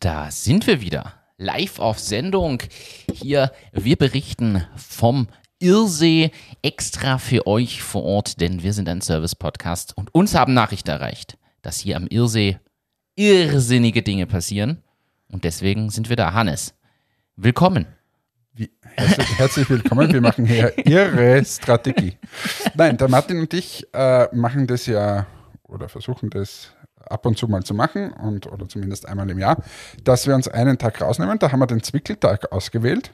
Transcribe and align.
da 0.00 0.30
sind 0.30 0.66
wir 0.66 0.80
wieder. 0.80 1.14
Live 1.36 1.78
auf 1.78 1.98
Sendung. 1.98 2.62
Hier, 3.12 3.52
wir 3.72 3.96
berichten 3.96 4.64
vom 4.76 5.28
Irrsee 5.60 6.30
extra 6.62 7.18
für 7.18 7.46
euch 7.46 7.82
vor 7.82 8.04
Ort, 8.04 8.40
denn 8.40 8.62
wir 8.62 8.72
sind 8.72 8.88
ein 8.88 9.00
Service-Podcast 9.00 9.96
und 9.96 10.14
uns 10.14 10.34
haben 10.34 10.54
Nachrichten 10.54 10.90
erreicht, 10.90 11.36
dass 11.62 11.78
hier 11.78 11.96
am 11.96 12.06
Irrsee 12.06 12.58
irrsinnige 13.16 14.02
Dinge 14.02 14.26
passieren. 14.26 14.82
Und 15.30 15.44
deswegen 15.44 15.90
sind 15.90 16.08
wir 16.08 16.16
da. 16.16 16.32
Hannes, 16.32 16.74
willkommen. 17.36 17.86
Wie, 18.52 18.70
herzlich, 18.80 19.38
herzlich, 19.38 19.70
willkommen. 19.70 20.12
Wir 20.12 20.20
machen 20.20 20.46
hier 20.46 20.72
Ihre 20.86 21.44
Strategie. 21.44 22.16
Nein, 22.74 22.96
der 22.96 23.08
Martin 23.08 23.40
und 23.40 23.52
ich 23.54 23.86
äh, 23.92 24.28
machen 24.34 24.66
das 24.66 24.86
ja 24.86 25.26
oder 25.64 25.88
versuchen 25.88 26.30
das 26.30 26.72
ab 27.10 27.26
und 27.26 27.38
zu 27.38 27.48
mal 27.48 27.62
zu 27.62 27.74
machen 27.74 28.12
und 28.12 28.46
oder 28.46 28.68
zumindest 28.68 29.08
einmal 29.08 29.28
im 29.30 29.38
Jahr, 29.38 29.62
dass 30.04 30.26
wir 30.26 30.34
uns 30.34 30.48
einen 30.48 30.78
Tag 30.78 31.00
rausnehmen. 31.00 31.38
Da 31.38 31.52
haben 31.52 31.60
wir 31.60 31.66
den 31.66 31.82
Zwickeltag 31.82 32.52
ausgewählt 32.52 33.10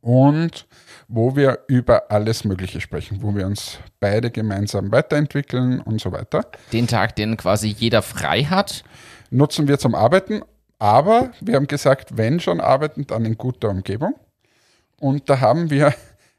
und 0.00 0.66
wo 1.08 1.36
wir 1.36 1.60
über 1.66 2.10
alles 2.10 2.44
Mögliche 2.44 2.80
sprechen, 2.80 3.22
wo 3.22 3.34
wir 3.34 3.46
uns 3.46 3.78
beide 3.98 4.30
gemeinsam 4.30 4.92
weiterentwickeln 4.92 5.80
und 5.80 6.00
so 6.00 6.12
weiter. 6.12 6.46
Den 6.72 6.86
Tag, 6.86 7.16
den 7.16 7.36
quasi 7.36 7.68
jeder 7.68 8.02
frei 8.02 8.44
hat. 8.44 8.84
Nutzen 9.30 9.68
wir 9.68 9.78
zum 9.78 9.94
Arbeiten, 9.94 10.42
aber 10.78 11.30
wir 11.40 11.56
haben 11.56 11.66
gesagt, 11.66 12.16
wenn 12.16 12.40
schon 12.40 12.60
arbeiten, 12.60 13.06
dann 13.06 13.24
in 13.24 13.36
guter 13.36 13.68
Umgebung. 13.68 14.14
Und 14.98 15.28
da 15.28 15.40
haben 15.40 15.70
wir 15.70 15.94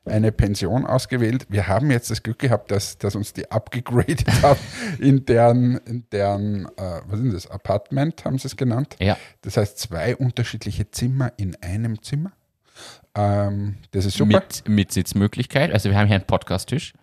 eine 0.06 0.32
Pension 0.32 0.86
ausgewählt. 0.86 1.46
Wir 1.50 1.68
haben 1.68 1.92
jetzt 1.92 2.10
das 2.10 2.24
Glück 2.24 2.40
gehabt, 2.40 2.72
dass, 2.72 2.98
dass 2.98 3.16
uns 3.16 3.34
die 3.34 3.50
abgegradet 3.52 4.26
haben 4.42 4.60
in 5.00 5.26
deren, 5.26 5.78
in 5.86 6.06
deren 6.12 6.66
äh, 6.78 7.02
was 7.06 7.20
ist 7.20 7.34
das, 7.34 7.48
Apartment 7.48 8.26
haben 8.26 8.38
sie 8.38 8.48
es 8.48 8.56
genannt. 8.56 8.96
Ja. 9.00 9.18
Das 9.42 9.58
heißt 9.58 9.78
zwei 9.78 10.16
unterschiedliche 10.16 10.90
Zimmer 10.90 11.32
in 11.38 11.56
einem 11.62 12.02
Zimmer. 12.02 12.32
Ähm, 13.14 13.78
das 13.92 14.06
ist 14.06 14.18
super. 14.18 14.40
Mit, 14.40 14.68
mit 14.68 14.92
Sitzmöglichkeit. 14.92 15.72
Also 15.72 15.90
wir 15.90 15.98
haben 15.98 16.08
hier 16.08 16.16
einen 16.16 16.26
Podcast-Tisch. 16.26 16.94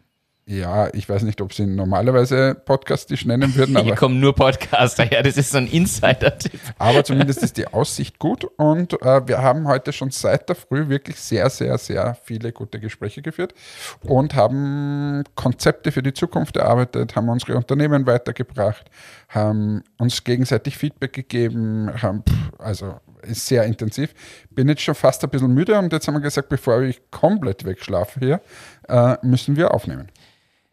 Ja, 0.51 0.89
ich 0.95 1.07
weiß 1.07 1.25
nicht, 1.25 1.43
ob 1.43 1.53
sie 1.53 1.65
ihn 1.65 1.75
normalerweise 1.75 2.55
Podcast-Tisch 2.55 3.27
nennen 3.27 3.55
würden. 3.55 3.79
Hier 3.85 3.95
kommen 3.95 4.19
nur 4.19 4.35
Podcaster 4.35 5.05
her, 5.05 5.23
das 5.23 5.37
ist 5.37 5.51
so 5.51 5.59
ein 5.59 5.67
Insider-Tipp. 5.67 6.59
Aber 6.79 7.05
zumindest 7.05 7.43
ist 7.43 7.59
die 7.59 7.67
Aussicht 7.67 8.19
gut 8.19 8.45
und 8.57 8.95
äh, 9.03 9.29
wir 9.29 9.43
haben 9.43 9.69
heute 9.69 9.93
schon 9.93 10.11
seit 10.11 10.49
der 10.49 10.57
Früh 10.57 10.89
wirklich 10.89 11.17
sehr, 11.17 11.51
sehr, 11.51 11.77
sehr 11.77 12.17
viele 12.25 12.51
gute 12.53 12.81
Gespräche 12.81 13.21
geführt 13.21 13.53
und 14.01 14.35
haben 14.35 15.23
Konzepte 15.35 15.93
für 15.93 16.03
die 16.03 16.15
Zukunft 16.15 16.57
erarbeitet, 16.57 17.15
haben 17.15 17.29
unsere 17.29 17.55
Unternehmen 17.55 18.07
weitergebracht, 18.07 18.91
haben 19.29 19.85
uns 19.99 20.25
gegenseitig 20.25 20.79
Feedback 20.79 21.13
gegeben, 21.13 21.91
haben, 22.01 22.25
also 22.57 22.95
ist 23.21 23.47
sehr 23.47 23.65
intensiv. 23.65 24.15
Bin 24.49 24.67
jetzt 24.69 24.81
schon 24.81 24.95
fast 24.95 25.23
ein 25.25 25.29
bisschen 25.29 25.53
müde 25.53 25.79
und 25.79 25.93
jetzt 25.93 26.09
haben 26.09 26.15
wir 26.15 26.23
gesagt, 26.23 26.49
bevor 26.49 26.81
ich 26.81 27.03
komplett 27.11 27.67
wegschlafe 27.67 28.19
hier, 28.19 28.41
äh, 28.89 29.17
müssen 29.21 29.55
wir 29.55 29.75
aufnehmen. 29.75 30.09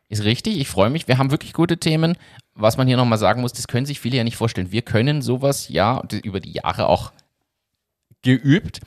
Ist 0.07 0.23
richtig, 0.23 0.59
ich 0.59 0.67
freue 0.67 0.89
mich. 0.89 1.07
Wir 1.07 1.17
haben 1.17 1.31
wirklich 1.31 1.53
gute 1.53 1.77
Themen. 1.77 2.15
Was 2.53 2.77
man 2.77 2.87
hier 2.87 2.97
nochmal 2.97 3.17
sagen 3.17 3.41
muss, 3.41 3.53
das 3.53 3.67
können 3.67 3.85
sich 3.85 3.99
viele 3.99 4.17
ja 4.17 4.23
nicht 4.23 4.37
vorstellen. 4.37 4.71
Wir 4.71 4.81
können 4.81 5.21
sowas 5.21 5.67
ja 5.67 6.01
über 6.23 6.39
die 6.39 6.53
Jahre 6.53 6.87
auch 6.87 7.11
geübt. 8.21 8.81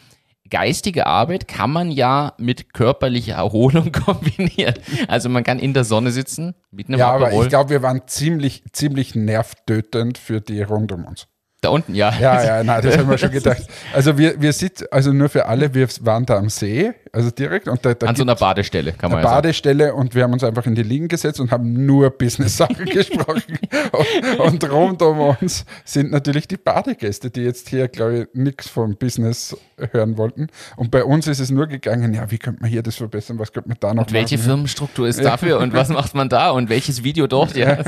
Geistige 0.49 1.07
Arbeit 1.07 1.47
kann 1.47 1.71
man 1.71 1.91
ja 1.91 2.33
mit 2.39 2.73
körperlicher 2.73 3.35
Erholung 3.35 3.93
kombinieren. 4.07 4.75
Also 5.09 5.29
man 5.29 5.45
kann 5.45 5.59
in 5.59 5.75
der 5.75 5.85
Sonne 5.85 6.11
sitzen 6.11 6.55
mit 6.71 6.89
einem 6.89 6.99
Ja, 6.99 7.11
aber 7.11 7.33
ich 7.33 7.49
glaube, 7.49 7.71
wir 7.71 7.83
waren 7.83 8.03
ziemlich, 8.07 8.65
ziemlich 8.73 9.15
nervtötend 9.15 10.17
für 10.17 10.41
die 10.41 10.63
rund 10.63 10.93
um 10.93 11.05
uns. 11.05 11.27
Da 11.61 11.71
unten, 11.71 11.95
ja. 11.95 12.17
Ja, 12.21 12.43
ja, 12.45 12.65
nein, 12.65 12.83
das 12.83 12.97
haben 12.97 13.11
wir 13.11 13.19
schon 13.19 13.31
gedacht. 13.33 13.67
Also 13.93 14.17
wir, 14.17 14.41
wir 14.41 14.53
sitzen, 14.53 14.87
also 14.93 15.13
nur 15.13 15.29
für 15.29 15.47
alle, 15.47 15.75
wir 15.75 15.89
waren 16.03 16.25
da 16.25 16.39
am 16.39 16.49
See, 16.49 16.93
also 17.19 17.33
direkt. 17.33 17.67
Und 17.67 17.85
da, 17.85 17.95
da 17.95 18.07
An 18.07 18.15
so 18.15 18.23
einer 18.23 18.37
Badestelle, 18.37 18.93
kann 18.93 19.11
man 19.11 19.19
eine 19.19 19.27
ja 19.27 19.35
Badestelle 19.35 19.87
sagen. 19.87 19.99
und 19.99 20.15
wir 20.15 20.23
haben 20.23 20.33
uns 20.33 20.45
einfach 20.45 20.67
in 20.67 20.77
die 20.77 20.85
Liegen 20.85 21.09
gesetzt 21.09 21.41
und 21.41 21.51
haben 21.51 21.85
nur 21.85 22.11
Business-Sachen 22.11 22.85
gesprochen. 22.87 23.59
Und, 23.91 24.39
und 24.39 24.71
rund 24.71 25.03
um 25.03 25.19
uns 25.19 25.65
sind 25.85 26.13
natürlich 26.13 26.47
die 26.47 26.57
Badegäste, 26.57 27.31
die 27.31 27.41
jetzt 27.41 27.71
hier, 27.71 27.89
glaube 27.89 28.19
ich, 28.19 28.29
nichts 28.35 28.69
vom 28.69 28.95
Business 28.95 29.57
hören 29.91 30.17
wollten. 30.17 30.47
Und 30.77 30.93
bei 30.93 31.03
uns 31.03 31.27
ist 31.27 31.41
es 31.41 31.51
nur 31.51 31.67
gegangen, 31.67 32.15
ja, 32.15 32.31
wie 32.31 32.39
könnte 32.39 32.63
man 32.63 32.71
hier 32.71 32.85
das 32.85 32.95
verbessern, 32.95 33.41
was 33.41 33.53
könnte 33.53 33.69
man 33.69 33.79
da 33.81 33.95
noch 33.95 34.07
und 34.07 34.13
welche 34.13 34.37
machen? 34.37 34.47
Firmenstruktur 34.47 35.09
ist 35.09 35.25
dafür 35.25 35.59
und 35.59 35.73
was 35.73 35.89
macht 35.89 36.15
man 36.15 36.29
da 36.29 36.51
und 36.51 36.69
welches 36.69 37.03
Video 37.03 37.27
dort? 37.27 37.57
Ja. 37.57 37.83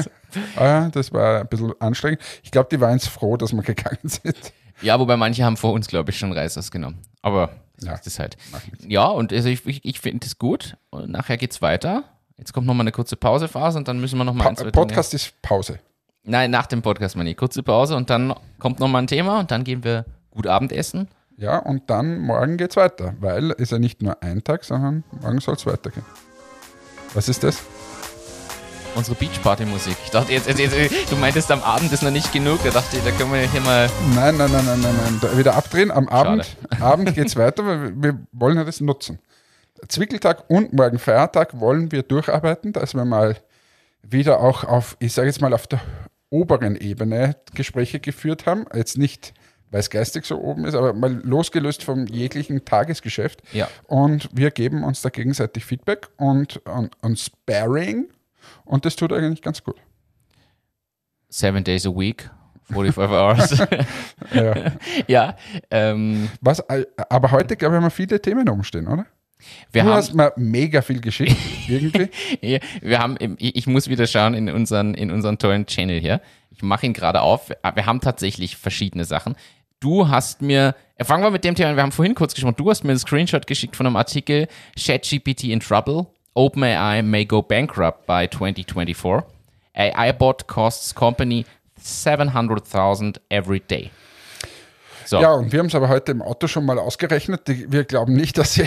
ja, 0.56 0.88
das 0.88 1.12
war 1.12 1.42
ein 1.42 1.46
bisschen 1.46 1.72
anstrengend. 1.78 2.20
Ich 2.42 2.50
glaube, 2.50 2.68
die 2.72 2.80
waren 2.80 2.94
jetzt 2.94 3.08
froh, 3.08 3.36
dass 3.36 3.52
wir 3.52 3.62
gegangen 3.62 3.98
sind. 4.02 4.52
Ja, 4.82 4.98
wobei 4.98 5.16
manche 5.16 5.44
haben 5.44 5.56
vor 5.56 5.72
uns, 5.72 5.86
glaube 5.86 6.10
ich, 6.10 6.18
schon 6.18 6.32
Reisers 6.32 6.72
genommen. 6.72 6.98
Aber 7.22 7.50
ja, 7.82 7.96
das 7.96 8.06
ist 8.06 8.18
halt. 8.18 8.36
Ja, 8.86 9.06
und 9.06 9.32
also 9.32 9.48
ich, 9.48 9.66
ich, 9.66 9.84
ich 9.84 10.00
finde 10.00 10.26
es 10.26 10.38
gut. 10.38 10.76
Und 10.90 11.10
nachher 11.10 11.36
geht 11.36 11.52
es 11.52 11.62
weiter. 11.62 12.04
Jetzt 12.36 12.52
kommt 12.52 12.66
nochmal 12.66 12.84
eine 12.84 12.92
kurze 12.92 13.16
Pausephase 13.16 13.78
und 13.78 13.86
dann 13.88 14.00
müssen 14.00 14.18
wir 14.18 14.24
nochmal 14.24 14.54
pa 14.54 14.70
Podcast 14.70 15.12
ist 15.14 15.40
Pause. 15.42 15.78
Nein, 16.24 16.50
nach 16.50 16.66
dem 16.66 16.82
Podcast, 16.82 17.16
meine 17.16 17.30
ich. 17.30 17.36
Kurze 17.36 17.62
Pause 17.62 17.96
und 17.96 18.10
dann 18.10 18.34
kommt 18.58 18.80
nochmal 18.80 19.02
ein 19.02 19.06
Thema 19.06 19.40
und 19.40 19.50
dann 19.50 19.64
gehen 19.64 19.84
wir 19.84 20.04
gut 20.30 20.46
Abendessen. 20.46 21.08
Ja, 21.36 21.58
und 21.58 21.88
dann 21.88 22.18
morgen 22.18 22.56
geht 22.56 22.70
es 22.70 22.76
weiter, 22.76 23.14
weil 23.20 23.52
es 23.52 23.70
ja 23.70 23.78
nicht 23.78 24.02
nur 24.02 24.22
ein 24.22 24.44
Tag, 24.44 24.64
sondern 24.64 25.04
morgen 25.22 25.40
soll 25.40 25.54
es 25.54 25.66
weitergehen. 25.66 26.04
Was 27.14 27.28
ist 27.28 27.42
das? 27.42 27.62
Unsere 28.94 29.16
Beachparty-Musik. 29.16 29.96
Ich 30.04 30.10
dachte, 30.10 30.32
jetzt, 30.32 30.48
jetzt, 30.48 30.58
jetzt, 30.58 31.12
du 31.12 31.16
meintest 31.16 31.50
am 31.50 31.62
Abend 31.62 31.92
ist 31.92 32.02
noch 32.02 32.10
nicht 32.10 32.32
genug. 32.32 32.62
Da 32.64 32.70
dachte 32.70 32.96
ich, 32.96 33.04
da 33.04 33.10
können 33.10 33.32
wir 33.32 33.40
hier 33.40 33.60
mal. 33.60 33.88
Nein, 34.14 34.36
nein, 34.36 34.50
nein, 34.52 34.64
nein, 34.64 34.80
nein, 34.80 34.94
nein. 34.96 35.18
Da 35.20 35.36
wieder 35.36 35.54
abdrehen. 35.54 35.90
Am 35.90 36.08
Abend, 36.08 36.56
Abend 36.80 37.14
geht 37.14 37.26
es 37.26 37.36
weiter, 37.36 37.64
weil 37.66 37.92
wir 37.94 38.18
wollen 38.32 38.56
ja 38.56 38.64
das 38.64 38.80
nutzen. 38.80 39.18
Zwickeltag 39.88 40.44
und 40.48 40.72
morgen 40.72 40.98
Feiertag 40.98 41.58
wollen 41.58 41.90
wir 41.92 42.02
durcharbeiten, 42.02 42.72
dass 42.72 42.94
wir 42.94 43.04
mal 43.04 43.36
wieder 44.02 44.40
auch 44.40 44.64
auf, 44.64 44.96
ich 45.00 45.12
sage 45.12 45.28
jetzt 45.28 45.40
mal, 45.40 45.52
auf 45.52 45.66
der 45.66 45.80
oberen 46.30 46.76
Ebene 46.76 47.36
Gespräche 47.54 48.00
geführt 48.00 48.46
haben. 48.46 48.66
Jetzt 48.74 48.98
nicht, 48.98 49.34
weil 49.70 49.80
es 49.80 49.90
geistig 49.90 50.24
so 50.24 50.38
oben 50.38 50.64
ist, 50.64 50.74
aber 50.74 50.92
mal 50.92 51.12
losgelöst 51.24 51.82
vom 51.82 52.06
jeglichen 52.06 52.64
Tagesgeschäft. 52.64 53.42
Ja. 53.52 53.68
Und 53.86 54.28
wir 54.32 54.50
geben 54.50 54.84
uns 54.84 55.02
da 55.02 55.08
gegenseitig 55.08 55.64
Feedback 55.64 56.08
und, 56.16 56.58
und, 56.66 56.96
und 57.02 57.18
Sparring 57.18 58.08
und 58.64 58.84
das 58.84 58.96
tut 58.96 59.12
eigentlich 59.12 59.42
ganz 59.42 59.62
gut. 59.62 59.76
Seven 61.28 61.62
days 61.62 61.86
a 61.86 61.90
week, 61.90 62.28
45 62.72 63.10
hours. 63.10 63.58
ja. 64.34 64.72
ja 65.06 65.36
ähm, 65.70 66.28
Was, 66.40 66.60
äh, 66.60 66.84
aber 67.08 67.30
heute, 67.30 67.56
glaube 67.56 67.74
ich, 67.74 67.76
haben 67.76 67.86
wir 67.86 67.90
viele 67.90 68.20
Themen 68.20 68.48
umstehen, 68.48 68.88
oder? 68.88 69.06
Wir 69.72 69.82
du 69.82 69.88
haben, 69.88 69.96
hast 69.96 70.14
mir 70.14 70.32
mega 70.36 70.82
viel 70.82 71.00
geschickt, 71.00 71.36
irgendwie. 71.68 72.10
ja, 72.42 72.58
wir 72.82 72.98
haben, 72.98 73.16
ich 73.38 73.66
muss 73.66 73.88
wieder 73.88 74.06
schauen 74.06 74.34
in 74.34 74.50
unseren, 74.50 74.94
in 74.94 75.10
unseren 75.10 75.38
tollen 75.38 75.66
Channel 75.66 75.98
hier. 75.98 76.20
Ich 76.50 76.62
mache 76.62 76.84
ihn 76.84 76.92
gerade 76.92 77.22
auf. 77.22 77.48
Wir 77.48 77.86
haben 77.86 78.00
tatsächlich 78.00 78.56
verschiedene 78.56 79.04
Sachen. 79.04 79.36
Du 79.80 80.08
hast 80.08 80.42
mir, 80.42 80.74
äh, 80.96 81.04
fangen 81.04 81.24
wir 81.24 81.30
mit 81.30 81.42
dem 81.42 81.54
Thema 81.54 81.70
an, 81.70 81.76
wir 81.76 81.82
haben 81.82 81.92
vorhin 81.92 82.14
kurz 82.14 82.34
gesprochen, 82.34 82.56
du 82.58 82.68
hast 82.68 82.84
mir 82.84 82.90
einen 82.90 82.98
Screenshot 82.98 83.46
geschickt 83.46 83.76
von 83.76 83.86
einem 83.86 83.96
Artikel, 83.96 84.46
ChatGPT 84.78 85.44
in 85.44 85.60
Trouble. 85.60 86.06
OpenAI 86.40 87.02
may 87.02 87.26
go 87.26 87.42
bankrupt 87.42 88.06
by 88.06 88.26
2024. 88.26 89.24
AI 89.74 90.12
bot 90.12 90.46
costs 90.46 90.94
company 90.94 91.44
700,000 91.76 93.20
every 93.28 93.60
day. 93.60 93.90
So. 95.04 95.20
Ja, 95.20 95.32
und 95.32 95.52
wir 95.52 95.58
haben 95.58 95.66
es 95.66 95.74
aber 95.74 95.90
heute 95.90 96.12
im 96.12 96.22
Auto 96.22 96.46
schon 96.46 96.64
mal 96.64 96.78
ausgerechnet. 96.78 97.42
Wir 97.46 97.84
glauben 97.84 98.14
nicht, 98.14 98.38
dass 98.38 98.54
sie 98.54 98.64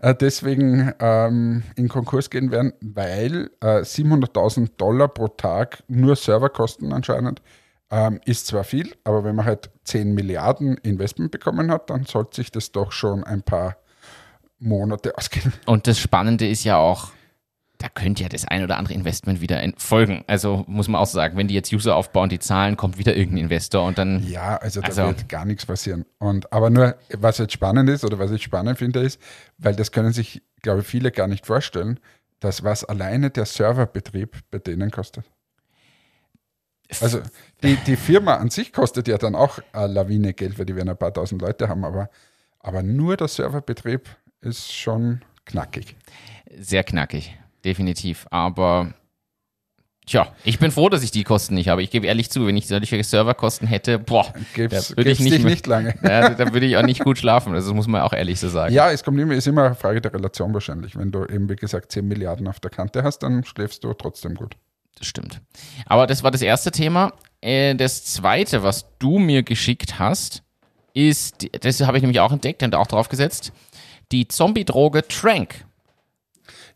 äh, 0.00 0.14
deswegen 0.14 0.92
ähm, 0.98 1.62
in 1.76 1.88
Konkurs 1.88 2.28
gehen 2.28 2.50
werden, 2.50 2.72
weil 2.80 3.50
äh, 3.60 3.82
700.000 3.82 4.70
Dollar 4.76 5.06
pro 5.06 5.28
Tag 5.28 5.84
nur 5.86 6.16
Serverkosten 6.16 6.92
anscheinend 6.92 7.40
ähm, 7.92 8.20
ist 8.24 8.48
zwar 8.48 8.64
viel, 8.64 8.94
aber 9.04 9.22
wenn 9.22 9.36
man 9.36 9.44
halt 9.44 9.70
10 9.84 10.12
Milliarden 10.12 10.76
Investment 10.78 11.30
bekommen 11.30 11.70
hat, 11.70 11.88
dann 11.88 12.04
sollte 12.04 12.34
sich 12.36 12.50
das 12.50 12.72
doch 12.72 12.90
schon 12.90 13.22
ein 13.22 13.42
paar 13.42 13.76
Monate 14.62 15.16
ausgehen. 15.16 15.52
Und 15.66 15.86
das 15.86 15.98
Spannende 15.98 16.48
ist 16.48 16.64
ja 16.64 16.76
auch, 16.76 17.10
da 17.78 17.88
könnte 17.88 18.22
ja 18.22 18.28
das 18.28 18.46
ein 18.46 18.62
oder 18.62 18.78
andere 18.78 18.94
Investment 18.94 19.40
wieder 19.40 19.60
folgen. 19.76 20.24
Also 20.28 20.64
muss 20.68 20.88
man 20.88 21.00
auch 21.00 21.06
sagen, 21.06 21.36
wenn 21.36 21.48
die 21.48 21.54
jetzt 21.54 21.72
User 21.72 21.96
aufbauen, 21.96 22.28
die 22.28 22.38
zahlen, 22.38 22.76
kommt 22.76 22.96
wieder 22.96 23.16
irgendein 23.16 23.44
Investor 23.44 23.84
und 23.84 23.98
dann. 23.98 24.26
Ja, 24.28 24.56
also 24.56 24.80
da 24.80 24.86
also, 24.88 25.06
wird 25.06 25.28
gar 25.28 25.44
nichts 25.44 25.66
passieren. 25.66 26.04
Und 26.18 26.52
aber 26.52 26.70
nur, 26.70 26.96
was 27.18 27.38
jetzt 27.38 27.52
spannend 27.52 27.90
ist 27.90 28.04
oder 28.04 28.18
was 28.18 28.30
ich 28.30 28.42
spannend 28.42 28.78
finde, 28.78 29.00
ist, 29.00 29.20
weil 29.58 29.74
das 29.74 29.90
können 29.90 30.12
sich, 30.12 30.42
glaube 30.62 30.80
ich, 30.80 30.86
viele 30.86 31.10
gar 31.10 31.26
nicht 31.26 31.44
vorstellen, 31.44 31.98
dass 32.38 32.62
was 32.62 32.84
alleine 32.84 33.30
der 33.30 33.46
Serverbetrieb 33.46 34.36
bei 34.50 34.58
denen 34.58 34.90
kostet. 34.90 35.24
Also 37.00 37.20
die, 37.62 37.76
die 37.76 37.96
Firma 37.96 38.36
an 38.36 38.50
sich 38.50 38.72
kostet 38.72 39.08
ja 39.08 39.16
dann 39.16 39.34
auch 39.34 39.60
eine 39.72 39.92
Lawine 39.92 40.34
Geld, 40.34 40.58
weil 40.58 40.66
die 40.66 40.76
werden 40.76 40.90
ein 40.90 40.96
paar 40.96 41.14
tausend 41.14 41.40
Leute 41.40 41.68
haben, 41.68 41.84
aber, 41.84 42.10
aber 42.60 42.82
nur 42.82 43.16
der 43.16 43.28
Serverbetrieb 43.28 44.08
ist 44.42 44.72
schon 44.72 45.22
knackig. 45.46 45.96
Sehr 46.58 46.84
knackig, 46.84 47.36
definitiv. 47.64 48.26
Aber 48.30 48.94
Tja, 50.04 50.32
ich 50.42 50.58
bin 50.58 50.72
froh, 50.72 50.88
dass 50.88 51.04
ich 51.04 51.12
die 51.12 51.22
Kosten 51.22 51.54
nicht 51.54 51.68
habe. 51.68 51.80
Ich 51.80 51.90
gebe 51.90 52.08
ehrlich 52.08 52.28
zu, 52.28 52.44
wenn 52.44 52.56
ich 52.56 52.66
solche 52.66 53.04
Serverkosten 53.04 53.68
hätte, 53.68 54.00
boah, 54.00 54.34
Gib's, 54.54 54.88
da 54.88 54.96
würde 54.96 55.10
ich 55.12 55.20
nicht, 55.20 55.44
nicht 55.44 55.66
lange. 55.68 55.94
Ja, 56.02 56.30
da 56.30 56.52
würde 56.52 56.66
ich 56.66 56.76
auch 56.76 56.82
nicht 56.82 57.04
gut 57.04 57.18
schlafen. 57.18 57.52
Das 57.52 57.66
muss 57.68 57.86
man 57.86 58.00
auch 58.02 58.12
ehrlich 58.12 58.40
so 58.40 58.48
sagen. 58.48 58.74
Ja, 58.74 58.90
es 58.90 59.04
kommt 59.04 59.20
immer, 59.20 59.32
ist 59.34 59.46
immer 59.46 59.66
eine 59.66 59.74
Frage 59.76 60.00
der 60.00 60.12
Relation 60.12 60.52
wahrscheinlich. 60.52 60.96
Wenn 60.96 61.12
du 61.12 61.24
eben, 61.26 61.48
wie 61.48 61.54
gesagt, 61.54 61.92
10 61.92 62.06
Milliarden 62.08 62.48
auf 62.48 62.58
der 62.58 62.72
Kante 62.72 63.04
hast, 63.04 63.20
dann 63.20 63.44
schläfst 63.44 63.84
du 63.84 63.92
trotzdem 63.94 64.34
gut. 64.34 64.56
Das 64.98 65.06
stimmt. 65.06 65.40
Aber 65.86 66.08
das 66.08 66.24
war 66.24 66.32
das 66.32 66.42
erste 66.42 66.72
Thema. 66.72 67.12
Äh, 67.40 67.76
Das 67.76 68.04
zweite, 68.04 68.64
was 68.64 68.86
du 68.98 69.20
mir 69.20 69.44
geschickt 69.44 70.00
hast, 70.00 70.42
ist, 70.94 71.46
das 71.64 71.80
habe 71.82 71.96
ich 71.96 72.02
nämlich 72.02 72.18
auch 72.18 72.32
entdeckt 72.32 72.64
und 72.64 72.74
auch 72.74 72.88
drauf 72.88 73.08
gesetzt, 73.08 73.52
die 74.12 74.28
Zombie-Droge 74.28 75.08
Trank. 75.08 75.64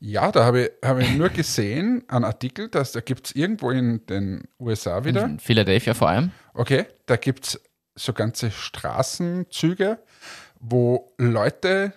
Ja, 0.01 0.31
da 0.33 0.45
habe 0.45 0.65
ich, 0.65 0.71
habe 0.87 1.03
ich 1.03 1.15
nur 1.15 1.29
gesehen, 1.31 2.05
einen 2.09 2.25
Artikel, 2.25 2.69
dass 2.69 2.93
da 2.93 3.01
gibt 3.01 3.27
es 3.29 3.35
irgendwo 3.35 3.71
in 3.71 4.05
den 4.07 4.45
USA 4.59 5.05
wieder, 5.05 5.25
In 5.25 5.39
Philadelphia 5.39 5.95
vor 5.95 6.09
allem. 6.09 6.33
okay, 6.55 6.87
da 7.07 7.17
gibt 7.17 7.47
es 7.47 7.61
so 7.95 8.13
ganze 8.13 8.51
Straßenzüge, 8.51 9.99
wo 10.61 11.13
Leute 11.19 11.93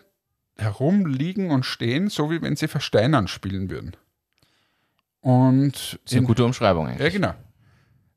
herumliegen 0.58 1.52
und 1.52 1.66
stehen, 1.66 2.10
so 2.10 2.32
wie 2.32 2.42
wenn 2.42 2.56
sie 2.56 2.68
Versteinern 2.68 3.28
spielen 3.28 3.70
würden. 3.70 3.96
Und 5.22 5.74
Das 5.74 5.94
ist 6.06 6.12
eine 6.14 6.22
in- 6.22 6.28
gute 6.28 6.46
Umschreibung 6.46 6.88
eigentlich. 6.88 7.02
Ja, 7.02 7.10
genau. 7.10 7.34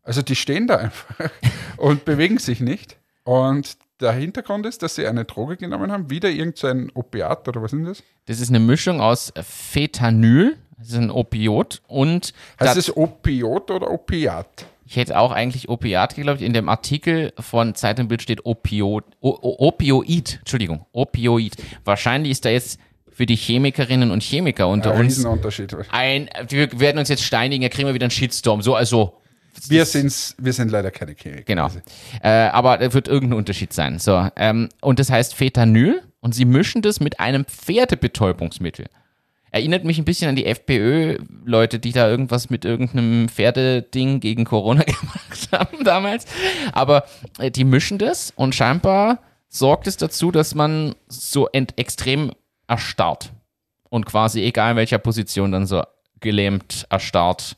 Also 0.05 0.23
die 0.23 0.37
stehen 0.37 0.67
da 0.67 0.77
einfach 0.79 1.31
und 1.77 2.05
bewegen 2.05 2.39
sich 2.39 2.61
nicht. 2.61 2.97
Und 3.25 3.77
der 4.03 4.13
Hintergrund 4.13 4.67
ist, 4.67 4.83
dass 4.83 4.97
sie 4.97 5.07
eine 5.07 5.25
Droge 5.25 5.57
genommen 5.57 5.91
haben, 5.93 6.11
wieder 6.11 6.29
irgendein 6.29 6.89
ein 6.89 6.91
Opiat 6.95 7.49
oder 7.49 7.63
was 7.63 7.73
ist 7.73 7.87
das? 7.87 8.03
Das 8.27 8.41
ist 8.41 8.51
eine 8.51 8.61
Mischung 8.61 9.01
aus 9.01 9.33
Fentanyl, 9.43 10.57
das 10.79 10.89
ist 10.89 10.97
ein 10.97 11.11
Opiot, 11.11 11.81
und 11.87 12.35
Heißt 12.61 12.77
es 12.77 12.97
Opiot 12.97 13.71
oder 13.71 13.91
Opiat? 13.91 14.67
ich 14.85 14.97
hätte 14.97 15.19
auch 15.19 15.33
eigentlich 15.33 15.71
Opiat 15.71 16.17
geglaubt. 16.17 16.43
In 16.43 16.53
dem 16.53 16.69
Artikel 16.69 17.33
von 17.39 17.75
Zeit 17.75 17.99
und 17.99 18.09
Bild 18.09 18.21
steht 18.21 18.45
Opiot, 18.45 19.05
o, 19.21 19.39
Opioid, 19.41 20.41
Entschuldigung, 20.41 20.85
Opioid. 20.93 21.57
Wahrscheinlich 21.85 22.33
ist 22.33 22.45
da 22.45 22.51
jetzt 22.51 22.79
für 23.11 23.25
die 23.25 23.37
Chemikerinnen 23.37 24.11
und 24.11 24.23
Chemiker 24.23 24.69
unter 24.69 24.93
Ein 24.93 25.01
uns 25.01 25.17
Riesenunterschied. 25.17 25.75
ein, 25.91 26.29
wir 26.49 26.79
werden 26.79 26.99
uns 26.99 27.09
jetzt 27.09 27.23
steinigen, 27.23 27.63
da 27.63 27.69
kriegen 27.71 27.87
wir 27.87 27.95
wieder 27.95 28.05
einen 28.05 28.11
Shitstorm. 28.11 28.61
So, 28.61 28.75
also, 28.75 29.19
Wir, 29.69 29.85
sind's, 29.85 30.35
wir 30.39 30.53
sind 30.53 30.71
leider 30.71 30.91
keine 30.91 31.15
Chemiker. 31.15 31.43
genau. 31.45 31.71
Äh, 32.23 32.29
aber 32.29 32.79
da 32.79 32.93
wird 32.93 33.09
irgendein 33.09 33.39
Unterschied 33.39 33.73
sein. 33.73 33.99
So, 33.99 34.29
ähm, 34.37 34.69
und 34.81 34.99
das 34.99 35.11
heißt 35.11 35.35
Fentanyl 35.35 36.03
und 36.21 36.35
sie 36.35 36.45
mischen 36.45 36.83
das 36.83 37.01
mit 37.01 37.21
einem 37.21 37.45
Pferdebetäubungsmittel. 37.45 38.87
Erinnert 39.51 39.85
mich 39.85 39.99
ein 39.99 40.07
bisschen 40.07 40.31
an 40.31 40.37
die 40.37 40.47
FPÖ-Leute, 40.47 41.79
die 41.79 41.93
da 41.93 42.09
irgendwas 42.09 42.49
mit 42.49 42.65
irgendeinem 42.65 43.29
Pferdeding 43.29 44.21
gegen 44.21 44.45
Corona 44.45 44.83
gemacht 44.85 45.49
haben 45.53 45.85
damals. 45.85 46.25
Aber 46.73 47.05
äh, 47.39 47.51
die 47.51 47.65
mischen 47.65 47.99
das 47.99 48.33
und 48.35 48.55
scheinbar 48.55 49.19
sorgt 49.49 49.87
es 49.87 49.99
dazu, 49.99 50.31
dass 50.31 50.55
man 50.55 50.95
so 51.07 51.51
extrem 51.51 52.33
erstarrt. 52.67 53.33
Und 53.91 54.07
quasi 54.07 54.43
egal 54.43 54.71
in 54.71 54.77
welcher 54.79 54.97
Position 54.97 55.53
dann 55.53 55.67
so 55.67 55.83
gelähmt, 56.21 56.87
erstarrt 56.89 57.57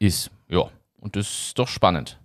ist. 0.00 0.32
Ja, 0.48 0.68
und 1.02 1.16
das 1.16 1.28
ist 1.28 1.58
doch 1.58 1.68
spannend. 1.68 2.18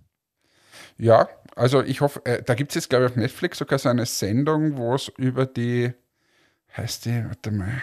Ja, 0.96 1.28
also 1.54 1.82
ich 1.82 2.00
hoffe, 2.00 2.24
äh, 2.24 2.42
da 2.42 2.54
gibt 2.54 2.70
es 2.70 2.76
jetzt, 2.76 2.90
glaube 2.90 3.04
ich, 3.04 3.10
auf 3.10 3.16
Netflix 3.16 3.58
sogar 3.58 3.78
so 3.78 3.88
eine 3.88 4.06
Sendung, 4.06 4.76
wo 4.76 4.94
es 4.94 5.08
über 5.18 5.46
die, 5.46 5.92
heißt 6.76 7.04
die, 7.04 7.24
warte 7.24 7.50
mal, 7.50 7.82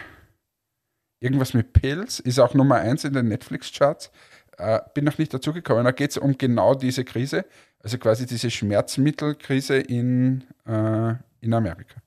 irgendwas 1.19 1.53
mit 1.53 1.73
Pills, 1.73 2.19
ist 2.19 2.39
auch 2.39 2.53
Nummer 2.53 2.75
eins 2.75 3.03
in 3.03 3.13
den 3.13 3.27
Netflix-Charts. 3.27 4.11
Äh, 4.57 4.79
bin 4.93 5.03
noch 5.03 5.17
nicht 5.17 5.33
dazu 5.33 5.51
gekommen. 5.51 5.83
Da 5.83 5.91
geht 5.91 6.11
es 6.11 6.17
um 6.17 6.37
genau 6.37 6.75
diese 6.75 7.03
Krise, 7.03 7.45
also 7.79 7.97
quasi 7.97 8.25
diese 8.25 8.49
Schmerzmittelkrise 8.49 9.77
in, 9.77 10.45
äh, 10.65 11.13
in 11.41 11.53
Amerika. 11.53 12.01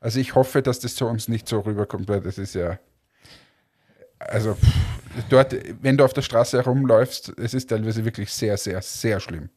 Also 0.00 0.18
ich 0.18 0.34
hoffe, 0.34 0.62
dass 0.62 0.80
das 0.80 0.96
zu 0.96 1.06
uns 1.06 1.28
nicht 1.28 1.46
so 1.46 1.60
rüberkommt, 1.60 2.08
weil 2.08 2.20
das 2.20 2.38
ist 2.38 2.54
ja, 2.54 2.78
also 4.28 4.54
pff, 4.54 4.74
dort, 5.28 5.54
wenn 5.82 5.96
du 5.96 6.04
auf 6.04 6.12
der 6.12 6.22
Straße 6.22 6.56
herumläufst, 6.58 7.32
es 7.38 7.54
ist 7.54 7.68
teilweise 7.68 8.04
wirklich 8.04 8.32
sehr, 8.32 8.56
sehr, 8.56 8.80
sehr 8.82 9.20
schlimm. 9.20 9.48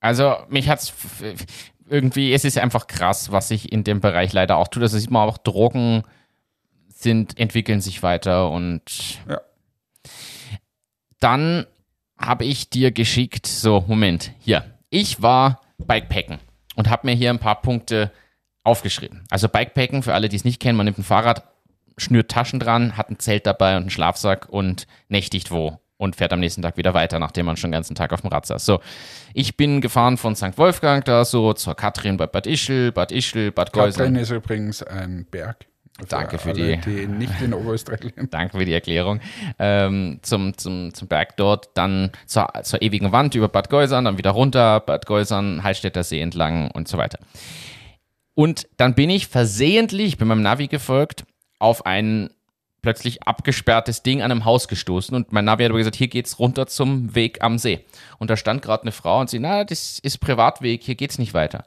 Also, 0.00 0.36
mich 0.48 0.68
hat's 0.68 0.90
f- 0.90 1.22
f- 1.22 1.46
irgendwie, 1.88 2.32
es 2.32 2.44
ist 2.44 2.58
einfach 2.58 2.86
krass, 2.86 3.32
was 3.32 3.48
sich 3.48 3.72
in 3.72 3.84
dem 3.84 4.00
Bereich 4.00 4.32
leider 4.32 4.56
auch 4.56 4.68
tut. 4.68 4.82
Also 4.82 4.98
sieht 4.98 5.10
man 5.10 5.28
auch, 5.28 5.38
Drogen 5.38 6.02
sind, 6.88 7.38
entwickeln 7.38 7.80
sich 7.80 8.02
weiter 8.02 8.50
und 8.50 9.18
Ja. 9.28 9.40
dann 11.20 11.66
habe 12.18 12.44
ich 12.44 12.70
dir 12.70 12.90
geschickt, 12.92 13.46
so, 13.46 13.84
Moment, 13.86 14.32
hier. 14.40 14.64
Ich 14.90 15.20
war 15.22 15.60
Bikepacken 15.78 16.38
und 16.76 16.88
habe 16.88 17.06
mir 17.06 17.14
hier 17.14 17.30
ein 17.30 17.38
paar 17.38 17.60
Punkte 17.60 18.10
aufgeschrieben. 18.62 19.24
Also 19.30 19.48
Bikepacken, 19.48 20.02
für 20.02 20.14
alle, 20.14 20.28
die 20.28 20.36
es 20.36 20.44
nicht 20.44 20.60
kennen, 20.60 20.76
man 20.76 20.86
nimmt 20.86 20.98
ein 20.98 21.04
Fahrrad, 21.04 21.42
schnürt 21.96 22.30
Taschen 22.30 22.60
dran, 22.60 22.96
hat 22.96 23.10
ein 23.10 23.18
Zelt 23.18 23.46
dabei 23.46 23.76
und 23.76 23.82
einen 23.82 23.90
Schlafsack 23.90 24.48
und 24.48 24.86
nächtigt 25.08 25.50
wo 25.50 25.78
und 25.98 26.14
fährt 26.16 26.32
am 26.34 26.40
nächsten 26.40 26.60
Tag 26.60 26.76
wieder 26.76 26.92
weiter, 26.92 27.18
nachdem 27.18 27.46
man 27.46 27.56
schon 27.56 27.70
den 27.70 27.76
ganzen 27.78 27.94
Tag 27.94 28.12
auf 28.12 28.20
dem 28.20 28.28
Rad 28.28 28.44
saß. 28.44 28.64
So, 28.66 28.80
ich 29.32 29.56
bin 29.56 29.80
gefahren 29.80 30.18
von 30.18 30.36
St. 30.36 30.58
Wolfgang 30.58 31.04
da 31.06 31.24
so 31.24 31.54
zur 31.54 31.74
Katrin 31.74 32.18
bei 32.18 32.26
Bad 32.26 32.46
Ischl, 32.46 32.92
Bad 32.92 33.12
Ischl, 33.12 33.50
Bad 33.50 33.72
Geusern. 33.72 33.98
Katrin 34.08 34.16
ist 34.16 34.30
übrigens 34.30 34.82
ein 34.82 35.26
Berg. 35.30 35.66
Danke 36.10 36.36
für 36.36 36.50
alle, 36.50 36.76
die- 36.76 36.90
die 36.90 37.06
nicht 37.06 37.40
in 37.40 37.54
Oberösterreich 37.54 38.00
leben. 38.02 38.28
Danke 38.28 38.58
für 38.58 38.66
die 38.66 38.74
Erklärung. 38.74 39.20
Ähm, 39.58 40.18
zum, 40.20 40.58
zum, 40.58 40.92
zum 40.92 41.08
Berg 41.08 41.38
dort, 41.38 41.70
dann 41.72 42.10
zur, 42.26 42.48
zur 42.64 42.82
ewigen 42.82 43.12
Wand 43.12 43.34
über 43.34 43.48
Bad 43.48 43.70
Geusern, 43.70 44.04
dann 44.04 44.18
wieder 44.18 44.32
runter, 44.32 44.80
Bad 44.80 45.06
Geusern, 45.06 45.62
Hallstätter 45.62 46.04
See 46.04 46.20
entlang 46.20 46.70
und 46.72 46.86
so 46.88 46.98
weiter. 46.98 47.18
Und 48.34 48.68
dann 48.76 48.94
bin 48.94 49.08
ich 49.08 49.28
versehentlich, 49.28 50.08
ich 50.08 50.18
bin 50.18 50.28
meinem 50.28 50.42
Navi 50.42 50.66
gefolgt, 50.66 51.24
auf 51.58 51.86
ein 51.86 52.30
plötzlich 52.82 53.24
abgesperrtes 53.24 54.02
Ding 54.02 54.22
an 54.22 54.30
einem 54.30 54.44
Haus 54.44 54.68
gestoßen 54.68 55.14
und 55.16 55.32
mein 55.32 55.44
Navi 55.44 55.64
hat 55.64 55.70
aber 55.70 55.78
gesagt, 55.78 55.96
hier 55.96 56.08
geht's 56.08 56.38
runter 56.38 56.66
zum 56.68 57.14
Weg 57.16 57.42
am 57.42 57.58
See. 57.58 57.84
Und 58.18 58.30
da 58.30 58.36
stand 58.36 58.62
gerade 58.62 58.82
eine 58.82 58.92
Frau 58.92 59.20
und 59.20 59.28
sie, 59.28 59.40
na, 59.40 59.64
das 59.64 59.98
ist 59.98 60.18
Privatweg, 60.18 60.84
hier 60.84 60.94
geht's 60.94 61.18
nicht 61.18 61.34
weiter. 61.34 61.64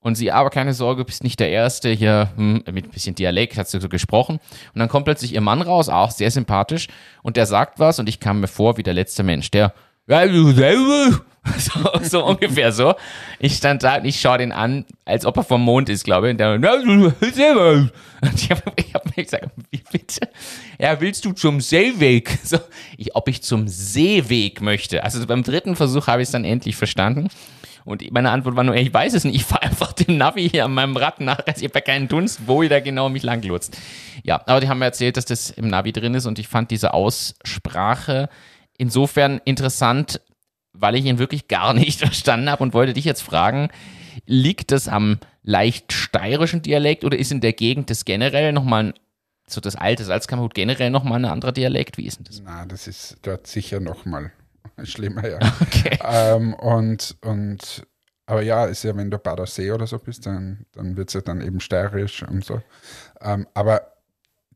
Und 0.00 0.16
sie, 0.16 0.32
aber 0.32 0.50
keine 0.50 0.74
Sorge, 0.74 1.04
bist 1.04 1.24
nicht 1.24 1.40
der 1.40 1.50
Erste 1.50 1.90
hier, 1.90 2.30
hm, 2.36 2.62
mit 2.72 2.86
ein 2.86 2.90
bisschen 2.90 3.14
Dialekt 3.14 3.56
hat 3.56 3.68
sie 3.68 3.80
so 3.80 3.88
gesprochen. 3.88 4.38
Und 4.74 4.78
dann 4.78 4.88
kommt 4.88 5.06
plötzlich 5.06 5.34
ihr 5.34 5.40
Mann 5.40 5.62
raus, 5.62 5.88
auch 5.88 6.10
sehr 6.10 6.30
sympathisch, 6.30 6.88
und 7.22 7.36
der 7.36 7.46
sagt 7.46 7.78
was 7.78 7.98
und 7.98 8.08
ich 8.08 8.20
kam 8.20 8.40
mir 8.40 8.48
vor 8.48 8.76
wie 8.76 8.82
der 8.82 8.94
letzte 8.94 9.22
Mensch, 9.22 9.50
der. 9.50 9.72
so, 11.58 11.90
so 12.02 12.24
ungefähr 12.24 12.72
so. 12.72 12.94
Ich 13.38 13.56
stand 13.56 13.82
da 13.82 13.96
und 13.96 14.04
ich 14.06 14.20
schaue 14.20 14.38
den 14.38 14.52
an, 14.52 14.84
als 15.04 15.26
ob 15.26 15.36
er 15.36 15.44
vom 15.44 15.62
Mond 15.62 15.88
ist, 15.88 16.04
glaube 16.04 16.28
ich. 16.28 16.30
Und 16.32 16.38
der, 16.38 16.58
"Ja, 16.58 16.76
du 16.82 17.12
selber." 17.32 17.90
Und 18.22 18.34
ich 18.34 18.50
habe 18.50 18.62
hab 18.94 19.16
mir 19.16 19.24
gesagt, 19.24 19.50
wie 19.70 19.82
bitte? 19.92 20.28
Ja, 20.78 20.98
willst 21.00 21.24
du 21.24 21.32
zum 21.32 21.60
Seeweg? 21.60 22.38
So, 22.44 22.58
ich, 22.96 23.14
ob 23.14 23.28
ich 23.28 23.42
zum 23.42 23.68
Seeweg 23.68 24.60
möchte. 24.60 25.02
Also 25.04 25.26
beim 25.26 25.42
dritten 25.42 25.76
Versuch 25.76 26.06
habe 26.06 26.22
ich 26.22 26.28
es 26.28 26.32
dann 26.32 26.44
endlich 26.44 26.76
verstanden. 26.76 27.28
Und 27.84 28.10
meine 28.12 28.30
Antwort 28.30 28.56
war 28.56 28.64
nur, 28.64 28.74
ich 28.76 28.92
weiß 28.92 29.12
es 29.12 29.24
nicht, 29.24 29.36
ich 29.36 29.44
fahre 29.44 29.62
einfach 29.62 29.92
dem 29.92 30.16
Navi 30.16 30.48
hier 30.48 30.64
an 30.64 30.72
meinem 30.72 30.96
Rad 30.96 31.20
nach, 31.20 31.40
also 31.46 31.64
ich 31.64 31.74
ja 31.74 31.80
keinen 31.82 32.08
Dunst, 32.08 32.40
wo 32.46 32.62
ihr 32.62 32.70
da 32.70 32.80
genau 32.80 33.10
mich 33.10 33.22
langlotst. 33.22 33.76
Ja, 34.22 34.40
aber 34.46 34.60
die 34.60 34.68
haben 34.68 34.78
mir 34.78 34.86
erzählt, 34.86 35.18
dass 35.18 35.26
das 35.26 35.50
im 35.50 35.68
Navi 35.68 35.92
drin 35.92 36.14
ist 36.14 36.24
und 36.24 36.38
ich 36.38 36.48
fand 36.48 36.70
diese 36.70 36.94
Aussprache 36.94 38.30
insofern 38.78 39.40
interessant, 39.44 40.20
weil 40.74 40.96
ich 40.96 41.04
ihn 41.06 41.18
wirklich 41.18 41.48
gar 41.48 41.72
nicht 41.74 42.00
verstanden 42.00 42.50
habe 42.50 42.62
und 42.62 42.74
wollte 42.74 42.92
dich 42.92 43.04
jetzt 43.04 43.22
fragen, 43.22 43.70
liegt 44.26 44.70
das 44.70 44.88
am 44.88 45.18
leicht 45.42 45.92
steirischen 45.92 46.62
Dialekt 46.62 47.04
oder 47.04 47.18
ist 47.18 47.32
in 47.32 47.40
der 47.40 47.52
Gegend 47.52 47.90
das 47.90 48.04
generell 48.04 48.52
nochmal 48.52 48.84
ein, 48.84 48.94
so 49.46 49.60
das 49.60 49.76
alte 49.76 50.04
Salzkammergut 50.04 50.54
generell 50.54 50.90
nochmal 50.90 51.24
ein 51.24 51.30
anderer 51.30 51.52
Dialekt? 51.52 51.98
Wie 51.98 52.06
ist 52.06 52.18
denn 52.18 52.24
das? 52.24 52.42
Na, 52.44 52.66
das 52.66 52.86
ist 52.86 53.16
dort 53.22 53.46
sicher 53.46 53.80
nochmal 53.80 54.32
schlimmer, 54.82 55.28
ja. 55.28 55.38
Okay. 55.60 55.98
ähm, 56.02 56.54
und, 56.54 57.16
und, 57.22 57.86
aber 58.26 58.42
ja, 58.42 58.64
ist 58.66 58.84
ja, 58.84 58.96
wenn 58.96 59.10
du 59.10 59.18
Bader 59.18 59.46
See 59.46 59.70
oder 59.70 59.86
so 59.86 59.98
bist, 59.98 60.26
dann, 60.26 60.66
dann 60.72 60.96
wird 60.96 61.08
es 61.08 61.14
ja 61.14 61.20
dann 61.20 61.40
eben 61.40 61.60
steirisch 61.60 62.22
und 62.22 62.44
so. 62.44 62.62
Ähm, 63.20 63.46
aber 63.54 63.94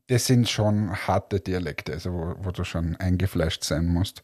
das 0.07 0.25
sind 0.25 0.49
schon 0.49 0.91
harte 1.07 1.39
Dialekte, 1.39 1.93
also 1.93 2.11
wo, 2.11 2.35
wo 2.39 2.51
du 2.51 2.63
schon 2.63 2.95
eingefleischt 2.95 3.63
sein 3.63 3.85
musst. 3.85 4.23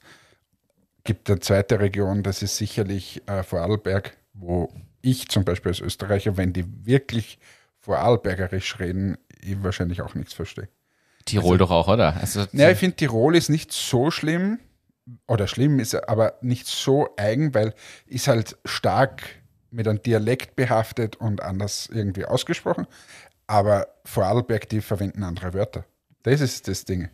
Gibt 1.06 1.30
eine 1.30 1.40
zweite 1.40 1.80
Region, 1.80 2.22
das 2.22 2.42
ist 2.42 2.58
sicherlich 2.58 3.22
äh, 3.28 3.44
Vorarlberg, 3.44 4.18
wo 4.34 4.70
ich 5.02 5.30
zum 5.30 5.46
Beispiel 5.46 5.72
als 5.72 5.80
Österreicher, 5.80 6.36
wenn 6.36 6.52
die 6.52 6.66
wirklich 6.86 7.40
Vorarlbergerisch 7.80 8.80
reden, 8.80 9.18
ich 9.42 9.64
wahrscheinlich 9.64 10.02
auch 10.02 10.16
nichts 10.16 10.34
verstehe. 10.34 10.68
Tirol 11.26 11.58
doch 11.58 11.72
auch, 11.72 11.88
oder? 11.88 12.18
Also, 12.18 12.46
Ja, 12.52 12.70
ich 12.70 12.78
finde, 12.78 12.98
Tirol 12.98 13.36
ist 13.36 13.50
nicht 13.50 13.72
so 13.72 14.12
schlimm, 14.12 14.60
oder 15.28 15.48
schlimm 15.48 15.80
ist 15.80 15.94
er, 15.94 16.10
aber 16.10 16.34
nicht 16.42 16.68
so 16.68 17.10
eigen, 17.18 17.54
weil 17.54 17.74
ist 18.08 18.28
halt 18.28 18.58
stark 18.66 19.24
mit 19.72 19.88
einem 19.88 20.02
Dialekt 20.02 20.56
behaftet 20.56 21.16
und 21.18 21.42
anders 21.42 21.90
irgendwie 21.92 22.26
ausgesprochen. 22.26 22.88
Aber 23.48 23.88
Vorarlberg, 24.06 24.68
die 24.70 24.82
verwenden 24.82 25.24
andere 25.24 25.54
Wörter. 25.54 25.86
Das 26.24 26.42
ist 26.42 26.68
das 26.68 26.86
Ding. 26.86 27.10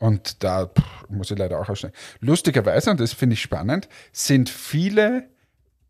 Und 0.00 0.42
da 0.42 0.66
pff, 0.66 1.08
muss 1.08 1.30
ich 1.30 1.38
leider 1.38 1.60
auch 1.60 1.68
aussteigen. 1.68 1.94
Lustigerweise, 2.20 2.90
und 2.90 2.98
das 3.00 3.12
finde 3.12 3.34
ich 3.34 3.42
spannend, 3.42 3.88
sind 4.12 4.48
viele 4.48 5.28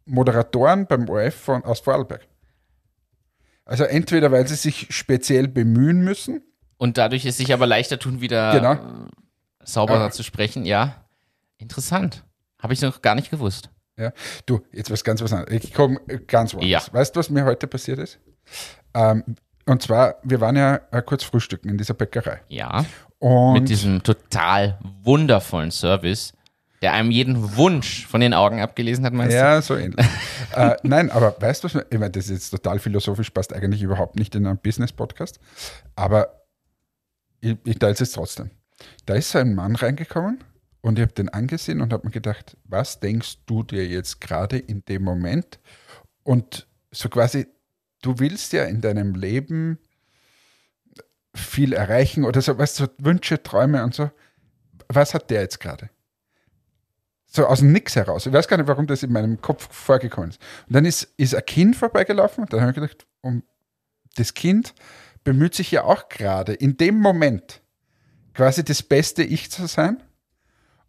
Moderatoren 0.04 0.86
beim 0.86 1.08
ORF 1.08 1.34
von, 1.34 1.64
aus 1.64 1.80
Vorarlberg. 1.80 2.26
Also 3.64 3.84
entweder, 3.84 4.32
weil 4.32 4.46
sie 4.48 4.56
sich 4.56 4.88
speziell 4.90 5.46
bemühen 5.48 6.02
müssen. 6.02 6.42
Und 6.76 6.98
dadurch 6.98 7.24
es 7.24 7.36
sich 7.36 7.52
aber 7.52 7.66
leichter 7.66 7.98
tun, 7.98 8.20
wieder 8.20 8.52
Genau. 8.52 8.72
äh, 8.72 9.08
sauberer 9.62 10.04
Ja. 10.06 10.10
zu 10.10 10.22
sprechen. 10.24 10.64
Ja, 10.64 11.04
interessant. 11.58 12.24
Habe 12.60 12.72
ich 12.72 12.82
noch 12.82 13.00
gar 13.02 13.14
nicht 13.14 13.30
gewusst. 13.30 13.70
Ja. 13.96 14.12
Du, 14.46 14.60
jetzt 14.72 14.90
was 14.90 15.04
ganz 15.04 15.22
was 15.22 15.32
anderes. 15.32 15.62
Ich 15.62 15.72
komme 15.72 16.00
ganz 16.26 16.52
woanders. 16.54 16.86
Ja. 16.88 16.92
Weißt 16.92 17.14
du, 17.14 17.20
was 17.20 17.30
mir 17.30 17.44
heute 17.44 17.66
passiert 17.68 17.98
ist? 18.00 18.18
Ähm, 18.94 19.22
und 19.66 19.82
zwar, 19.82 20.16
wir 20.24 20.40
waren 20.40 20.56
ja 20.56 20.80
äh, 20.90 21.02
kurz 21.02 21.22
frühstücken 21.22 21.68
in 21.68 21.78
dieser 21.78 21.94
Bäckerei. 21.94 22.40
Ja, 22.48 22.84
Und 23.20 23.52
mit 23.52 23.68
diesem 23.68 24.02
total 24.02 24.78
wundervollen 25.04 25.70
Service, 25.70 26.32
der 26.80 26.94
einem 26.94 27.10
jeden 27.10 27.56
Wunsch 27.56 28.06
von 28.06 28.22
den 28.22 28.32
Augen 28.32 28.60
abgelesen 28.60 29.04
hat, 29.04 29.12
meinst 29.12 29.36
Ja, 29.36 29.60
so 29.60 29.76
ähnlich. 29.76 30.06
äh, 30.56 30.76
nein, 30.82 31.10
aber 31.10 31.36
weißt 31.38 31.62
du, 31.62 31.68
ich 31.68 31.98
meine, 31.98 32.10
das 32.10 32.24
ist 32.24 32.30
jetzt 32.30 32.50
total 32.50 32.78
philosophisch, 32.78 33.30
passt 33.30 33.52
eigentlich 33.52 33.82
überhaupt 33.82 34.16
nicht 34.16 34.34
in 34.34 34.46
einen 34.46 34.58
Business-Podcast, 34.58 35.38
aber 35.94 36.44
ich, 37.40 37.56
ich 37.64 37.78
teile 37.78 37.92
es 37.92 38.00
jetzt 38.00 38.14
trotzdem. 38.14 38.50
Da 39.04 39.14
ist 39.14 39.30
so 39.30 39.38
ein 39.38 39.54
Mann 39.54 39.76
reingekommen 39.76 40.42
und 40.80 40.98
ich 40.98 41.02
habe 41.02 41.12
den 41.12 41.28
angesehen 41.28 41.82
und 41.82 41.92
habe 41.92 42.06
mir 42.06 42.12
gedacht, 42.12 42.56
was 42.64 43.00
denkst 43.00 43.44
du 43.44 43.62
dir 43.62 43.86
jetzt 43.86 44.22
gerade 44.22 44.56
in 44.56 44.82
dem 44.86 45.02
Moment? 45.02 45.58
Und 46.22 46.66
so 46.90 47.10
quasi, 47.10 47.46
du 48.00 48.18
willst 48.18 48.54
ja 48.54 48.64
in 48.64 48.80
deinem 48.80 49.14
Leben 49.14 49.78
viel 51.34 51.72
erreichen 51.72 52.24
oder 52.24 52.40
so, 52.42 52.58
weißt 52.58 52.80
du, 52.80 52.84
so 52.84 52.90
Wünsche, 52.98 53.42
Träume 53.42 53.84
und 53.84 53.94
so. 53.94 54.10
Was 54.88 55.14
hat 55.14 55.30
der 55.30 55.42
jetzt 55.42 55.60
gerade? 55.60 55.90
so 57.30 57.46
aus 57.46 57.60
dem 57.60 57.72
Nix 57.72 57.94
heraus. 57.94 58.26
Ich 58.26 58.32
weiß 58.32 58.48
gar 58.48 58.56
nicht, 58.56 58.66
warum 58.66 58.86
das 58.86 59.02
in 59.02 59.12
meinem 59.12 59.40
Kopf 59.40 59.72
vorgekommen 59.72 60.30
ist. 60.30 60.40
Und 60.66 60.74
dann 60.74 60.84
ist, 60.84 61.08
ist 61.16 61.34
ein 61.34 61.46
Kind 61.46 61.76
vorbeigelaufen 61.76 62.42
und 62.42 62.52
dann 62.52 62.60
habe 62.60 62.70
ich 62.70 62.74
gedacht, 62.74 63.06
um, 63.20 63.44
das 64.16 64.34
Kind 64.34 64.74
bemüht 65.22 65.54
sich 65.54 65.70
ja 65.70 65.84
auch 65.84 66.08
gerade 66.08 66.52
in 66.52 66.76
dem 66.76 66.98
Moment 66.98 67.62
quasi 68.34 68.64
das 68.64 68.82
beste 68.82 69.22
Ich 69.22 69.50
zu 69.50 69.66
sein. 69.66 70.02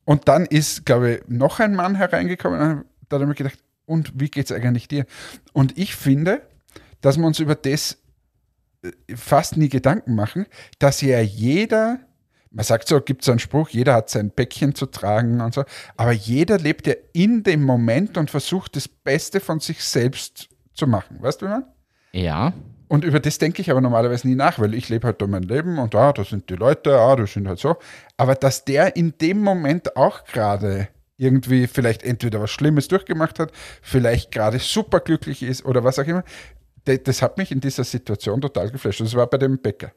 Und 0.04 0.28
dann 0.28 0.48
ist, 0.48 0.86
glaube 0.86 1.12
ich, 1.12 1.22
noch 1.28 1.60
ein 1.60 1.76
Mann 1.76 1.96
hereingekommen 1.96 2.60
und 2.60 2.86
da 3.08 3.20
habe 3.20 3.32
ich 3.32 3.38
gedacht, 3.38 3.60
und 3.86 4.20
wie 4.20 4.30
geht 4.30 4.46
es 4.46 4.52
eigentlich 4.52 4.88
dir? 4.88 5.06
Und 5.54 5.78
ich 5.78 5.96
finde, 5.96 6.42
dass 7.02 7.18
wir 7.18 7.26
uns 7.26 7.40
über 7.40 7.56
das 7.56 7.98
fast 9.16 9.58
nie 9.58 9.70
Gedanken 9.70 10.16
machen, 10.16 10.46
dass 10.80 11.02
ja 11.02 11.20
jeder 11.20 12.00
man 12.52 12.66
sagt 12.66 12.90
so, 12.90 13.00
gibt 13.00 13.22
es 13.22 13.30
einen 13.30 13.40
Spruch, 13.40 13.70
jeder 13.70 13.94
hat 13.94 14.10
sein 14.10 14.30
Päckchen 14.30 14.76
zu 14.76 14.86
tragen 14.86 15.40
und 15.40 15.54
so, 15.54 15.64
aber 15.96 16.12
jeder 16.12 16.58
lebt 16.58 16.86
ja 16.86 16.96
in 17.14 17.44
dem 17.44 17.64
Moment 17.64 18.18
und 18.18 18.30
versucht 18.30 18.76
das 18.76 18.90
Beste 18.90 19.40
von 19.40 19.62
sich 19.62 19.82
selbst 19.84 20.50
zu 20.74 20.86
machen. 20.86 21.18
Weißt 21.22 21.42
du, 21.42 21.46
wie 21.46 21.50
man? 21.50 21.64
Ja. 22.12 22.54
Und 22.90 23.06
über 23.06 23.22
das 23.22 23.38
denke 23.38 23.62
ich 23.62 23.72
aber 23.72 23.80
normalerweise 23.80 24.28
nie 24.28 24.36
nach, 24.36 24.60
weil 24.60 24.74
ich 24.74 24.90
lebe 24.90 25.08
halt 25.08 25.22
da 25.22 25.28
mein 25.28 25.44
Leben 25.44 25.80
und 25.80 25.96
ah, 25.96 26.12
da 26.12 26.26
sind 26.26 26.50
die 26.50 26.56
Leute, 26.56 27.00
ah, 27.00 27.16
das 27.16 27.32
sind 27.32 27.48
halt 27.48 27.60
so. 27.60 27.78
Aber 28.18 28.36
dass 28.36 28.66
der 28.66 28.98
in 28.98 29.14
dem 29.22 29.42
Moment 29.42 29.96
auch 29.96 30.26
gerade 30.26 30.90
irgendwie 31.16 31.68
vielleicht 31.68 32.04
entweder 32.04 32.42
was 32.42 32.52
Schlimmes 32.52 32.90
durchgemacht 32.90 33.40
hat, 33.40 33.54
vielleicht 33.82 34.32
gerade 34.32 34.60
superglücklich 34.60 35.42
ist 35.42 35.64
oder 35.64 35.86
was 35.86 36.00
auch 36.00 36.08
immer, 36.08 36.26
das, 36.86 37.22
hat 37.22 37.38
mich 37.38 37.52
in 37.52 37.62
dieser 37.62 37.84
Situation 37.84 38.42
total 38.42 38.70
geflasht. 38.72 39.02
Das 39.02 39.16
war 39.16 39.28
bei 39.28 39.38
dem 39.38 39.60
Bäcker. 39.60 39.92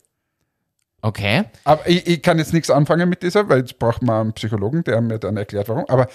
Okay. 1.02 1.44
Aber 1.64 1.86
ich, 1.88 2.06
ich 2.06 2.22
kann 2.22 2.38
jetzt 2.38 2.52
nichts 2.52 2.70
anfangen 2.70 3.08
mit 3.08 3.22
dieser, 3.22 3.48
weil 3.48 3.60
jetzt 3.60 3.78
braucht 3.78 4.02
man 4.02 4.20
einen 4.20 4.32
Psychologen, 4.32 4.84
der 4.84 5.00
mir 5.00 5.18
dann 5.18 5.36
erklärt, 5.36 5.68
warum. 5.68 5.84
Aber 5.88 6.08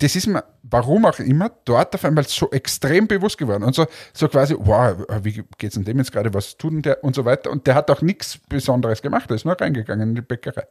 das 0.00 0.16
ist 0.16 0.26
mir, 0.26 0.44
warum 0.62 1.04
auch 1.04 1.18
immer, 1.18 1.50
dort 1.64 1.94
auf 1.94 2.04
einmal 2.04 2.24
so 2.24 2.50
extrem 2.50 3.06
bewusst 3.06 3.38
geworden. 3.38 3.62
Und 3.62 3.74
so, 3.74 3.86
so 4.12 4.28
quasi, 4.28 4.56
wow, 4.58 4.96
wie 5.22 5.44
geht's 5.58 5.74
denn 5.74 5.84
dem 5.84 5.98
jetzt 5.98 6.10
gerade, 6.10 6.32
was 6.32 6.56
tut 6.56 6.72
denn 6.72 6.82
der 6.82 7.04
und 7.04 7.14
so 7.14 7.24
weiter. 7.24 7.50
Und 7.50 7.66
der 7.66 7.74
hat 7.74 7.90
auch 7.90 8.00
nichts 8.00 8.38
Besonderes 8.48 9.02
gemacht, 9.02 9.30
der 9.30 9.36
ist 9.36 9.44
nur 9.44 9.60
reingegangen 9.60 10.10
in 10.10 10.14
die 10.14 10.22
Bäckerei. 10.22 10.66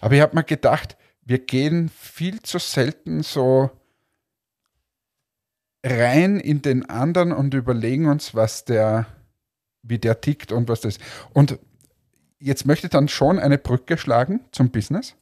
Aber 0.00 0.14
ich 0.14 0.20
habe 0.20 0.36
mir 0.36 0.44
gedacht, 0.44 0.96
wir 1.24 1.38
gehen 1.38 1.90
viel 1.90 2.40
zu 2.42 2.58
selten 2.58 3.22
so 3.22 3.70
rein 5.84 6.40
in 6.40 6.62
den 6.62 6.88
anderen 6.88 7.32
und 7.32 7.54
überlegen 7.54 8.08
uns, 8.08 8.34
was 8.34 8.64
der, 8.64 9.06
wie 9.82 9.98
der 9.98 10.20
tickt 10.20 10.50
und 10.50 10.68
was 10.68 10.80
das. 10.80 10.98
Und 11.32 11.58
jetzt 12.38 12.66
möchte 12.66 12.86
ich 12.86 12.90
dann 12.90 13.08
schon 13.08 13.38
eine 13.38 13.58
Brücke 13.58 13.98
schlagen 13.98 14.40
zum 14.50 14.70
Business. 14.70 15.14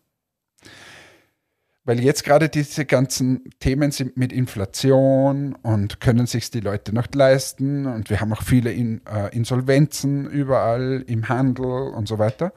Weil 1.85 2.01
jetzt 2.01 2.23
gerade 2.23 2.49
diese 2.49 2.85
ganzen 2.85 3.43
Themen 3.59 3.91
sind 3.91 4.17
mit 4.17 4.33
Inflation 4.33 5.57
und 5.63 5.99
können 5.99 6.27
sich 6.27 6.49
die 6.53 6.61
Leute 6.61 6.95
noch 6.95 7.09
leisten 7.13 7.87
und 7.87 8.09
wir 8.09 8.21
haben 8.21 8.33
auch 8.33 8.43
viele 8.43 8.73
in, 8.73 9.05
äh, 9.05 9.35
Insolvenzen 9.35 10.31
überall 10.31 11.03
im 11.09 11.29
Handel 11.29 11.65
und 11.65 12.07
so 12.07 12.21
weiter. 12.21 12.53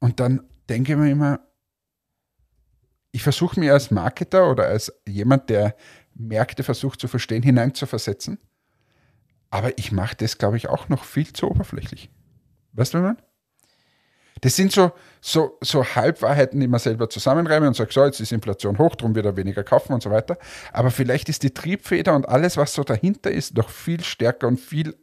Und 0.00 0.18
dann 0.18 0.42
denke 0.68 0.92
ich 0.92 0.98
mir 0.98 1.12
immer, 1.12 1.40
ich 3.12 3.22
versuche 3.22 3.60
mir 3.60 3.72
als 3.72 3.92
Marketer 3.92 4.50
oder 4.50 4.66
als 4.66 4.92
jemand, 5.06 5.50
der 5.50 5.76
Märkte 6.18 6.62
versucht 6.62 7.00
zu 7.00 7.08
verstehen, 7.08 7.42
hineinzuversetzen. 7.42 8.38
Aber 9.50 9.76
ich 9.78 9.92
mache 9.92 10.16
das, 10.16 10.38
glaube 10.38 10.56
ich, 10.56 10.68
auch 10.68 10.88
noch 10.88 11.04
viel 11.04 11.32
zu 11.32 11.48
oberflächlich. 11.48 12.10
Weißt 12.72 12.94
du, 12.94 13.02
was 13.02 13.16
ich? 13.16 13.24
Das 14.40 14.54
sind 14.54 14.70
so, 14.70 14.92
so, 15.20 15.58
so 15.60 15.84
Halbwahrheiten, 15.84 16.60
die 16.60 16.68
man 16.68 16.78
selber 16.78 17.10
zusammenreimen 17.10 17.68
und 17.68 17.74
sagt, 17.74 17.92
so, 17.92 18.04
jetzt 18.04 18.20
ist 18.20 18.30
Inflation 18.30 18.78
hoch, 18.78 18.94
darum 18.94 19.14
wird 19.14 19.26
er 19.26 19.36
weniger 19.36 19.64
kaufen 19.64 19.92
und 19.92 20.02
so 20.02 20.10
weiter. 20.10 20.38
Aber 20.72 20.90
vielleicht 20.90 21.28
ist 21.28 21.42
die 21.42 21.52
Triebfeder 21.52 22.14
und 22.14 22.28
alles, 22.28 22.56
was 22.56 22.74
so 22.74 22.84
dahinter 22.84 23.30
ist, 23.30 23.56
noch 23.56 23.68
viel 23.68 24.04
stärker 24.04 24.46
und 24.46 24.60
viel 24.60 24.94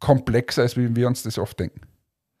komplexer, 0.00 0.62
als 0.62 0.76
wie 0.76 0.94
wir 0.94 1.06
uns 1.06 1.22
das 1.22 1.38
oft 1.38 1.58
denken. 1.58 1.80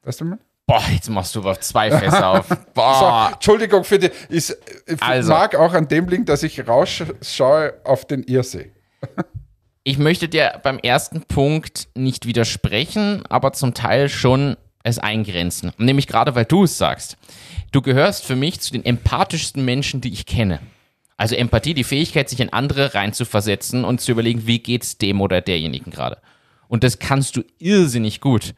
Weißt 0.02 0.20
du, 0.20 0.30
was 0.30 0.38
ich? 0.38 0.55
Boah, 0.66 0.82
jetzt 0.92 1.08
machst 1.08 1.34
du 1.34 1.40
aber 1.40 1.60
zwei 1.60 1.90
Fässer 1.90 2.28
auf. 2.40 2.48
So, 2.48 2.56
Boah. 2.74 3.30
Entschuldigung 3.34 3.84
für 3.84 3.98
die. 3.98 4.10
Ist, 4.28 4.50
äh, 4.50 4.96
Also. 5.00 5.32
mag 5.32 5.54
auch 5.54 5.72
an 5.72 5.86
dem 5.88 6.08
liegen, 6.08 6.24
dass 6.24 6.42
ich 6.42 6.66
rausschaue 6.66 7.74
auf 7.84 8.04
den 8.06 8.22
Irrsee. 8.24 8.72
Ich 9.88 9.98
möchte 9.98 10.28
dir 10.28 10.58
beim 10.64 10.80
ersten 10.80 11.22
Punkt 11.22 11.86
nicht 11.94 12.26
widersprechen, 12.26 13.24
aber 13.28 13.52
zum 13.52 13.72
Teil 13.72 14.08
schon 14.08 14.56
es 14.82 14.98
eingrenzen. 14.98 15.70
Nämlich 15.78 16.08
gerade, 16.08 16.34
weil 16.34 16.44
du 16.44 16.64
es 16.64 16.76
sagst. 16.76 17.16
Du 17.70 17.82
gehörst 17.82 18.24
für 18.24 18.34
mich 18.34 18.58
zu 18.58 18.72
den 18.72 18.84
empathischsten 18.84 19.64
Menschen, 19.64 20.00
die 20.00 20.12
ich 20.12 20.26
kenne. 20.26 20.58
Also 21.16 21.36
Empathie, 21.36 21.72
die 21.72 21.84
Fähigkeit, 21.84 22.28
sich 22.28 22.40
in 22.40 22.52
andere 22.52 22.94
reinzuversetzen 22.94 23.84
und 23.84 24.00
zu 24.00 24.10
überlegen, 24.10 24.48
wie 24.48 24.58
geht's 24.58 24.98
dem 24.98 25.20
oder 25.20 25.40
derjenigen 25.40 25.92
gerade. 25.92 26.18
Und 26.66 26.82
das 26.82 26.98
kannst 26.98 27.36
du 27.36 27.44
irrsinnig 27.60 28.20
gut. 28.20 28.54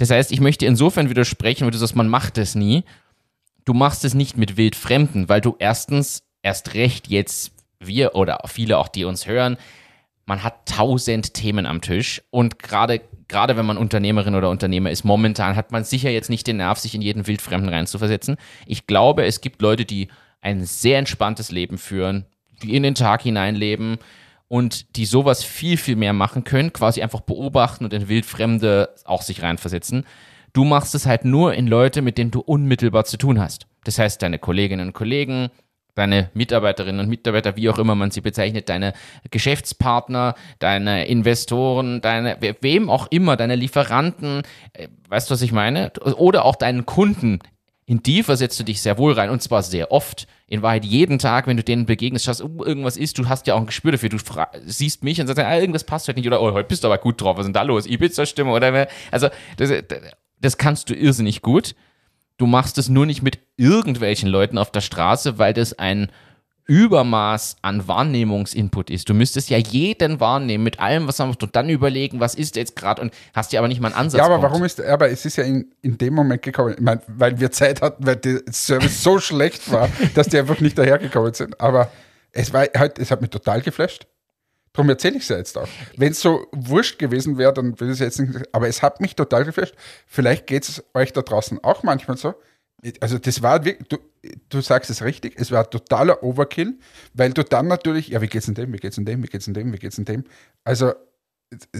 Das 0.00 0.08
heißt, 0.08 0.32
ich 0.32 0.40
möchte 0.40 0.64
insofern 0.64 1.10
widersprechen, 1.10 1.64
weil 1.64 1.72
du 1.72 1.76
sagst, 1.76 1.94
man 1.94 2.08
macht 2.08 2.38
das 2.38 2.54
nie. 2.54 2.84
Du 3.66 3.74
machst 3.74 4.02
es 4.06 4.14
nicht 4.14 4.38
mit 4.38 4.56
Wildfremden, 4.56 5.28
weil 5.28 5.42
du 5.42 5.56
erstens 5.58 6.24
erst 6.40 6.72
recht 6.72 7.08
jetzt 7.08 7.52
wir 7.80 8.14
oder 8.14 8.38
viele 8.46 8.78
auch, 8.78 8.88
die 8.88 9.04
uns 9.04 9.26
hören, 9.26 9.58
man 10.24 10.42
hat 10.42 10.64
tausend 10.64 11.34
Themen 11.34 11.66
am 11.66 11.82
Tisch 11.82 12.22
und 12.30 12.58
gerade 12.58 13.02
gerade 13.28 13.58
wenn 13.58 13.66
man 13.66 13.76
Unternehmerin 13.76 14.34
oder 14.34 14.48
Unternehmer 14.48 14.90
ist, 14.90 15.04
momentan 15.04 15.54
hat 15.54 15.70
man 15.70 15.84
sicher 15.84 16.08
jetzt 16.08 16.30
nicht 16.30 16.46
den 16.46 16.56
Nerv, 16.56 16.78
sich 16.78 16.94
in 16.94 17.02
jeden 17.02 17.26
Wildfremden 17.26 17.68
reinzuversetzen. 17.68 18.38
Ich 18.66 18.86
glaube, 18.86 19.26
es 19.26 19.42
gibt 19.42 19.60
Leute, 19.60 19.84
die 19.84 20.08
ein 20.40 20.64
sehr 20.64 20.98
entspanntes 20.98 21.50
Leben 21.50 21.76
führen, 21.76 22.24
die 22.62 22.74
in 22.74 22.82
den 22.82 22.94
Tag 22.94 23.20
hineinleben 23.22 23.98
und 24.50 24.96
die 24.96 25.06
sowas 25.06 25.44
viel, 25.44 25.76
viel 25.76 25.94
mehr 25.94 26.12
machen 26.12 26.42
können, 26.42 26.72
quasi 26.72 27.02
einfach 27.02 27.20
beobachten 27.20 27.84
und 27.84 27.92
in 27.92 28.08
Wildfremde 28.08 28.92
auch 29.04 29.22
sich 29.22 29.42
reinversetzen. 29.42 30.04
Du 30.52 30.64
machst 30.64 30.96
es 30.96 31.06
halt 31.06 31.24
nur 31.24 31.54
in 31.54 31.68
Leute, 31.68 32.02
mit 32.02 32.18
denen 32.18 32.32
du 32.32 32.40
unmittelbar 32.40 33.04
zu 33.04 33.16
tun 33.16 33.38
hast. 33.38 33.68
Das 33.84 34.00
heißt, 34.00 34.20
deine 34.20 34.40
Kolleginnen 34.40 34.88
und 34.88 34.92
Kollegen, 34.92 35.50
deine 35.94 36.30
Mitarbeiterinnen 36.34 37.00
und 37.00 37.08
Mitarbeiter, 37.08 37.54
wie 37.56 37.68
auch 37.68 37.78
immer 37.78 37.94
man 37.94 38.10
sie 38.10 38.22
bezeichnet, 38.22 38.68
deine 38.68 38.92
Geschäftspartner, 39.30 40.34
deine 40.58 41.06
Investoren, 41.06 42.00
deine, 42.00 42.36
we- 42.40 42.56
wem 42.60 42.90
auch 42.90 43.06
immer, 43.10 43.36
deine 43.36 43.54
Lieferanten, 43.54 44.42
äh, 44.72 44.88
weißt 45.08 45.30
du, 45.30 45.34
was 45.34 45.42
ich 45.42 45.52
meine? 45.52 45.92
Oder 46.16 46.44
auch 46.44 46.56
deinen 46.56 46.86
Kunden. 46.86 47.38
In 47.90 48.04
die 48.04 48.22
versetzt 48.22 48.56
du 48.60 48.62
dich 48.62 48.80
sehr 48.80 48.98
wohl 48.98 49.14
rein 49.14 49.30
und 49.30 49.42
zwar 49.42 49.64
sehr 49.64 49.90
oft. 49.90 50.28
In 50.46 50.62
Wahrheit 50.62 50.84
jeden 50.84 51.18
Tag, 51.18 51.48
wenn 51.48 51.56
du 51.56 51.64
denen 51.64 51.86
begegnest, 51.86 52.24
schaust, 52.24 52.40
oh, 52.40 52.64
irgendwas 52.64 52.96
ist, 52.96 53.18
du 53.18 53.28
hast 53.28 53.48
ja 53.48 53.54
auch 53.54 53.58
ein 53.58 53.66
Gespür 53.66 53.90
dafür. 53.90 54.08
Du 54.10 54.18
siehst 54.64 55.02
mich 55.02 55.20
und 55.20 55.26
sagst, 55.26 55.42
ah, 55.42 55.58
irgendwas 55.58 55.82
passt 55.82 56.06
heute 56.06 56.20
nicht 56.20 56.28
oder 56.28 56.40
oh, 56.40 56.52
heute 56.52 56.68
bist 56.68 56.84
du 56.84 56.86
aber 56.86 56.98
gut 56.98 57.20
drauf, 57.20 57.36
was 57.36 57.40
ist 57.42 57.46
denn 57.48 57.54
da 57.54 57.62
los? 57.62 57.86
Ibiza-Stimme 57.86 58.52
oder 58.52 58.72
wer- 58.72 58.88
also 59.10 59.26
das, 59.56 59.72
das 60.40 60.56
kannst 60.56 60.88
du 60.88 60.94
irrsinnig 60.94 61.42
gut. 61.42 61.74
Du 62.36 62.46
machst 62.46 62.78
es 62.78 62.88
nur 62.88 63.06
nicht 63.06 63.22
mit 63.22 63.40
irgendwelchen 63.56 64.28
Leuten 64.28 64.56
auf 64.56 64.70
der 64.70 64.82
Straße, 64.82 65.38
weil 65.38 65.52
das 65.52 65.76
ein 65.76 66.12
Übermaß 66.70 67.56
an 67.62 67.88
Wahrnehmungsinput 67.88 68.90
ist. 68.90 69.08
Du 69.08 69.12
müsstest 69.12 69.50
ja 69.50 69.58
jeden 69.58 70.20
wahrnehmen 70.20 70.62
mit 70.62 70.78
allem, 70.78 71.08
was 71.08 71.18
man 71.18 71.30
macht 71.30 71.42
und 71.42 71.56
dann 71.56 71.68
überlegen, 71.68 72.20
was 72.20 72.36
ist 72.36 72.54
jetzt 72.54 72.76
gerade 72.76 73.02
und 73.02 73.12
hast 73.34 73.50
dir 73.50 73.58
aber 73.58 73.66
nicht 73.66 73.80
mal 73.80 73.88
einen 73.88 73.96
Ansatz. 73.96 74.20
Ja, 74.20 74.26
aber 74.26 74.40
warum 74.40 74.62
ist, 74.62 74.80
aber 74.80 75.10
es 75.10 75.24
ist 75.26 75.34
ja 75.34 75.42
in, 75.42 75.72
in 75.82 75.98
dem 75.98 76.14
Moment 76.14 76.42
gekommen, 76.42 76.74
ich 76.74 76.80
mein, 76.80 77.00
weil 77.08 77.40
wir 77.40 77.50
Zeit 77.50 77.82
hatten, 77.82 78.06
weil 78.06 78.14
der 78.14 78.42
Service 78.52 79.02
so 79.02 79.18
schlecht 79.18 79.72
war, 79.72 79.88
dass 80.14 80.28
die 80.28 80.38
einfach 80.38 80.60
nicht 80.60 80.78
dahergekommen 80.78 81.34
sind. 81.34 81.60
Aber 81.60 81.90
es 82.30 82.52
war 82.52 82.68
halt, 82.76 83.00
es 83.00 83.10
hat 83.10 83.20
mich 83.20 83.30
total 83.30 83.62
geflasht. 83.62 84.06
Darum 84.72 84.88
erzähle 84.90 85.16
ich 85.16 85.24
es 85.24 85.28
ja 85.28 85.38
jetzt 85.38 85.58
auch. 85.58 85.66
Wenn 85.96 86.12
es 86.12 86.20
so 86.20 86.46
wurscht 86.52 87.00
gewesen 87.00 87.36
wäre, 87.36 87.52
dann 87.52 87.80
würde 87.80 87.86
ich 87.86 87.94
es 87.94 87.98
jetzt 87.98 88.20
nicht. 88.20 88.48
Aber 88.54 88.68
es 88.68 88.80
hat 88.80 89.00
mich 89.00 89.16
total 89.16 89.44
geflasht. 89.44 89.74
Vielleicht 90.06 90.46
geht 90.46 90.68
es 90.68 90.84
euch 90.94 91.12
da 91.12 91.22
draußen 91.22 91.64
auch 91.64 91.82
manchmal 91.82 92.16
so. 92.16 92.36
Also, 93.00 93.18
das 93.18 93.42
war 93.42 93.64
wirklich, 93.64 93.88
du, 93.88 93.98
du 94.48 94.60
sagst 94.60 94.88
es 94.90 95.02
richtig, 95.02 95.34
es 95.36 95.50
war 95.50 95.68
totaler 95.68 96.22
Overkill, 96.22 96.78
weil 97.14 97.32
du 97.32 97.44
dann 97.44 97.66
natürlich, 97.66 98.08
ja, 98.08 98.20
wie 98.22 98.26
geht's 98.26 98.48
in 98.48 98.54
dem, 98.54 98.72
wie 98.72 98.78
geht's 98.78 98.96
in 98.96 99.04
dem, 99.04 99.22
wie 99.22 99.26
geht's 99.28 99.46
in 99.48 99.54
dem, 99.54 99.72
wie 99.72 99.78
geht's 99.78 99.98
in 99.98 100.04
dem. 100.06 100.24
Also, 100.64 100.92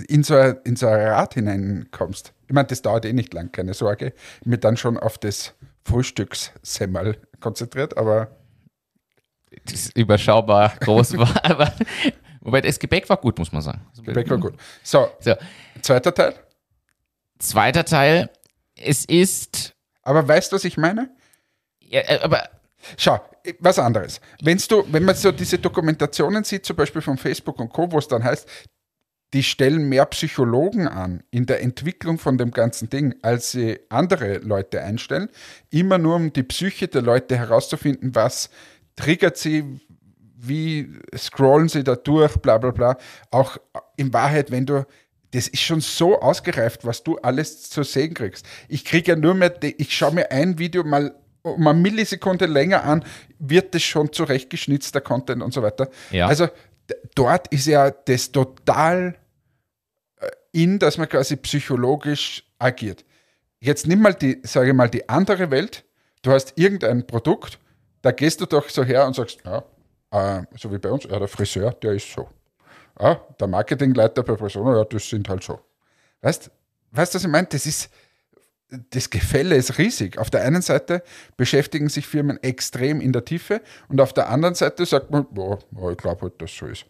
in 0.09 0.23
so, 0.25 0.35
ein, 0.35 0.59
in 0.64 0.76
so 0.76 0.87
ein 0.88 1.00
Rad 1.00 1.35
hineinkommst. 1.35 2.33
Ich 2.49 2.54
meine, 2.54 2.66
das 2.66 2.83
dauert 2.83 3.04
eh 3.04 3.12
nicht 3.12 3.33
lang, 3.33 3.52
keine 3.52 3.73
Sorge. 3.73 4.12
Ich 4.40 4.50
bin 4.50 4.61
dann 4.61 4.76
schon 4.76 4.99
auf 4.99 5.16
das 5.16 5.54
Frühstückssemmel 5.85 7.16
konzentriert, 7.40 7.97
aber. 7.97 8.37
Das 9.64 9.75
ist 9.75 9.97
überschaubar 9.97 10.75
groß 10.80 11.16
war, 11.19 11.45
aber 11.45 11.73
wobei 12.40 12.61
das 12.61 12.78
Gebäck 12.78 13.09
war 13.09 13.16
gut, 13.16 13.38
muss 13.38 13.52
man 13.52 13.62
sagen. 13.62 13.80
Das 13.95 14.04
Gebäck 14.04 14.28
war 14.28 14.38
gut. 14.38 14.54
So, 14.83 15.09
So, 15.21 15.35
zweiter 15.80 16.14
Teil. 16.14 16.35
zweiter 17.38 17.85
Teil. 17.85 18.30
Es 18.76 19.04
ist, 19.04 19.75
Aber 20.11 20.26
weißt 20.26 20.50
du, 20.50 20.57
was 20.57 20.64
ich 20.64 20.76
meine? 20.76 21.09
ja, 21.79 22.00
äh, 22.00 22.19
aber 22.23 22.49
Schau, 22.97 23.21
was 23.61 23.79
anderes. 23.79 24.21
Wenn's 24.43 24.67
du, 24.67 24.85
wenn 24.90 25.05
man 25.05 25.14
so 25.14 25.31
diese 25.31 25.59
Dokumentationen 25.59 26.45
sieht, 26.45 26.64
zum 26.64 26.76
Beispiel 26.76 27.02
von 27.02 27.17
Facebook 27.19 27.61
und 27.61 27.73
Co., 27.73 27.93
wo 27.93 27.99
es 27.99 28.09
dann 28.09 28.25
heißt, 28.25 28.49
die 29.33 29.43
stellen 29.43 29.88
mehr 29.88 30.07
Psychologen 30.07 30.88
an 30.88 31.23
in 31.31 31.47
der 31.47 31.62
Entwicklung 31.62 32.19
von 32.19 32.38
dem 32.38 32.50
ganzen 32.50 32.90
Ding, 32.90 33.14
als 33.23 33.52
sie 33.52 33.79
andere 33.88 34.38
Leute 34.38 34.83
einstellen, 34.83 35.29
immer 35.71 35.99
nur 35.99 36.17
um 36.17 36.33
die 36.33 36.43
Psyche 36.43 36.88
der 36.88 37.02
Leute 37.02 37.37
herauszufinden, 37.37 38.14
was 38.14 38.50
triggert 38.97 39.37
sie, 39.37 39.79
wie 40.37 40.90
scrollen 41.17 41.69
sie 41.69 41.85
da 41.85 41.95
durch, 41.95 42.38
bla 42.38 42.59
bla 42.59 42.71
bla. 42.73 42.97
Auch 43.31 43.59
in 43.97 44.12
Wahrheit, 44.12 44.50
wenn 44.50 44.67
du, 44.67 44.85
das 45.33 45.49
ist 45.49 45.61
schon 45.63 45.81
so 45.81 46.21
ausgereift, 46.21 46.85
was 46.85 47.03
du 47.03 47.17
alles 47.19 47.71
zu 47.71 47.83
sehen 47.83 48.15
kriegst. 48.15 48.47
Ich 48.69 48.85
kriege 48.85 49.13
ja 49.13 49.17
nur 49.17 49.35
mehr, 49.35 49.55
ich 49.63 49.97
schaue 49.97 50.15
mir 50.15 50.31
ein 50.31 50.59
Video 50.59 50.85
mal 50.85 51.15
um 51.43 51.67
eine 51.67 51.79
Millisekunde 51.79 52.47
länger 52.47 52.85
an, 52.85 53.05
wird 53.39 53.75
das 53.75 53.83
schon 53.83 54.13
zurechtgeschnitzter 54.13 55.01
Content 55.01 55.43
und 55.43 55.55
so 55.55 55.63
weiter. 55.63 55.89
Ja. 56.11 56.27
Also 56.27 56.49
dort 57.15 57.49
ist 57.49 57.67
ja 57.67 57.91
das 57.91 58.33
total 58.33 59.17
äh, 60.17 60.29
in, 60.53 60.79
dass 60.79 60.99
man 60.99 61.09
quasi 61.09 61.37
psychologisch 61.37 62.45
agiert. 62.59 63.05
Jetzt 63.61 63.87
nimm 63.87 64.03
mal 64.03 64.15
die, 64.15 64.41
sage 64.43 64.71
ich 64.71 64.75
mal, 64.75 64.89
die 64.89 65.09
andere 65.09 65.51
Welt. 65.51 65.85
Du 66.23 66.31
hast 66.31 66.55
irgendein 66.57 67.07
Produkt, 67.07 67.59
da 68.03 68.11
gehst 68.11 68.41
du 68.41 68.47
doch 68.47 68.69
so 68.69 68.85
her 68.85 69.07
und 69.07 69.15
sagst, 69.15 69.41
ja, 69.45 69.65
äh, 70.11 70.43
so 70.57 70.73
wie 70.73 70.79
bei 70.79 70.91
uns, 70.91 71.05
ja, 71.05 71.19
der 71.19 71.29
Friseur, 71.29 71.73
der 71.73 71.93
ist 71.93 72.11
so. 72.11 72.29
Ja, 72.99 73.21
der 73.39 73.47
Marketingleiter 73.47 74.23
bei 74.23 74.35
Persona, 74.35 74.79
ja, 74.79 74.85
das 74.85 75.09
sind 75.09 75.29
halt 75.29 75.43
so. 75.43 75.61
Weißt 76.23 76.47
du, 76.47 76.51
was 76.93 77.15
ich 77.15 77.27
meine? 77.27 77.47
Das 77.47 77.67
ist, 77.67 77.91
das 78.91 79.11
Gefälle 79.11 79.57
ist 79.57 79.79
riesig. 79.79 80.19
Auf 80.19 80.31
der 80.31 80.43
einen 80.43 80.63
Seite 80.63 81.03
beschäftigen 81.37 81.89
sich 81.89 82.07
Firmen 82.07 82.43
extrem 82.43 83.01
in 83.01 83.13
der 83.13 83.25
Tiefe 83.25 83.63
und 83.89 84.01
auf 84.01 84.13
der 84.13 84.29
anderen 84.29 84.55
Seite 84.55 84.87
sagt 84.87 85.11
man, 85.11 85.27
boah, 85.31 85.59
ich 85.91 85.97
glaube 85.97 86.23
halt, 86.23 86.41
dass 86.41 86.55
so 86.55 86.67
ist. 86.67 86.87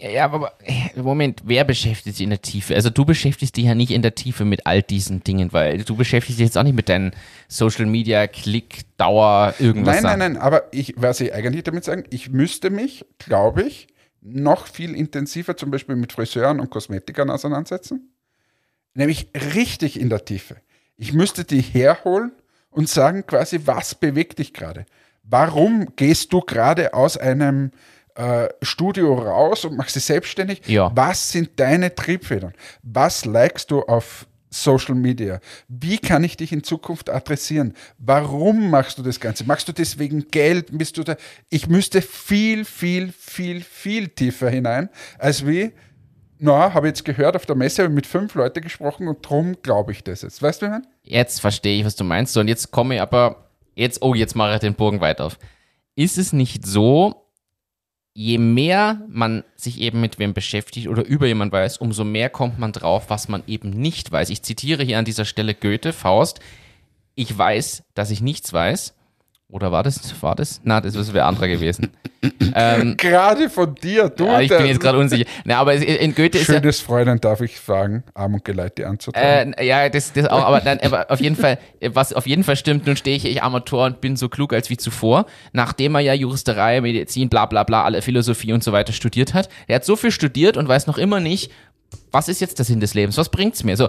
Ja, 0.00 0.24
aber 0.24 0.54
äh, 0.62 0.98
Moment, 0.98 1.42
wer 1.44 1.64
beschäftigt 1.64 2.16
sich 2.16 2.24
in 2.24 2.30
der 2.30 2.40
Tiefe? 2.40 2.74
Also 2.74 2.88
du 2.88 3.04
beschäftigst 3.04 3.56
dich 3.56 3.66
ja 3.66 3.74
nicht 3.74 3.90
in 3.90 4.00
der 4.00 4.14
Tiefe 4.14 4.46
mit 4.46 4.66
all 4.66 4.82
diesen 4.82 5.22
Dingen, 5.22 5.52
weil 5.52 5.84
du 5.84 5.94
beschäftigst 5.94 6.38
dich 6.38 6.46
jetzt 6.46 6.56
auch 6.56 6.62
nicht 6.62 6.74
mit 6.74 6.88
deinen 6.88 7.12
Social 7.48 7.84
Media, 7.84 8.26
Klick, 8.26 8.96
Dauer, 8.96 9.54
irgendwas. 9.58 10.00
Nein, 10.00 10.18
nein, 10.18 10.32
nein, 10.32 10.42
aber 10.42 10.72
ich, 10.72 10.94
was 10.96 11.20
ich 11.20 11.34
eigentlich 11.34 11.64
damit 11.64 11.84
sagen, 11.84 12.04
ich 12.08 12.30
müsste 12.30 12.70
mich, 12.70 13.04
glaube 13.18 13.62
ich, 13.62 13.88
noch 14.22 14.66
viel 14.66 14.94
intensiver 14.94 15.56
zum 15.56 15.70
Beispiel 15.70 15.96
mit 15.96 16.12
Friseuren 16.12 16.60
und 16.60 16.70
Kosmetikern 16.70 17.28
auseinandersetzen. 17.28 18.14
Nämlich 18.94 19.28
richtig 19.54 20.00
in 20.00 20.08
der 20.08 20.24
Tiefe. 20.24 20.56
Ich 20.96 21.12
müsste 21.12 21.44
die 21.44 21.60
herholen 21.60 22.32
und 22.70 22.88
sagen 22.88 23.26
quasi, 23.26 23.60
was 23.64 23.94
bewegt 23.94 24.38
dich 24.38 24.54
gerade? 24.54 24.86
Warum 25.22 25.94
gehst 25.96 26.32
du 26.32 26.40
gerade 26.40 26.94
aus 26.94 27.16
einem 27.16 27.70
äh, 28.14 28.48
Studio 28.62 29.14
raus 29.14 29.64
und 29.64 29.76
machst 29.76 29.96
dich 29.96 30.04
selbstständig? 30.04 30.62
Ja. 30.66 30.90
Was 30.94 31.32
sind 31.32 31.50
deine 31.56 31.94
Triebfedern? 31.94 32.54
Was 32.82 33.24
likest 33.24 33.70
du 33.70 33.82
auf 33.82 34.26
Social 34.50 34.94
Media? 34.94 35.40
Wie 35.68 35.98
kann 35.98 36.24
ich 36.24 36.36
dich 36.36 36.52
in 36.52 36.64
Zukunft 36.64 37.08
adressieren? 37.08 37.74
Warum 37.98 38.70
machst 38.70 38.98
du 38.98 39.02
das 39.02 39.20
Ganze? 39.20 39.44
Machst 39.44 39.68
du 39.68 39.72
das 39.72 39.98
wegen 39.98 40.28
Geld? 40.30 40.76
Bist 40.76 40.98
du 40.98 41.04
da? 41.04 41.16
Ich 41.48 41.68
müsste 41.68 42.02
viel, 42.02 42.64
viel, 42.64 43.12
viel, 43.12 43.62
viel 43.62 44.08
tiefer 44.08 44.50
hinein, 44.50 44.90
als 45.18 45.46
wie, 45.46 45.72
na, 46.38 46.74
habe 46.74 46.88
jetzt 46.88 47.04
gehört 47.04 47.36
auf 47.36 47.46
der 47.46 47.54
Messe, 47.54 47.84
habe 47.84 47.94
mit 47.94 48.06
fünf 48.06 48.34
Leuten 48.34 48.60
gesprochen 48.60 49.06
und 49.08 49.28
drum 49.28 49.56
glaube 49.62 49.92
ich 49.92 50.02
das 50.02 50.22
jetzt. 50.22 50.42
Weißt 50.42 50.62
du, 50.62 50.66
wie? 50.66 50.82
Jetzt 51.02 51.40
verstehe 51.40 51.78
ich, 51.78 51.84
was 51.84 51.96
du 51.96 52.04
meinst. 52.04 52.36
Und 52.36 52.48
jetzt 52.48 52.70
komme 52.70 52.96
ich 52.96 53.00
aber, 53.00 53.50
jetzt, 53.74 54.02
oh, 54.02 54.14
jetzt 54.14 54.34
mache 54.34 54.54
ich 54.54 54.60
den 54.60 54.74
Bogen 54.74 55.00
weiter 55.00 55.26
auf. 55.26 55.38
Ist 55.94 56.18
es 56.18 56.32
nicht 56.32 56.66
so, 56.66 57.29
je 58.20 58.36
mehr 58.36 59.00
man 59.08 59.44
sich 59.56 59.80
eben 59.80 60.02
mit 60.02 60.18
wem 60.18 60.34
beschäftigt 60.34 60.88
oder 60.88 61.06
über 61.06 61.26
jemanden 61.26 61.52
weiß, 61.52 61.78
umso 61.78 62.04
mehr 62.04 62.28
kommt 62.28 62.58
man 62.58 62.70
drauf, 62.70 63.08
was 63.08 63.28
man 63.30 63.42
eben 63.46 63.70
nicht 63.70 64.12
weiß. 64.12 64.28
Ich 64.28 64.42
zitiere 64.42 64.82
hier 64.82 64.98
an 64.98 65.06
dieser 65.06 65.24
Stelle 65.24 65.54
Goethe, 65.54 65.94
Faust. 65.94 66.38
Ich 67.14 67.36
weiß, 67.36 67.82
dass 67.94 68.10
ich 68.10 68.20
nichts 68.20 68.52
weiß. 68.52 68.94
Oder 69.52 69.72
war 69.72 69.82
das, 69.82 70.14
war 70.22 70.36
das? 70.36 70.60
Na, 70.62 70.80
das 70.80 71.12
wäre 71.12 71.24
anderer 71.24 71.48
gewesen. 71.48 71.90
ähm, 72.54 72.96
Gerade 72.96 73.50
von 73.50 73.74
dir, 73.74 74.08
du. 74.08 74.26
ja, 74.26 74.40
ich 74.40 74.48
bin 74.48 74.66
jetzt 74.66 74.80
gerade 74.80 74.98
unsicher. 74.98 75.24
Na, 75.44 75.56
aber 75.58 75.74
in 75.74 76.14
Goethe 76.14 76.38
ist 76.38 76.48
ja, 76.48 76.54
Schönes 76.54 76.80
Fräulein, 76.80 77.20
darf 77.20 77.40
ich 77.40 77.58
fragen, 77.58 78.04
Arm 78.14 78.34
und 78.34 78.44
Geleit 78.44 78.78
dir 78.78 78.88
anzutragen. 78.88 79.54
Äh, 79.54 79.66
ja, 79.66 79.88
das, 79.88 80.12
das 80.12 80.28
auch, 80.28 80.44
aber, 80.44 80.60
dann, 80.60 80.78
aber 80.80 81.10
auf 81.10 81.20
jeden 81.20 81.34
Fall, 81.34 81.58
was 81.80 82.12
auf 82.12 82.26
jeden 82.26 82.44
Fall 82.44 82.56
stimmt, 82.56 82.86
nun 82.86 82.96
stehe 82.96 83.16
ich, 83.16 83.24
ich 83.24 83.42
Amateur 83.42 83.86
und 83.86 84.00
bin 84.00 84.16
so 84.16 84.28
klug 84.28 84.52
als 84.52 84.70
wie 84.70 84.76
zuvor, 84.76 85.26
nachdem 85.52 85.96
er 85.96 86.00
ja 86.00 86.14
Juristerei, 86.14 86.80
Medizin, 86.80 87.28
bla 87.28 87.46
bla 87.46 87.64
bla, 87.64 87.82
alle 87.82 88.02
Philosophie 88.02 88.52
und 88.52 88.62
so 88.62 88.72
weiter 88.72 88.92
studiert 88.92 89.34
hat. 89.34 89.48
Er 89.66 89.76
hat 89.76 89.84
so 89.84 89.96
viel 89.96 90.12
studiert 90.12 90.56
und 90.56 90.68
weiß 90.68 90.86
noch 90.86 90.98
immer 90.98 91.18
nicht, 91.18 91.50
was 92.10 92.28
ist 92.28 92.40
jetzt 92.40 92.58
der 92.58 92.64
Sinn 92.64 92.80
des 92.80 92.94
Lebens? 92.94 93.16
Was 93.16 93.28
bringt's 93.28 93.62
mir? 93.64 93.76
So, 93.76 93.88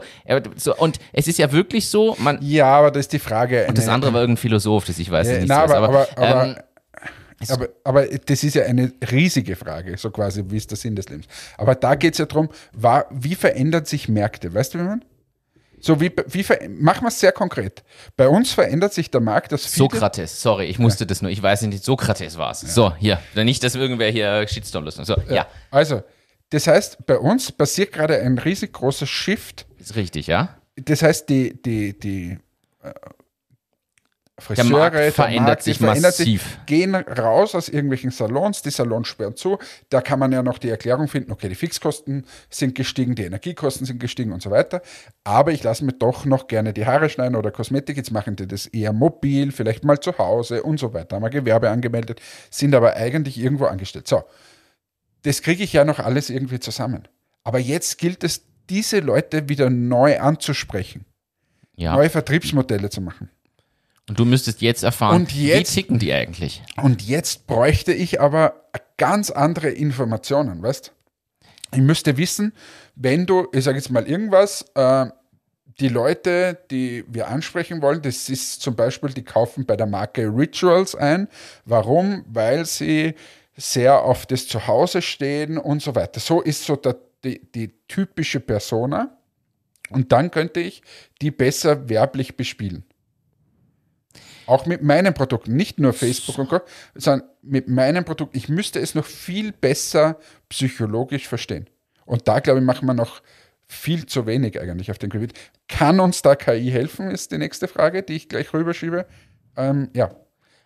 so 0.55 0.75
und 0.75 0.99
es 1.13 1.27
ist 1.27 1.37
ja 1.39 1.51
wirklich 1.51 1.89
so, 1.89 2.15
man, 2.19 2.39
ja, 2.41 2.67
aber 2.67 2.91
das 2.91 3.01
ist 3.01 3.13
die 3.13 3.19
Frage. 3.19 3.65
und 3.67 3.77
das 3.77 3.87
andere 3.87 4.13
war 4.13 4.21
irgendein 4.21 4.41
Philosoph, 4.41 4.85
das 4.85 4.99
ich 4.99 5.09
weiß 5.09 5.27
Ja, 5.27 5.33
nicht. 5.37 5.47
na, 5.47 5.63
aber, 5.63 5.77
aber, 5.77 6.07
aber, 6.15 6.45
ähm, 6.45 6.55
aber, 7.49 7.69
aber 7.83 8.05
das 8.05 8.43
ist 8.43 8.55
ja 8.55 8.63
eine 8.63 8.91
riesige 9.11 9.55
Frage, 9.55 9.97
so 9.97 10.11
quasi, 10.11 10.43
wie 10.47 10.57
ist 10.57 10.69
der 10.69 10.77
Sinn 10.77 10.95
des 10.95 11.09
Lebens. 11.09 11.25
Aber 11.57 11.75
da 11.75 11.95
geht 11.95 12.13
es 12.13 12.19
ja 12.19 12.25
darum, 12.25 12.49
wie 13.11 13.35
verändern 13.35 13.85
sich 13.85 14.07
Märkte? 14.07 14.53
Weißt 14.53 14.73
du, 14.73 14.79
wie 14.79 14.83
man? 14.83 15.03
So 15.83 15.99
wie, 15.99 16.11
wie 16.27 16.45
machen 16.69 17.03
wir 17.03 17.07
es 17.07 17.19
sehr 17.19 17.31
konkret. 17.31 17.83
Bei 18.15 18.27
uns 18.27 18.51
verändert 18.51 18.93
sich 18.93 19.09
der 19.09 19.19
Markt, 19.19 19.51
dass 19.51 19.73
Sokrates, 19.73 20.39
sorry, 20.39 20.65
ich 20.65 20.77
musste 20.77 21.07
das 21.07 21.23
nur, 21.23 21.31
ich 21.31 21.41
weiß 21.41 21.63
nicht, 21.63 21.83
Sokrates 21.83 22.37
war 22.37 22.51
es. 22.51 22.61
So, 22.61 22.93
hier, 22.97 23.19
nicht, 23.35 23.63
dass 23.63 23.73
irgendwer 23.73 24.11
hier 24.11 24.47
Shitstorm 24.47 24.85
löst. 24.85 25.03
So, 25.03 25.15
ja. 25.27 25.47
Also, 25.71 26.03
das 26.51 26.67
heißt, 26.67 27.05
bei 27.05 27.17
uns 27.17 27.51
passiert 27.51 27.93
gerade 27.93 28.19
ein 28.19 28.37
riesig 28.37 28.73
großer 28.73 29.07
Shift. 29.07 29.65
ist 29.79 29.95
richtig, 29.95 30.27
ja? 30.27 30.57
Das 30.75 31.01
heißt, 31.01 31.29
die, 31.29 31.61
die, 31.61 31.97
die 31.97 32.37
äh, 32.83 32.93
Der 34.55 34.65
Markt 34.65 35.13
verändert 35.13 35.63
sich 35.63 35.79
massiv. 35.79 36.59
gehen 36.65 36.93
raus 36.95 37.55
aus 37.55 37.69
irgendwelchen 37.69 38.11
Salons, 38.11 38.61
die 38.63 38.69
Salons 38.69 39.07
sperren 39.07 39.35
zu. 39.37 39.59
Da 39.89 40.01
kann 40.01 40.19
man 40.19 40.33
ja 40.33 40.43
noch 40.43 40.57
die 40.57 40.69
Erklärung 40.69 41.07
finden, 41.07 41.31
okay, 41.31 41.47
die 41.47 41.55
Fixkosten 41.55 42.25
sind 42.49 42.75
gestiegen, 42.75 43.15
die 43.15 43.23
Energiekosten 43.23 43.85
sind 43.85 43.99
gestiegen 43.99 44.33
und 44.33 44.41
so 44.41 44.51
weiter. 44.51 44.81
Aber 45.23 45.51
ich 45.53 45.63
lasse 45.63 45.85
mir 45.85 45.93
doch 45.93 46.25
noch 46.25 46.47
gerne 46.47 46.73
die 46.73 46.85
Haare 46.85 47.09
schneiden 47.09 47.35
oder 47.37 47.51
Kosmetik. 47.51 47.95
Jetzt 47.95 48.11
machen 48.11 48.35
die 48.35 48.47
das 48.47 48.65
eher 48.65 48.91
mobil, 48.91 49.53
vielleicht 49.53 49.85
mal 49.85 49.99
zu 50.01 50.17
Hause 50.17 50.63
und 50.63 50.79
so 50.79 50.93
weiter. 50.93 51.15
Haben 51.15 51.23
wir 51.23 51.29
Gewerbe 51.29 51.69
angemeldet, 51.69 52.19
sind 52.49 52.75
aber 52.75 52.95
eigentlich 52.95 53.37
irgendwo 53.39 53.65
angestellt. 53.65 54.07
So, 54.07 54.23
das 55.23 55.41
kriege 55.41 55.63
ich 55.63 55.73
ja 55.73 55.85
noch 55.85 55.99
alles 55.99 56.29
irgendwie 56.29 56.59
zusammen. 56.59 57.07
Aber 57.43 57.59
jetzt 57.59 57.97
gilt 57.97 58.23
es, 58.23 58.43
diese 58.69 58.99
Leute 58.99 59.49
wieder 59.49 59.69
neu 59.69 60.19
anzusprechen, 60.19 61.05
Ja. 61.75 61.93
neue 61.93 62.09
Vertriebsmodelle 62.09 62.89
zu 62.89 63.01
machen. 63.01 63.29
Und 64.09 64.19
du 64.19 64.25
müsstest 64.25 64.61
jetzt 64.61 64.83
erfahren, 64.83 65.27
jetzt- 65.29 65.75
wie 65.75 65.81
ticken 65.81 65.99
die 65.99 66.11
eigentlich? 66.13 66.61
Und 66.81 67.01
jetzt 67.01 67.47
bräuchte 67.47 67.93
ich 67.93 68.19
aber 68.21 68.69
ganz 68.97 69.29
andere 69.29 69.69
Informationen, 69.69 70.61
weißt 70.61 70.91
Ich 71.73 71.79
müsste 71.79 72.17
wissen, 72.17 72.51
wenn 72.95 73.25
du, 73.25 73.47
ich 73.53 73.63
sage 73.63 73.77
jetzt 73.77 73.89
mal 73.91 74.05
irgendwas, 74.05 74.65
äh, 74.75 75.05
die 75.79 75.87
Leute, 75.87 76.59
die 76.69 77.05
wir 77.07 77.29
ansprechen 77.29 77.81
wollen, 77.81 78.01
das 78.01 78.27
ist 78.27 78.61
zum 78.61 78.75
Beispiel, 78.75 79.11
die 79.11 79.23
kaufen 79.23 79.65
bei 79.65 79.77
der 79.77 79.87
Marke 79.87 80.27
Rituals 80.27 80.95
ein. 80.95 81.29
Warum? 81.65 82.25
Weil 82.27 82.65
sie 82.65 83.15
sehr 83.61 84.01
auf 84.03 84.25
das 84.25 84.47
Zuhause 84.47 85.01
stehen 85.01 85.57
und 85.57 85.81
so 85.81 85.93
weiter. 85.95 86.19
So 86.19 86.41
ist 86.41 86.65
so 86.65 86.75
der, 86.75 86.97
die, 87.23 87.51
die 87.51 87.73
typische 87.87 88.39
Persona. 88.39 89.17
Und 89.91 90.11
dann 90.11 90.31
könnte 90.31 90.59
ich 90.59 90.81
die 91.21 91.31
besser 91.31 91.89
werblich 91.89 92.37
bespielen. 92.37 92.85
Auch 94.47 94.65
mit 94.65 94.81
meinem 94.81 95.13
Produkt, 95.13 95.47
nicht 95.47 95.79
nur 95.79 95.93
Facebook 95.93 96.37
und 96.39 96.49
Co., 96.49 96.61
sondern 96.95 97.29
mit 97.41 97.67
meinem 97.67 98.03
Produkt. 98.03 98.35
Ich 98.35 98.49
müsste 98.49 98.79
es 98.79 98.95
noch 98.95 99.05
viel 99.05 99.51
besser 99.51 100.17
psychologisch 100.49 101.27
verstehen. 101.27 101.69
Und 102.05 102.27
da, 102.27 102.39
glaube 102.39 102.59
ich, 102.59 102.65
machen 102.65 102.87
wir 102.87 102.93
noch 102.93 103.21
viel 103.67 104.05
zu 104.05 104.25
wenig 104.25 104.59
eigentlich 104.59 104.91
auf 104.91 104.97
dem 104.97 105.09
Gebiet. 105.11 105.33
Kann 105.67 105.99
uns 105.99 106.21
da 106.21 106.35
KI 106.35 106.69
helfen, 106.71 107.11
ist 107.11 107.31
die 107.31 107.37
nächste 107.37 107.67
Frage, 107.67 108.03
die 108.03 108.15
ich 108.15 108.27
gleich 108.27 108.53
rüberschiebe. 108.53 109.05
Ähm, 109.55 109.89
ja, 109.93 110.13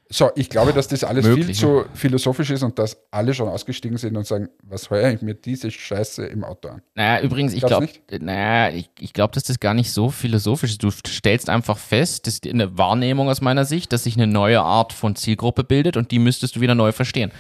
so, 0.08 0.30
ich 0.36 0.50
glaube, 0.50 0.72
dass 0.72 0.88
das 0.88 1.04
alles 1.04 1.26
Möglich, 1.26 1.46
viel 1.46 1.56
zu 1.56 1.86
philosophisch 1.96 2.52
ist 2.52 2.62
und 2.62 2.78
dass 2.78 2.98
alle 3.10 3.34
schon 3.34 3.48
ausgestiegen 3.48 3.98
sind 3.98 4.16
und 4.16 4.28
sagen, 4.28 4.50
was 4.62 4.90
heuer 4.92 5.12
ich 5.12 5.22
mir 5.24 5.34
diese 5.34 5.72
Scheiße 5.72 6.28
im 6.28 6.44
Auto 6.44 6.70
an? 6.70 6.82
Naja, 6.94 7.24
übrigens, 7.24 7.54
ich 7.54 7.66
glaube, 7.66 7.90
naja, 8.20 8.76
ich, 8.76 8.90
ich 9.00 9.14
glaube, 9.14 9.34
dass 9.34 9.44
das 9.46 9.60
gar 9.60 9.74
nicht 9.74 9.92
so 9.92 10.10
philosophisch 10.12 10.72
ist. 10.72 10.84
Du 10.84 10.92
stellst 10.92 11.50
einfach 11.50 11.80
fest, 11.80 12.28
das 12.28 12.36
ist 12.36 12.48
eine 12.48 12.78
Wahrnehmung 12.78 13.30
aus 13.30 13.42
meiner 13.42 13.66
Sicht, 13.66 13.92
dass 13.94 14.04
sich 14.04 14.16
eine 14.16 14.28
neue 14.28 14.62
Art 14.62 14.94
von 14.94 15.16
Zielgruppe 15.16 15.64
bildet 15.64 15.98
und 15.98 16.12
die 16.12 16.20
müsstest 16.20 16.56
du 16.56 16.62
wieder 16.62 16.76
neu 16.76 16.92
verstehen. 16.92 17.32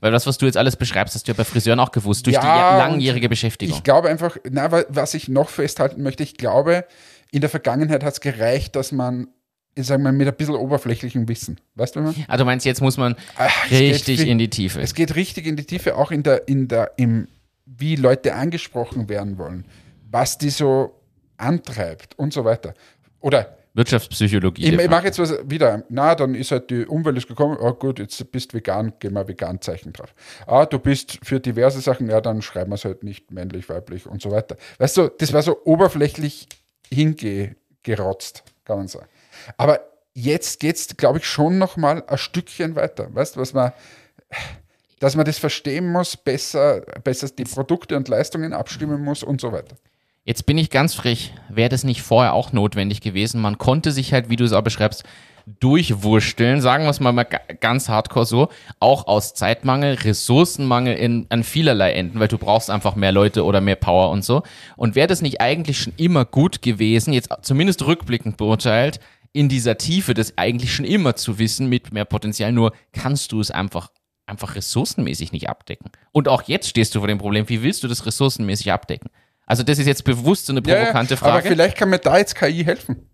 Weil 0.00 0.10
das, 0.10 0.26
was 0.26 0.38
du 0.38 0.46
jetzt 0.46 0.56
alles 0.56 0.76
beschreibst, 0.76 1.14
hast 1.14 1.28
du 1.28 1.32
ja 1.32 1.36
bei 1.36 1.44
Friseuren 1.44 1.80
auch 1.80 1.92
gewusst, 1.92 2.26
durch 2.26 2.34
ja, 2.34 2.42
die 2.42 2.78
langjährige 2.78 3.28
Beschäftigung. 3.28 3.76
Ich 3.76 3.84
glaube 3.84 4.08
einfach, 4.08 4.38
na, 4.50 4.70
was 4.88 5.14
ich 5.14 5.28
noch 5.28 5.50
festhalten 5.50 6.02
möchte, 6.02 6.22
ich 6.22 6.36
glaube, 6.36 6.86
in 7.30 7.42
der 7.42 7.50
Vergangenheit 7.50 8.02
hat 8.02 8.14
es 8.14 8.20
gereicht, 8.20 8.76
dass 8.76 8.92
man 8.92 9.28
ich 9.74 9.86
sag 9.86 10.00
mal, 10.00 10.12
mit 10.12 10.28
ein 10.28 10.34
bisschen 10.34 10.54
oberflächlichem 10.54 11.28
Wissen. 11.28 11.58
Weißt 11.74 11.96
du, 11.96 12.04
was 12.04 12.14
Ah, 12.28 12.36
du 12.36 12.44
meinst, 12.44 12.64
jetzt 12.64 12.80
muss 12.80 12.96
man 12.96 13.16
Ach, 13.36 13.70
richtig 13.70 14.20
viel, 14.20 14.28
in 14.28 14.38
die 14.38 14.50
Tiefe. 14.50 14.80
Es 14.80 14.94
geht 14.94 15.14
richtig 15.16 15.46
in 15.46 15.56
die 15.56 15.64
Tiefe, 15.64 15.96
auch 15.96 16.10
in 16.10 16.22
der, 16.22 16.46
in 16.48 16.68
der, 16.68 16.92
im, 16.96 17.28
wie 17.66 17.96
Leute 17.96 18.34
angesprochen 18.34 19.08
werden 19.08 19.38
wollen, 19.38 19.64
was 20.10 20.38
die 20.38 20.50
so 20.50 20.94
antreibt 21.36 22.16
und 22.18 22.32
so 22.32 22.44
weiter. 22.44 22.74
Oder 23.20 23.56
Wirtschaftspsychologie. 23.74 24.62
Ich, 24.66 24.72
ich 24.72 24.90
mache 24.90 25.06
jetzt 25.06 25.18
was 25.18 25.34
wieder. 25.50 25.82
Na, 25.88 26.14
dann 26.14 26.36
ist 26.36 26.52
halt 26.52 26.70
die 26.70 26.86
Umwelt 26.86 27.16
ist 27.16 27.26
gekommen. 27.26 27.56
Oh 27.60 27.72
gut, 27.72 27.98
jetzt 27.98 28.30
bist 28.30 28.52
du 28.52 28.58
vegan, 28.58 28.92
gehen 29.00 29.14
wir 29.14 29.26
Vegan-Zeichen 29.26 29.92
drauf. 29.92 30.14
Ah, 30.46 30.64
du 30.64 30.78
bist 30.78 31.18
für 31.24 31.40
diverse 31.40 31.80
Sachen, 31.80 32.08
ja, 32.08 32.20
dann 32.20 32.40
schreiben 32.40 32.70
wir 32.70 32.76
es 32.76 32.84
halt 32.84 33.02
nicht 33.02 33.32
männlich, 33.32 33.68
weiblich 33.68 34.06
und 34.06 34.22
so 34.22 34.30
weiter. 34.30 34.56
Weißt 34.78 34.96
du, 34.96 35.08
das 35.18 35.32
war 35.32 35.42
so 35.42 35.60
oberflächlich 35.64 36.46
hingerotzt, 36.88 38.44
kann 38.64 38.78
man 38.78 38.86
sagen. 38.88 39.08
Aber 39.56 39.80
jetzt 40.14 40.60
geht 40.60 40.76
es, 40.76 40.96
glaube 40.96 41.18
ich, 41.18 41.26
schon 41.26 41.58
noch 41.58 41.76
mal 41.76 42.04
ein 42.06 42.18
Stückchen 42.18 42.76
weiter. 42.76 43.08
Weißt 43.14 43.36
du, 43.36 43.40
was 43.40 43.52
man, 43.52 43.72
dass 45.00 45.16
man 45.16 45.24
das 45.24 45.38
verstehen 45.38 45.90
muss, 45.90 46.16
besser, 46.16 46.80
besser 47.02 47.28
die 47.28 47.44
Produkte 47.44 47.96
und 47.96 48.08
Leistungen 48.08 48.52
abstimmen 48.52 49.02
muss 49.02 49.22
und 49.22 49.40
so 49.40 49.52
weiter. 49.52 49.76
Jetzt 50.24 50.46
bin 50.46 50.56
ich 50.56 50.70
ganz 50.70 50.94
frech. 50.94 51.34
Wäre 51.50 51.68
das 51.68 51.84
nicht 51.84 52.00
vorher 52.00 52.32
auch 52.32 52.52
notwendig 52.52 53.02
gewesen? 53.02 53.42
Man 53.42 53.58
konnte 53.58 53.92
sich 53.92 54.12
halt, 54.14 54.30
wie 54.30 54.36
du 54.36 54.44
es 54.44 54.54
auch 54.54 54.62
beschreibst, 54.62 55.04
durchwursteln, 55.60 56.62
sagen 56.62 56.84
wir 56.84 56.90
es 56.90 57.00
mal, 57.00 57.12
mal 57.12 57.24
ganz 57.24 57.88
hardcore 57.90 58.24
so, 58.24 58.48
auch 58.80 59.06
aus 59.06 59.34
Zeitmangel, 59.34 59.94
Ressourcenmangel 59.94 60.94
in, 60.94 61.26
an 61.28 61.44
vielerlei 61.44 61.92
Enden, 61.92 62.18
weil 62.18 62.28
du 62.28 62.38
brauchst 62.38 62.70
einfach 62.70 62.96
mehr 62.96 63.12
Leute 63.12 63.44
oder 63.44 63.60
mehr 63.60 63.76
Power 63.76 64.10
und 64.10 64.24
so. 64.24 64.42
Und 64.76 64.94
wäre 64.94 65.06
das 65.06 65.20
nicht 65.20 65.40
eigentlich 65.42 65.78
schon 65.78 65.92
immer 65.98 66.24
gut 66.24 66.62
gewesen, 66.62 67.12
jetzt 67.12 67.28
zumindest 67.42 67.84
rückblickend 67.84 68.38
beurteilt, 68.38 69.00
in 69.34 69.50
dieser 69.50 69.76
Tiefe 69.76 70.14
das 70.14 70.38
eigentlich 70.38 70.74
schon 70.74 70.86
immer 70.86 71.16
zu 71.16 71.38
wissen 71.38 71.68
mit 71.68 71.92
mehr 71.92 72.06
Potenzial, 72.06 72.52
nur 72.52 72.72
kannst 72.92 73.32
du 73.32 73.40
es 73.40 73.50
einfach 73.50 73.90
einfach 74.26 74.54
ressourcenmäßig 74.54 75.32
nicht 75.32 75.50
abdecken. 75.50 75.90
Und 76.10 76.28
auch 76.28 76.44
jetzt 76.44 76.68
stehst 76.68 76.94
du 76.94 77.00
vor 77.00 77.08
dem 77.08 77.18
Problem, 77.18 77.46
wie 77.50 77.62
willst 77.62 77.82
du 77.82 77.88
das 77.88 78.06
ressourcenmäßig 78.06 78.72
abdecken? 78.72 79.10
Also 79.44 79.62
das 79.62 79.78
ist 79.78 79.86
jetzt 79.86 80.04
bewusst 80.04 80.46
so 80.46 80.54
eine 80.54 80.62
provokante 80.62 81.14
ja, 81.14 81.18
Frage. 81.18 81.32
Aber 81.32 81.42
vielleicht 81.42 81.76
kann 81.76 81.90
mir 81.90 81.98
da 81.98 82.16
jetzt 82.16 82.34
KI 82.34 82.64
helfen 82.64 83.10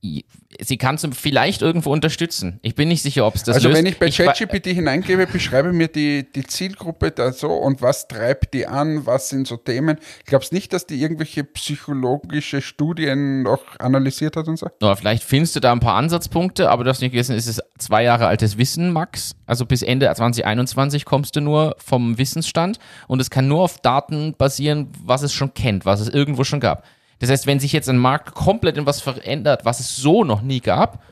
sie 0.00 0.76
kann 0.76 0.94
es 0.94 1.06
vielleicht 1.12 1.60
irgendwo 1.60 1.92
unterstützen. 1.92 2.60
Ich 2.62 2.74
bin 2.74 2.88
nicht 2.88 3.02
sicher, 3.02 3.26
ob 3.26 3.34
es 3.34 3.42
das 3.42 3.56
Also 3.56 3.68
löst. 3.68 3.78
wenn 3.78 3.86
ich 3.86 3.98
bei 3.98 4.10
ChatGPT 4.10 4.66
hineingebe, 4.66 5.26
beschreibe 5.26 5.72
mir 5.72 5.88
die, 5.88 6.26
die 6.32 6.44
Zielgruppe 6.44 7.10
da 7.10 7.32
so 7.32 7.48
und 7.48 7.82
was 7.82 8.06
treibt 8.06 8.54
die 8.54 8.66
an, 8.66 9.06
was 9.06 9.28
sind 9.28 9.48
so 9.48 9.56
Themen. 9.56 9.98
Ich 10.20 10.26
glaube 10.26 10.46
nicht, 10.52 10.72
dass 10.72 10.86
die 10.86 11.00
irgendwelche 11.02 11.42
psychologische 11.44 12.62
Studien 12.62 13.42
noch 13.42 13.62
analysiert 13.80 14.36
hat 14.36 14.46
und 14.46 14.56
so. 14.56 14.68
Ja, 14.80 14.94
vielleicht 14.94 15.24
findest 15.24 15.56
du 15.56 15.60
da 15.60 15.72
ein 15.72 15.80
paar 15.80 15.96
Ansatzpunkte, 15.96 16.70
aber 16.70 16.84
du 16.84 16.90
hast 16.90 17.00
nicht 17.00 17.10
vergessen, 17.10 17.34
es 17.34 17.46
ist 17.46 17.62
zwei 17.78 18.04
Jahre 18.04 18.26
altes 18.26 18.56
Wissen, 18.56 18.92
Max. 18.92 19.34
Also 19.46 19.66
bis 19.66 19.82
Ende 19.82 20.12
2021 20.12 21.04
kommst 21.04 21.34
du 21.34 21.40
nur 21.40 21.74
vom 21.78 22.18
Wissensstand 22.18 22.78
und 23.08 23.20
es 23.20 23.30
kann 23.30 23.48
nur 23.48 23.62
auf 23.62 23.78
Daten 23.78 24.34
basieren, 24.38 24.88
was 25.04 25.22
es 25.22 25.32
schon 25.32 25.54
kennt, 25.54 25.84
was 25.84 26.00
es 26.00 26.08
irgendwo 26.08 26.44
schon 26.44 26.60
gab. 26.60 26.84
Das 27.18 27.30
heißt, 27.30 27.46
wenn 27.46 27.60
sich 27.60 27.72
jetzt 27.72 27.88
ein 27.88 27.98
Markt 27.98 28.34
komplett 28.34 28.76
in 28.76 28.86
was 28.86 29.00
verändert, 29.00 29.64
was 29.64 29.80
es 29.80 29.96
so 29.96 30.24
noch 30.24 30.42
nie 30.42 30.60
gab, 30.60 31.02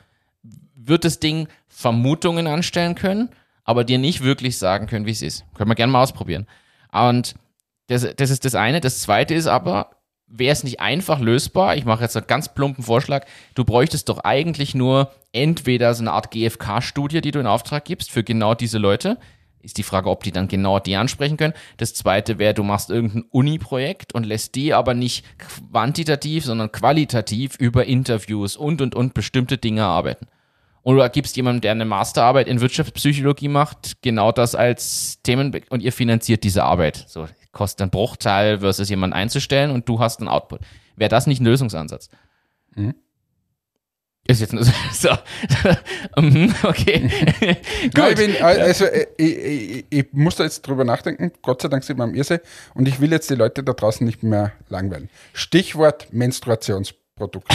wird 0.75 1.03
das 1.03 1.19
Ding 1.19 1.47
Vermutungen 1.67 2.47
anstellen 2.47 2.95
können, 2.95 3.29
aber 3.63 3.83
dir 3.83 3.97
nicht 3.97 4.23
wirklich 4.23 4.57
sagen 4.57 4.87
können, 4.87 5.05
wie 5.05 5.11
es 5.11 5.21
ist. 5.21 5.43
Können 5.53 5.69
wir 5.69 5.75
gerne 5.75 5.91
mal 5.91 6.01
ausprobieren. 6.01 6.47
Und 6.91 7.35
das, 7.87 8.07
das 8.15 8.29
ist 8.29 8.45
das 8.45 8.55
eine. 8.55 8.79
Das 8.79 9.01
zweite 9.01 9.33
ist 9.33 9.47
aber, 9.47 9.91
wäre 10.27 10.53
es 10.53 10.63
nicht 10.63 10.79
einfach 10.79 11.19
lösbar? 11.19 11.75
Ich 11.75 11.85
mache 11.85 12.03
jetzt 12.03 12.15
einen 12.15 12.27
ganz 12.27 12.53
plumpen 12.53 12.83
Vorschlag. 12.83 13.25
Du 13.55 13.63
bräuchtest 13.63 14.09
doch 14.09 14.19
eigentlich 14.19 14.75
nur 14.75 15.11
entweder 15.31 15.93
so 15.93 16.03
eine 16.03 16.11
Art 16.11 16.31
GfK-Studie, 16.31 17.21
die 17.21 17.31
du 17.31 17.39
in 17.39 17.47
Auftrag 17.47 17.85
gibst 17.85 18.11
für 18.11 18.23
genau 18.23 18.53
diese 18.53 18.77
Leute, 18.77 19.17
ist 19.61 19.77
die 19.77 19.83
Frage, 19.83 20.09
ob 20.09 20.23
die 20.23 20.31
dann 20.31 20.47
genau 20.47 20.79
die 20.79 20.95
ansprechen 20.95 21.37
können. 21.37 21.53
Das 21.77 21.93
zweite 21.93 22.39
wäre, 22.39 22.53
du 22.53 22.63
machst 22.63 22.89
irgendein 22.89 23.25
Uni-Projekt 23.31 24.13
und 24.13 24.25
lässt 24.25 24.55
die 24.55 24.73
aber 24.73 24.93
nicht 24.93 25.25
quantitativ, 25.37 26.45
sondern 26.45 26.71
qualitativ 26.71 27.55
über 27.57 27.85
Interviews 27.85 28.55
und 28.55 28.81
und 28.81 28.95
und 28.95 29.13
bestimmte 29.13 29.57
Dinge 29.57 29.83
arbeiten. 29.83 30.27
Oder 30.83 31.09
gibst 31.09 31.35
jemandem, 31.35 31.61
der 31.61 31.71
eine 31.71 31.83
Masterarbeit 31.83 32.47
in 32.47 32.61
Wirtschaftspsychologie 32.61 33.49
macht, 33.49 34.01
genau 34.01 34.31
das 34.31 34.55
als 34.55 35.21
Themen 35.21 35.53
und 35.69 35.83
ihr 35.83 35.91
finanziert 35.91 36.45
diese 36.45 36.63
Arbeit. 36.63 37.03
So 37.09 37.27
kostet 37.51 37.81
ein 37.81 37.89
Bruchteil 37.89 38.59
versus 38.59 38.89
jemanden 38.89 39.13
einzustellen 39.13 39.71
und 39.71 39.89
du 39.89 39.99
hast 39.99 40.19
einen 40.21 40.29
Output. 40.29 40.61
Wäre 40.95 41.09
das 41.09 41.27
nicht 41.27 41.41
ein 41.41 41.45
Lösungsansatz? 41.45 42.09
Mhm. 42.75 42.95
Ist 44.27 44.41
jetzt 44.41 44.53
nur 44.53 44.63
so. 44.63 44.71
so. 44.93 45.09
Mhm, 46.21 46.53
okay. 46.63 47.09
Gut. 47.95 48.09
ich, 48.09 48.15
bin, 48.15 48.35
also, 48.41 48.85
äh, 48.85 49.07
ich, 49.17 49.37
ich, 49.37 49.85
ich, 49.89 50.05
muss 50.11 50.35
da 50.35 50.43
jetzt 50.43 50.61
drüber 50.61 50.83
nachdenken. 50.83 51.31
Gott 51.41 51.61
sei 51.61 51.69
Dank 51.69 51.83
sind 51.83 51.97
wir 51.97 52.03
am 52.03 52.13
Irrsee. 52.13 52.39
Und 52.73 52.87
ich 52.87 52.99
will 52.99 53.11
jetzt 53.11 53.29
die 53.29 53.35
Leute 53.35 53.63
da 53.63 53.73
draußen 53.73 54.05
nicht 54.05 54.23
mehr 54.23 54.51
langweilen. 54.67 55.09
Stichwort 55.33 56.11
Menstruationsprodukt. 56.11 57.47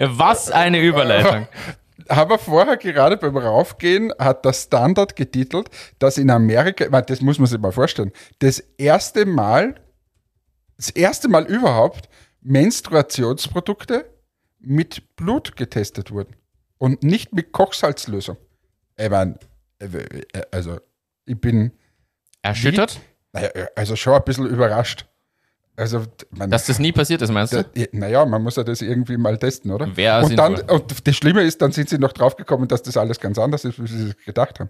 Was 0.00 0.50
eine 0.50 0.80
Überleitung. 0.80 1.48
Aber 2.08 2.38
vorher 2.38 2.76
gerade 2.76 3.16
beim 3.16 3.36
Raufgehen 3.36 4.12
hat 4.18 4.44
der 4.44 4.52
Standard 4.52 5.16
getitelt, 5.16 5.70
dass 5.98 6.18
in 6.18 6.30
Amerika, 6.30 7.00
das 7.02 7.20
muss 7.20 7.38
man 7.38 7.46
sich 7.46 7.58
mal 7.58 7.72
vorstellen, 7.72 8.12
das 8.40 8.58
erste 8.78 9.26
Mal, 9.26 9.76
das 10.76 10.90
erste 10.90 11.28
Mal 11.28 11.44
überhaupt 11.44 12.08
Menstruationsprodukte 12.42 14.06
mit 14.58 15.16
Blut 15.16 15.56
getestet 15.56 16.10
wurden 16.10 16.36
und 16.78 17.02
nicht 17.02 17.32
mit 17.32 17.52
Kochsalzlösung. 17.52 18.36
Ich 18.96 19.10
meine, 19.10 19.38
also 20.50 20.78
ich 21.24 21.40
bin 21.40 21.72
erschüttert. 22.42 23.00
Wie, 23.32 23.46
also 23.76 23.96
schon 23.96 24.14
ein 24.14 24.24
bisschen 24.24 24.46
überrascht. 24.46 25.06
Also, 25.76 26.04
man, 26.30 26.50
Dass 26.50 26.66
das 26.66 26.78
nie 26.78 26.92
passiert 26.92 27.22
ist, 27.22 27.32
meinst 27.32 27.54
du? 27.54 27.64
Naja, 27.92 28.26
man 28.26 28.42
muss 28.42 28.56
ja 28.56 28.64
das 28.64 28.82
irgendwie 28.82 29.16
mal 29.16 29.38
testen, 29.38 29.70
oder? 29.70 29.88
Wer 29.94 30.22
und, 30.22 30.36
dann, 30.36 30.60
und 30.68 31.06
das 31.06 31.16
Schlimme 31.16 31.42
ist, 31.42 31.62
dann 31.62 31.72
sind 31.72 31.88
sie 31.88 31.96
noch 31.96 32.12
draufgekommen, 32.12 32.68
dass 32.68 32.82
das 32.82 32.98
alles 32.98 33.18
ganz 33.18 33.38
anders 33.38 33.64
ist, 33.64 33.82
wie 33.82 33.86
sie 33.86 34.12
gedacht 34.26 34.60
haben. 34.60 34.68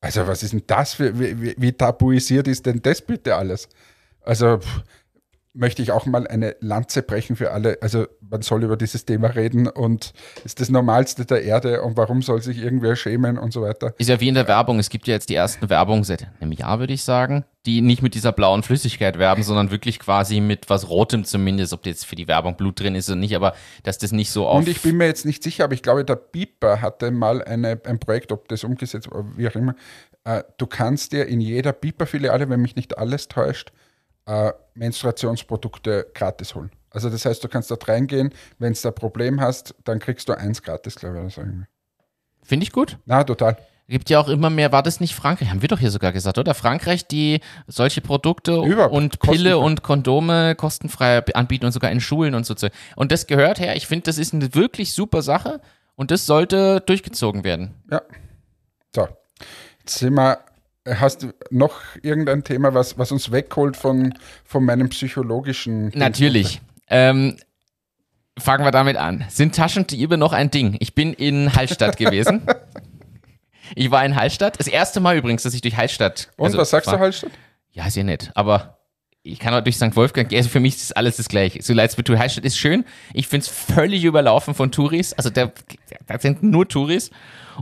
Also, 0.00 0.26
was 0.26 0.42
ist 0.42 0.52
denn 0.52 0.64
das 0.66 0.94
für, 0.94 1.18
wie, 1.18 1.54
wie 1.56 1.72
tabuisiert 1.72 2.46
ist 2.46 2.66
denn 2.66 2.82
das 2.82 3.00
bitte 3.00 3.36
alles? 3.36 3.70
Also, 4.20 4.58
pff, 4.58 4.82
möchte 5.54 5.82
ich 5.82 5.92
auch 5.92 6.06
mal 6.06 6.26
eine 6.26 6.56
Lanze 6.60 7.02
brechen 7.02 7.36
für 7.36 7.50
alle. 7.50 7.78
Also 7.80 8.06
man 8.20 8.42
soll 8.42 8.64
über 8.64 8.76
dieses 8.76 9.04
Thema 9.04 9.28
reden 9.28 9.66
und 9.66 10.12
ist 10.44 10.60
das 10.60 10.68
Normalste 10.68 11.24
der 11.24 11.42
Erde 11.42 11.82
und 11.82 11.96
warum 11.96 12.22
soll 12.22 12.42
sich 12.42 12.58
irgendwer 12.58 12.96
schämen 12.96 13.38
und 13.38 13.52
so 13.52 13.62
weiter. 13.62 13.94
Ist 13.98 14.08
ja 14.08 14.20
wie 14.20 14.28
in 14.28 14.34
der 14.34 14.46
Werbung. 14.46 14.78
Es 14.78 14.90
gibt 14.90 15.06
ja 15.08 15.14
jetzt 15.14 15.30
die 15.30 15.34
ersten 15.34 15.68
Werbungen 15.68 16.04
seit 16.04 16.28
einem 16.40 16.52
Jahr, 16.52 16.78
würde 16.78 16.92
ich 16.92 17.02
sagen, 17.02 17.44
die 17.66 17.80
nicht 17.80 18.02
mit 18.02 18.14
dieser 18.14 18.32
blauen 18.32 18.62
Flüssigkeit 18.62 19.18
werben, 19.18 19.42
sondern 19.42 19.70
wirklich 19.70 19.98
quasi 19.98 20.40
mit 20.40 20.70
was 20.70 20.88
Rotem 20.88 21.24
zumindest, 21.24 21.72
ob 21.72 21.86
jetzt 21.86 22.06
für 22.06 22.16
die 22.16 22.28
Werbung 22.28 22.56
Blut 22.56 22.80
drin 22.80 22.94
ist 22.94 23.08
oder 23.08 23.18
nicht, 23.18 23.34
aber 23.34 23.54
dass 23.82 23.98
das 23.98 24.12
nicht 24.12 24.30
so 24.30 24.46
auf... 24.46 24.58
Und 24.58 24.68
ich 24.68 24.80
bin 24.80 24.96
mir 24.96 25.06
jetzt 25.06 25.26
nicht 25.26 25.42
sicher, 25.42 25.64
aber 25.64 25.74
ich 25.74 25.82
glaube, 25.82 26.04
der 26.04 26.16
Beeper 26.16 26.80
hatte 26.80 27.10
mal 27.10 27.42
eine, 27.42 27.80
ein 27.84 27.98
Projekt, 27.98 28.32
ob 28.32 28.48
das 28.48 28.64
umgesetzt 28.64 29.10
war, 29.10 29.24
wie 29.36 29.48
auch 29.48 29.54
immer. 29.54 29.74
Äh, 30.24 30.44
du 30.58 30.66
kannst 30.66 31.12
dir 31.12 31.26
in 31.26 31.40
jeder 31.40 31.72
Beeper-Filiale, 31.72 32.48
wenn 32.48 32.60
mich 32.60 32.76
nicht 32.76 32.98
alles 32.98 33.28
täuscht, 33.28 33.72
äh, 34.28 34.52
Menstruationsprodukte 34.74 36.06
gratis 36.14 36.54
holen. 36.54 36.70
Also 36.90 37.10
das 37.10 37.24
heißt, 37.24 37.42
du 37.42 37.48
kannst 37.48 37.70
dort 37.70 37.88
reingehen, 37.88 38.32
wenn 38.58 38.74
du 38.74 38.88
ein 38.88 38.94
Problem 38.94 39.40
hast, 39.40 39.74
dann 39.84 39.98
kriegst 39.98 40.28
du 40.28 40.34
eins 40.34 40.62
gratis, 40.62 40.94
glaube 40.94 41.26
ich. 41.26 41.34
Finde 42.42 42.64
ich 42.64 42.72
gut. 42.72 42.98
Na, 43.06 43.24
total. 43.24 43.56
Gibt 43.88 44.10
ja 44.10 44.20
auch 44.20 44.28
immer 44.28 44.50
mehr, 44.50 44.70
war 44.70 44.82
das 44.82 45.00
nicht 45.00 45.14
Frankreich? 45.14 45.48
Haben 45.48 45.62
wir 45.62 45.68
doch 45.68 45.78
hier 45.78 45.90
sogar 45.90 46.12
gesagt, 46.12 46.36
oder? 46.36 46.52
Frankreich, 46.52 47.06
die 47.06 47.40
solche 47.66 48.02
Produkte 48.02 48.62
Überhaupt 48.62 48.92
und 48.92 49.18
Pille 49.20 49.58
und 49.58 49.82
Kondome 49.82 50.54
kostenfrei 50.54 51.24
anbieten 51.34 51.64
und 51.64 51.72
sogar 51.72 51.90
in 51.90 52.00
Schulen 52.00 52.34
und 52.34 52.44
so. 52.44 52.54
Und 52.96 53.12
das 53.12 53.26
gehört 53.26 53.60
her. 53.60 53.76
Ich 53.76 53.86
finde, 53.86 54.04
das 54.04 54.18
ist 54.18 54.34
eine 54.34 54.54
wirklich 54.54 54.92
super 54.92 55.22
Sache 55.22 55.62
und 55.96 56.10
das 56.10 56.26
sollte 56.26 56.80
durchgezogen 56.80 57.44
werden. 57.44 57.74
Ja. 57.90 58.02
So. 58.94 59.08
Jetzt 59.80 59.98
sind 59.98 60.14
wir. 60.14 60.38
Hast 60.94 61.22
du 61.22 61.32
noch 61.50 61.80
irgendein 62.02 62.44
Thema, 62.44 62.74
was, 62.74 62.98
was 62.98 63.12
uns 63.12 63.30
wegholt 63.30 63.76
von, 63.76 64.14
von 64.44 64.64
meinem 64.64 64.88
psychologischen. 64.88 65.90
Natürlich. 65.94 66.60
Ähm, 66.88 67.36
fangen 68.38 68.64
wir 68.64 68.70
damit 68.70 68.96
an. 68.96 69.24
Sind 69.28 69.54
Taschendiebe 69.54 70.16
noch 70.16 70.32
ein 70.32 70.50
Ding? 70.50 70.76
Ich 70.80 70.94
bin 70.94 71.12
in 71.12 71.54
Hallstatt 71.54 71.96
gewesen. 71.98 72.42
Ich 73.74 73.90
war 73.90 74.04
in 74.04 74.16
Hallstatt. 74.16 74.58
Das 74.58 74.66
erste 74.66 75.00
Mal 75.00 75.16
übrigens, 75.16 75.42
dass 75.42 75.54
ich 75.54 75.60
durch 75.60 75.76
Hallstatt. 75.76 76.30
Und 76.36 76.46
also 76.46 76.58
was 76.58 76.70
sagst 76.70 76.86
war, 76.86 76.94
du, 76.94 77.00
Hallstatt? 77.00 77.30
Ja, 77.72 77.86
ist 77.86 77.96
ja 77.96 78.02
nett. 78.04 78.30
Aber 78.34 78.78
ich 79.22 79.38
kann 79.38 79.52
auch 79.54 79.60
durch 79.60 79.76
St. 79.76 79.94
Wolfgang 79.94 80.28
gehen. 80.28 80.38
Also 80.38 80.48
für 80.48 80.60
mich 80.60 80.76
ist 80.76 80.96
alles 80.96 81.16
das 81.16 81.28
Gleiche. 81.28 81.62
So 81.62 81.74
leid 81.74 81.90
es 81.90 81.96
mir 81.96 82.04
tut. 82.04 82.18
Hallstatt 82.18 82.44
ist 82.44 82.58
schön. 82.58 82.84
Ich 83.12 83.28
finde 83.28 83.44
es 83.44 83.48
völlig 83.48 84.04
überlaufen 84.04 84.54
von 84.54 84.72
Touris. 84.72 85.12
Also 85.12 85.30
da, 85.30 85.52
da 86.06 86.18
sind 86.18 86.42
nur 86.42 86.66
Touris. 86.66 87.10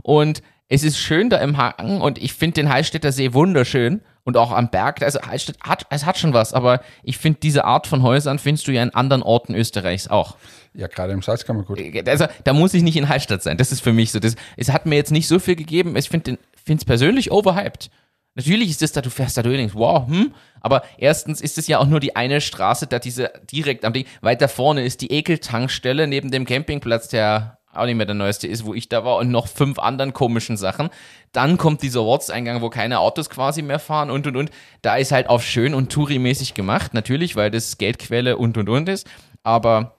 Und 0.03 0.41
es 0.69 0.83
ist 0.83 0.97
schön 0.97 1.29
da 1.29 1.37
im 1.37 1.57
Haken 1.57 2.01
und 2.01 2.17
ich 2.17 2.33
finde 2.33 2.55
den 2.55 2.69
Hallstätter 2.69 3.11
See 3.11 3.33
wunderschön. 3.33 4.01
Und 4.23 4.35
auch 4.35 4.51
am 4.51 4.69
Berg, 4.69 5.01
also 5.03 5.21
Hallstatt 5.21 5.55
hat, 5.63 5.85
es 5.89 6.05
hat 6.05 6.17
schon 6.17 6.33
was, 6.33 6.53
aber 6.53 6.81
ich 7.01 7.17
finde 7.17 7.39
diese 7.41 7.63
Art 7.63 7.87
von 7.87 8.03
Häusern 8.03 8.39
findest 8.39 8.67
du 8.67 8.73
ja 8.73 8.83
in 8.83 8.93
anderen 8.93 9.23
Orten 9.23 9.55
Österreichs 9.55 10.09
auch. 10.09 10.35
Ja, 10.73 10.87
gerade 10.87 11.13
im 11.13 11.21
Salzkammergut. 11.21 11.79
Also 12.05 12.25
da 12.43 12.51
muss 12.51 12.73
ich 12.73 12.83
nicht 12.83 12.97
in 12.97 13.07
Hallstatt 13.07 13.41
sein. 13.41 13.55
Das 13.55 13.71
ist 13.71 13.79
für 13.79 13.93
mich 13.93 14.11
so. 14.11 14.19
Das, 14.19 14.35
es 14.57 14.73
hat 14.73 14.85
mir 14.85 14.95
jetzt 14.95 15.13
nicht 15.13 15.29
so 15.29 15.39
viel 15.39 15.55
gegeben. 15.55 15.95
Ich 15.95 16.09
finde 16.09 16.37
es 16.67 16.83
persönlich 16.83 17.31
overhyped. 17.31 17.89
Natürlich 18.35 18.69
ist 18.69 18.81
es 18.81 18.91
da, 18.91 18.99
du 18.99 19.09
fährst 19.09 19.37
da 19.37 19.43
durch 19.43 19.53
und 19.53 19.59
denkst, 19.59 19.75
wow, 19.75 20.05
hm. 20.07 20.33
Aber 20.59 20.83
erstens 20.97 21.39
ist 21.39 21.57
es 21.57 21.67
ja 21.67 21.79
auch 21.79 21.87
nur 21.87 22.01
die 22.01 22.17
eine 22.17 22.41
Straße, 22.41 22.85
da 22.85 22.99
diese 22.99 23.31
direkt 23.49 23.85
am 23.85 23.93
Ding. 23.93 24.05
Weiter 24.19 24.49
vorne 24.49 24.83
ist 24.83 24.99
die 24.99 25.11
Ekeltankstelle 25.11 26.05
neben 26.05 26.31
dem 26.31 26.43
Campingplatz, 26.43 27.07
der 27.07 27.56
auch 27.77 27.85
nicht 27.85 27.95
mehr 27.95 28.05
der 28.05 28.15
neueste 28.15 28.47
ist, 28.47 28.65
wo 28.65 28.73
ich 28.73 28.89
da 28.89 29.05
war 29.05 29.17
und 29.17 29.29
noch 29.29 29.47
fünf 29.47 29.79
anderen 29.79 30.13
komischen 30.13 30.57
Sachen. 30.57 30.89
Dann 31.31 31.57
kommt 31.57 31.81
dieser 31.81 32.01
Ortseingang, 32.01 32.61
wo 32.61 32.69
keine 32.69 32.99
Autos 32.99 33.29
quasi 33.29 33.61
mehr 33.61 33.79
fahren 33.79 34.09
und 34.09 34.27
und 34.27 34.35
und. 34.35 34.51
Da 34.81 34.95
ist 34.97 35.11
halt 35.11 35.29
auf 35.29 35.43
schön 35.43 35.73
und 35.73 35.91
Touri-mäßig 35.91 36.53
gemacht, 36.53 36.93
natürlich, 36.93 37.35
weil 37.35 37.51
das 37.51 37.77
Geldquelle 37.77 38.37
und 38.37 38.57
und 38.57 38.69
und 38.69 38.89
ist. 38.89 39.07
Aber 39.43 39.95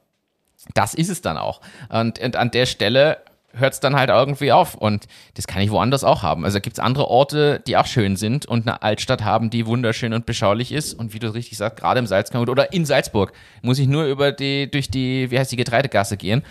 das 0.75 0.95
ist 0.95 1.09
es 1.09 1.23
dann 1.23 1.39
auch. 1.39 1.61
Und, 1.89 2.19
und 2.19 2.37
an 2.37 2.51
der 2.51 2.67
Stelle 2.67 3.19
hört 3.55 3.75
es 3.75 3.81
dann 3.81 3.97
halt 3.97 4.11
irgendwie 4.11 4.53
auf. 4.53 4.75
Und 4.75 5.07
das 5.35 5.47
kann 5.47 5.63
ich 5.63 5.71
woanders 5.71 6.05
auch 6.05 6.23
haben. 6.23 6.45
Also 6.45 6.61
gibt 6.61 6.75
es 6.75 6.81
andere 6.81 7.09
Orte, 7.09 7.61
die 7.67 7.77
auch 7.77 7.87
schön 7.87 8.17
sind 8.17 8.47
und 8.47 8.67
eine 8.67 8.83
Altstadt 8.83 9.25
haben, 9.25 9.51
die 9.51 9.67
wunderschön 9.67 10.13
und 10.13 10.27
beschaulich 10.27 10.73
ist. 10.73 10.95
Und 10.95 11.15
wie 11.15 11.19
du 11.19 11.33
richtig 11.33 11.59
sagst, 11.59 11.79
gerade 11.79 11.99
im 11.99 12.07
Salzkammergut 12.07 12.51
oder 12.51 12.73
in 12.73 12.85
Salzburg 12.85 13.33
muss 13.63 13.79
ich 13.79 13.89
nur 13.89 14.05
über 14.05 14.33
die, 14.33 14.71
durch 14.71 14.91
die, 14.91 15.31
wie 15.31 15.39
heißt 15.39 15.53
die 15.53 15.57
Getreidegasse 15.57 16.17
gehen. 16.17 16.43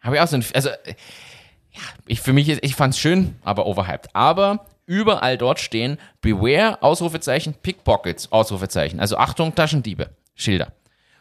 Habe 0.00 0.16
ich 0.16 0.22
auch 0.22 0.28
so 0.28 0.36
ein, 0.36 0.44
also, 0.54 0.68
ja, 0.68 1.82
ich, 2.06 2.20
für 2.20 2.32
mich 2.32 2.48
ist, 2.48 2.64
ich 2.64 2.74
fand's 2.74 2.98
schön, 2.98 3.36
aber 3.42 3.66
overhyped. 3.66 4.14
Aber 4.14 4.66
überall 4.86 5.38
dort 5.38 5.60
stehen 5.60 5.98
Beware, 6.20 6.82
Ausrufezeichen, 6.82 7.54
Pickpockets, 7.54 8.32
Ausrufezeichen. 8.32 9.00
Also 9.00 9.16
Achtung, 9.16 9.54
Taschendiebe, 9.54 10.10
Schilder. 10.34 10.72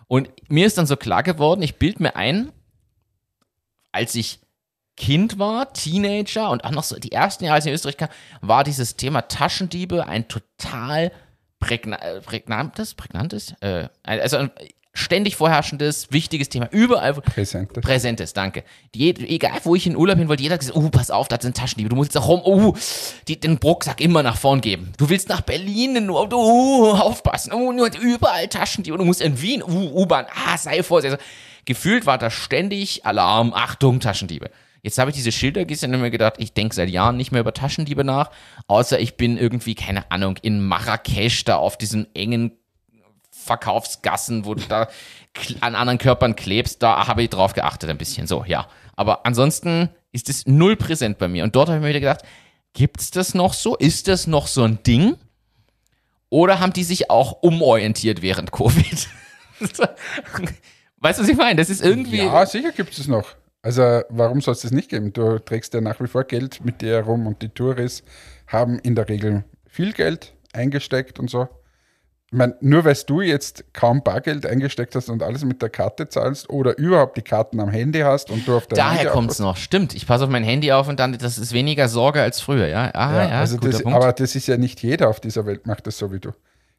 Und 0.08 0.30
mir 0.50 0.66
ist 0.66 0.78
dann 0.78 0.88
so 0.88 0.96
klar 0.96 1.24
geworden, 1.24 1.62
ich 1.62 1.76
bild 1.76 2.00
mir 2.00 2.16
ein, 2.16 2.52
als 3.92 4.16
ich 4.16 4.40
Kind 4.96 5.38
war, 5.38 5.74
Teenager 5.74 6.50
und 6.50 6.64
auch 6.64 6.72
noch 6.72 6.84
so 6.84 6.98
die 6.98 7.12
ersten 7.12 7.44
Jahre, 7.44 7.56
als 7.56 7.66
ich 7.66 7.70
in 7.70 7.76
Österreich 7.76 7.98
kam, 7.98 8.10
war 8.42 8.64
dieses 8.64 8.96
Thema 8.96 9.22
Taschendiebe 9.22 10.08
ein 10.08 10.28
total 10.28 11.12
prägna 11.60 11.98
äh, 11.98 12.22
prägnantes, 12.22 12.96
prägnantes, 12.96 13.54
äh, 13.62 13.90
also 14.04 14.48
ständig 14.98 15.36
vorherrschendes, 15.36 16.12
wichtiges 16.12 16.50
Thema. 16.50 16.68
Überall 16.72 17.14
Präsentes. 17.14 17.84
Präsentes, 17.84 18.34
danke. 18.34 18.64
Die, 18.96 19.10
egal, 19.30 19.60
wo 19.64 19.76
ich 19.76 19.86
in 19.86 19.96
Urlaub 19.96 20.18
hin 20.18 20.28
wollte, 20.28 20.44
jeder 20.44 20.54
hat 20.54 20.62
gesagt, 20.62 20.78
oh, 20.78 20.90
pass 20.90 21.12
auf, 21.12 21.28
das 21.28 21.44
sind 21.44 21.56
Taschendiebe. 21.56 21.90
Du 21.90 21.96
musst 21.96 22.14
jetzt 22.14 22.24
auch 22.24 22.28
rum, 22.28 22.42
oh, 22.44 22.76
die, 23.28 23.40
den 23.40 23.58
Rucksack 23.58 24.02
immer 24.02 24.24
nach 24.24 24.38
vorn 24.38 24.62
geben. 24.62 24.92
Du 24.98 25.10
willst 25.10 25.30
nach 25.30 25.42
Berlin, 25.42 26.06
nur, 26.06 26.28
oh, 26.34 26.92
aufpassen, 26.92 27.54
oh, 27.54 27.72
nur 27.72 27.90
überall 28.00 28.48
Taschendiebe. 28.48 28.98
Du 28.98 29.06
musst 29.06 29.22
in 29.22 29.42
Wien, 29.42 29.62
uh, 29.62 30.02
U-Bahn, 30.02 30.26
ah, 30.34 30.58
sei 30.58 30.82
vorsichtig. 30.84 31.20
Also, 31.20 31.30
gefühlt 31.66 32.06
war 32.06 32.18
da 32.18 32.30
ständig 32.32 33.06
Alarm, 33.06 33.54
Achtung, 33.54 34.00
Taschendiebe. 34.00 34.50
Jetzt 34.82 34.98
habe 34.98 35.12
ich 35.12 35.16
diese 35.18 35.32
Schilder 35.32 35.66
gesehen 35.66 35.94
und 35.94 36.02
mir 36.02 36.12
gedacht, 36.12 36.36
ich 36.38 36.54
denke 36.54 36.74
seit 36.74 36.90
Jahren 36.90 37.18
nicht 37.18 37.32
mehr 37.32 37.42
über 37.42 37.54
Taschendiebe 37.54 38.04
nach, 38.04 38.32
außer 38.68 39.00
ich 39.00 39.18
bin 39.18 39.38
irgendwie, 39.38 39.76
keine 39.76 40.10
Ahnung, 40.12 40.38
in 40.42 40.66
Marrakesch 40.66 41.44
da 41.44 41.58
auf 41.58 41.78
diesen 41.78 42.14
engen 42.16 42.52
Verkaufsgassen, 43.48 44.46
wo 44.46 44.54
du 44.54 44.64
da 44.68 44.88
an 45.62 45.76
anderen 45.76 45.98
Körpern 45.98 46.36
klebst, 46.36 46.84
da 46.84 47.08
habe 47.08 47.24
ich 47.24 47.30
drauf 47.30 47.54
geachtet 47.54 47.90
ein 47.90 47.98
bisschen. 47.98 48.28
So, 48.28 48.44
ja. 48.46 48.68
Aber 48.96 49.26
ansonsten 49.26 49.90
ist 50.12 50.30
es 50.30 50.46
null 50.46 50.76
präsent 50.76 51.18
bei 51.18 51.28
mir. 51.28 51.44
Und 51.44 51.56
dort 51.56 51.70
habe 51.70 51.78
ich 51.78 51.82
mir 51.84 51.90
wieder 51.90 52.00
gedacht, 52.00 52.24
gibt's 52.74 53.12
das 53.12 53.34
noch 53.34 53.54
so? 53.54 53.76
Ist 53.76 54.08
das 54.08 54.28
noch 54.28 54.48
so 54.48 54.64
ein 54.64 54.84
Ding? 54.84 55.16
Oder 56.30 56.60
haben 56.60 56.74
die 56.74 56.84
sich 56.84 57.10
auch 57.10 57.42
umorientiert 57.42 58.22
während 58.22 58.52
Covid? 58.52 59.08
weißt 60.98 61.20
du, 61.20 61.24
was 61.24 61.30
ich 61.30 61.38
meine? 61.38 61.56
Das 61.56 61.70
ist 61.70 61.84
irgendwie. 61.84 62.18
Ja, 62.18 62.46
sicher 62.46 62.72
gibt 62.72 62.92
es 62.94 63.00
es 63.00 63.08
noch. 63.08 63.36
Also 63.62 64.02
warum 64.10 64.42
soll 64.42 64.54
es 64.54 64.62
das 64.62 64.72
nicht 64.72 64.90
geben? 64.90 65.14
Du 65.14 65.40
trägst 65.40 65.74
ja 65.74 65.82
nach 65.82 66.00
wie 66.00 66.08
vor 66.08 66.24
Geld 66.24 66.64
mit 66.64 66.82
dir 66.82 66.96
herum 66.96 67.28
und 67.28 67.42
die 67.42 67.50
Touris 67.50 68.04
haben 68.48 68.80
in 68.80 68.96
der 68.96 69.10
Regel 69.10 69.44
viel 69.66 69.94
Geld 69.94 70.34
eingesteckt 70.54 71.20
und 71.20 71.30
so. 71.30 71.48
Ich 72.30 72.38
meine, 72.38 72.58
nur 72.60 72.84
weil 72.84 72.98
du 73.06 73.22
jetzt 73.22 73.64
kaum 73.74 74.04
Bargeld 74.04 74.46
eingesteckt 74.46 74.96
hast 74.96 75.10
und 75.10 75.24
alles 75.24 75.46
mit 75.46 75.62
der 75.62 75.70
Karte 75.70 76.10
zahlst 76.10 76.50
oder 76.50 76.78
überhaupt 76.78 77.16
die 77.16 77.22
Karten 77.22 77.58
am 77.62 77.70
Handy 77.70 78.02
hast 78.02 78.30
und 78.30 78.46
du 78.46 78.58
auf 78.58 78.64
Handy 78.64 78.76
Daher 78.76 79.12
kommt 79.12 79.32
es 79.32 79.40
noch. 79.40 79.56
Stimmt. 79.56 79.96
Ich 79.96 80.06
passe 80.06 80.26
auf 80.26 80.30
mein 80.30 80.44
Handy 80.44 80.74
auf 80.74 80.90
und 80.90 81.00
dann, 81.00 81.18
das 81.18 81.38
ist 81.38 81.54
weniger 81.54 81.88
Sorge 81.88 82.22
als 82.22 82.42
früher, 82.42 82.68
ja. 82.68 82.92
Ah, 82.94 83.14
ja, 83.14 83.30
Ja, 83.30 83.40
also 83.40 83.58
das, 83.58 83.86
aber 83.86 84.12
das 84.12 84.36
ist 84.36 84.48
ja 84.48 84.58
nicht 84.58 84.84
jeder 84.84 85.08
auf 85.08 85.22
dieser 85.22 85.46
Welt 85.46 85.66
macht 85.68 85.88
das 85.88 85.98
so 85.98 86.12
wie 86.12 86.20
du. 86.20 86.32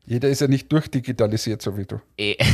Jeder 0.04 0.28
ist 0.28 0.42
ja 0.42 0.48
nicht 0.48 0.70
durchdigitalisiert 0.70 1.62
so 1.62 1.78
wie 1.78 1.86
du. 1.86 2.00
Eh. 2.18 2.36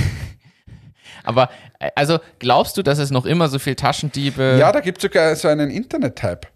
Aber, 1.23 1.49
äh, 1.79 1.91
also, 1.95 2.19
glaubst 2.39 2.77
du, 2.77 2.83
dass 2.83 2.99
es 2.99 3.11
noch 3.11 3.25
immer 3.25 3.49
so 3.49 3.59
viel 3.59 3.75
Taschendiebe. 3.75 4.57
Ja, 4.61 4.73
da 4.73 4.81
gibt 4.81 4.99
es 4.99 5.03
sogar 5.03 5.35
so 5.37 5.49
einen 5.49 5.71
Internet-Type. 5.71 6.49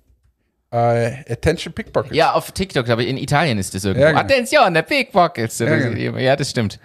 Äh, 0.70 1.32
Attention 1.32 1.72
Pickpockets. 1.72 2.14
Ja, 2.14 2.32
auf 2.32 2.52
TikTok, 2.52 2.88
aber 2.88 3.04
in 3.04 3.16
Italien 3.16 3.58
ist 3.58 3.74
das 3.74 3.84
irgendwo. 3.84 4.04
Ja, 4.04 4.10
genau. 4.10 4.20
Attention, 4.22 4.74
der 4.74 4.82
Pickpockets. 4.82 5.58
Ja, 5.60 5.76
genau. 5.76 6.18
ja, 6.18 6.36
das 6.36 6.50
stimmt. 6.50 6.78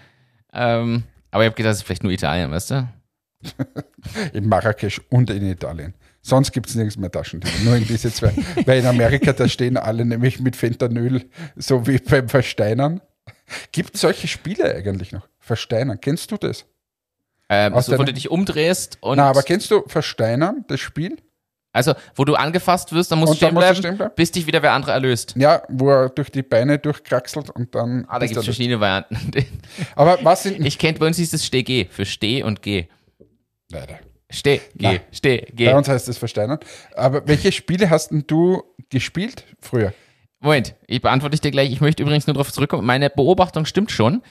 Ähm, 0.53 1.03
aber 1.31 1.43
ich 1.43 1.47
habe 1.47 1.55
gedacht, 1.55 1.71
das 1.71 1.77
ist 1.77 1.83
vielleicht 1.83 2.03
nur 2.03 2.11
Italien, 2.11 2.51
weißt 2.51 2.71
du? 2.71 2.87
In 4.33 4.47
Marrakesch 4.47 5.01
und 5.09 5.29
in 5.29 5.45
Italien. 5.45 5.93
Sonst 6.21 6.53
gibt 6.53 6.69
es 6.69 6.75
nirgends 6.75 6.95
mehr 6.95 7.11
Taschendiebe, 7.11 7.53
nur 7.65 7.75
in 7.75 7.85
diese 7.85 8.09
zwei. 8.13 8.33
Weil 8.65 8.79
in 8.79 8.85
Amerika, 8.85 9.33
da 9.33 9.49
stehen 9.49 9.75
alle 9.75 10.05
nämlich 10.05 10.39
mit 10.39 10.55
Fentanyl, 10.55 11.29
so 11.57 11.85
wie 11.85 11.97
beim 11.97 12.29
Versteinern. 12.29 13.01
Gibt 13.73 13.95
es 13.95 14.01
solche 14.01 14.29
Spiele 14.29 14.73
eigentlich 14.73 15.11
noch? 15.11 15.27
Versteinern, 15.39 15.99
kennst 15.99 16.31
du 16.31 16.37
das? 16.37 16.65
Ähm, 17.49 17.73
Aus 17.73 17.87
so, 17.87 17.97
wo 17.97 18.03
du 18.03 18.13
dich 18.13 18.29
umdrehst 18.31 18.97
und. 19.01 19.17
Na, 19.17 19.29
aber 19.29 19.43
kennst 19.43 19.69
du 19.71 19.83
Versteinern, 19.87 20.63
das 20.69 20.79
Spiel? 20.79 21.17
Also, 21.73 21.93
wo 22.15 22.23
du 22.23 22.35
angefasst 22.35 22.93
wirst, 22.93 23.11
dann 23.11 23.19
musst 23.19 23.31
Und 23.31 23.41
du 23.41 23.45
stehen 23.47 23.55
bleiben, 23.57 23.75
stehen 23.75 23.97
bleiben? 23.97 24.13
bis 24.15 24.31
dich 24.31 24.45
wieder 24.45 24.61
wer 24.61 24.73
andere 24.73 24.91
erlöst. 24.91 25.33
Ja, 25.35 25.63
wo 25.69 25.89
er 25.89 26.09
durch 26.09 26.29
die 26.29 26.43
Beine 26.43 26.77
durchkraxelt 26.77 27.49
und 27.49 27.73
dann. 27.73 28.05
Ah, 28.07 28.19
da 28.19 28.25
ist 28.25 28.29
gibt 28.29 28.37
es 28.39 28.43
er 28.43 28.53
verschiedene 28.53 28.79
Varianten. 28.79 29.17
Aber 29.95 30.19
was 30.21 30.43
sind. 30.43 30.63
Ich 30.65 30.77
kenne, 30.77 30.99
bei 30.99 31.07
uns 31.07 31.17
hieß 31.17 31.33
es 31.33 31.45
Steh, 31.45 31.63
Geh. 31.63 31.85
Für 31.89 32.05
Steh 32.05 32.43
und 32.43 32.61
Geh. 32.61 32.87
Leider. 33.71 33.99
Steh, 34.29 34.61
Geh. 34.75 34.99
Steh, 35.11 35.47
Geh. 35.53 35.65
Bei 35.65 35.75
uns 35.75 35.87
heißt 35.89 36.07
es 36.07 36.17
Versteinern. 36.19 36.59
Aber 36.95 37.27
welche 37.27 37.51
Spiele 37.51 37.89
hast 37.89 38.09
denn 38.11 38.23
du 38.27 38.63
gespielt 38.89 39.43
früher? 39.59 39.93
Moment, 40.39 40.75
ich 40.87 41.01
beantworte 41.01 41.33
ich 41.35 41.41
dir 41.41 41.51
gleich. 41.51 41.71
Ich 41.71 41.81
möchte 41.81 42.03
übrigens 42.03 42.27
nur 42.27 42.35
darauf 42.35 42.51
zurückkommen. 42.51 42.85
Meine 42.85 43.09
Beobachtung 43.09 43.65
stimmt 43.65 43.91
schon. 43.91 44.21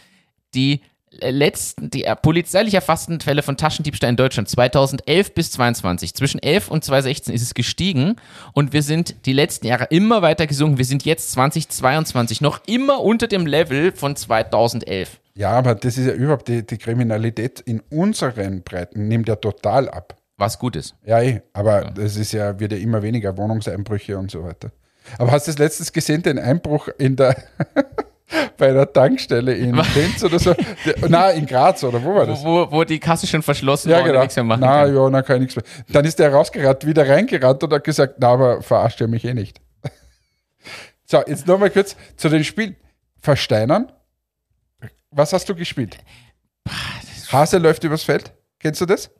Die 0.55 0.83
letzten, 1.21 1.91
die 1.91 2.07
polizeilich 2.23 2.75
erfassten 2.75 3.21
Fälle 3.21 3.43
von 3.43 3.57
Taschendiebstahl 3.57 4.11
in 4.11 4.17
Deutschland 4.17 4.49
2011 4.49 5.35
bis 5.35 5.51
22. 5.53 6.15
Zwischen 6.15 6.43
11 6.43 6.71
und 6.71 6.85
2016 6.85 7.35
ist 7.35 7.43
es 7.43 7.55
gestiegen 7.55 8.17
und 8.53 8.73
wir 8.73 8.83
sind 8.83 9.27
die 9.27 9.33
letzten 9.33 9.67
Jahre 9.67 9.87
immer 9.91 10.23
weiter 10.23 10.47
gesunken. 10.47 10.79
Wir 10.79 10.85
sind 10.85 11.05
jetzt 11.05 11.33
2022 11.33 12.41
noch 12.41 12.61
immer 12.67 13.01
unter 13.01 13.27
dem 13.27 13.47
Level 13.47 13.93
von 13.93 14.17
2011. 14.17 15.21
Ja, 15.35 15.51
aber 15.51 15.75
das 15.75 15.97
ist 15.97 16.07
ja 16.07 16.13
überhaupt 16.13 16.49
die, 16.49 16.67
die 16.67 16.79
Kriminalität 16.79 17.61
in 17.61 17.81
unseren 17.91 18.63
Breiten 18.63 19.09
nimmt 19.09 19.29
ja 19.29 19.37
total 19.37 19.89
ab. 19.89 20.17
Was 20.37 20.59
gut 20.59 20.77
ist. 20.77 20.95
Ja, 21.05 21.23
eh, 21.23 21.41
aber 21.53 21.93
das 21.95 22.17
ist 22.17 22.33
ja, 22.33 22.59
wird 22.59 22.73
ja 22.73 22.79
immer 22.79 23.03
weniger 23.03 23.37
Wohnungseinbrüche 23.37 24.19
und 24.19 24.31
so 24.31 24.43
weiter. 24.45 24.73
Aber 25.19 25.33
hast 25.33 25.47
du 25.47 25.53
das 25.53 25.59
letztens 25.59 25.93
gesehen, 25.93 26.23
den 26.23 26.39
Einbruch 26.39 26.89
in 26.99 27.17
der, 27.17 27.37
bei 28.57 28.69
einer 28.71 28.91
Tankstelle 28.93 29.55
in 29.55 29.75
Linz 29.95 30.23
oder 30.25 30.39
so. 30.39 30.55
Der- 30.85 31.09
Nein, 31.09 31.39
in 31.39 31.47
Graz 31.47 31.83
oder 31.85 32.03
wo 32.03 32.15
war 32.15 32.27
das? 32.27 32.45
Wo, 32.45 32.67
wo 32.71 32.85
die 32.85 32.99
Kasse 32.99 33.27
schon 33.27 33.43
verschlossen 33.43 33.91
Ja, 33.91 33.97
war 33.97 34.03
und 34.03 34.09
er 34.09 34.13
genau. 34.13 34.23
nichts 34.23 34.37
mehr 34.37 34.45
machen 34.45 34.61
Na 34.61 34.85
kann. 34.85 34.95
ja, 34.95 35.11
dann 35.11 35.25
kann 35.25 35.37
ich 35.37 35.41
nichts 35.55 35.57
mehr. 35.57 35.65
Dann 35.89 36.05
ist 36.05 36.19
der 36.19 36.33
rausgerannt, 36.33 36.87
wieder 36.87 37.09
reingerannt 37.09 37.63
und 37.65 37.73
hat 37.73 37.85
gesagt, 37.85 38.15
na, 38.19 38.29
aber 38.33 38.63
verarscht 38.63 39.01
ihr 39.01 39.09
mich 39.09 39.25
eh 39.25 39.35
nicht. 39.35 39.61
So, 41.05 41.19
jetzt 41.27 41.47
nochmal 41.47 41.69
kurz 41.69 41.95
zu 42.17 42.31
den 42.31 42.43
Spielen. 42.43 42.75
Versteinern. 43.21 43.93
Was 45.11 45.33
hast 45.35 45.47
du 45.49 45.55
gespielt? 45.55 45.99
Hase 47.31 47.59
läuft 47.59 47.85
übers 47.85 48.03
Feld. 48.03 48.33
Kennst 48.59 48.81
du 48.81 48.87
das? 48.87 49.11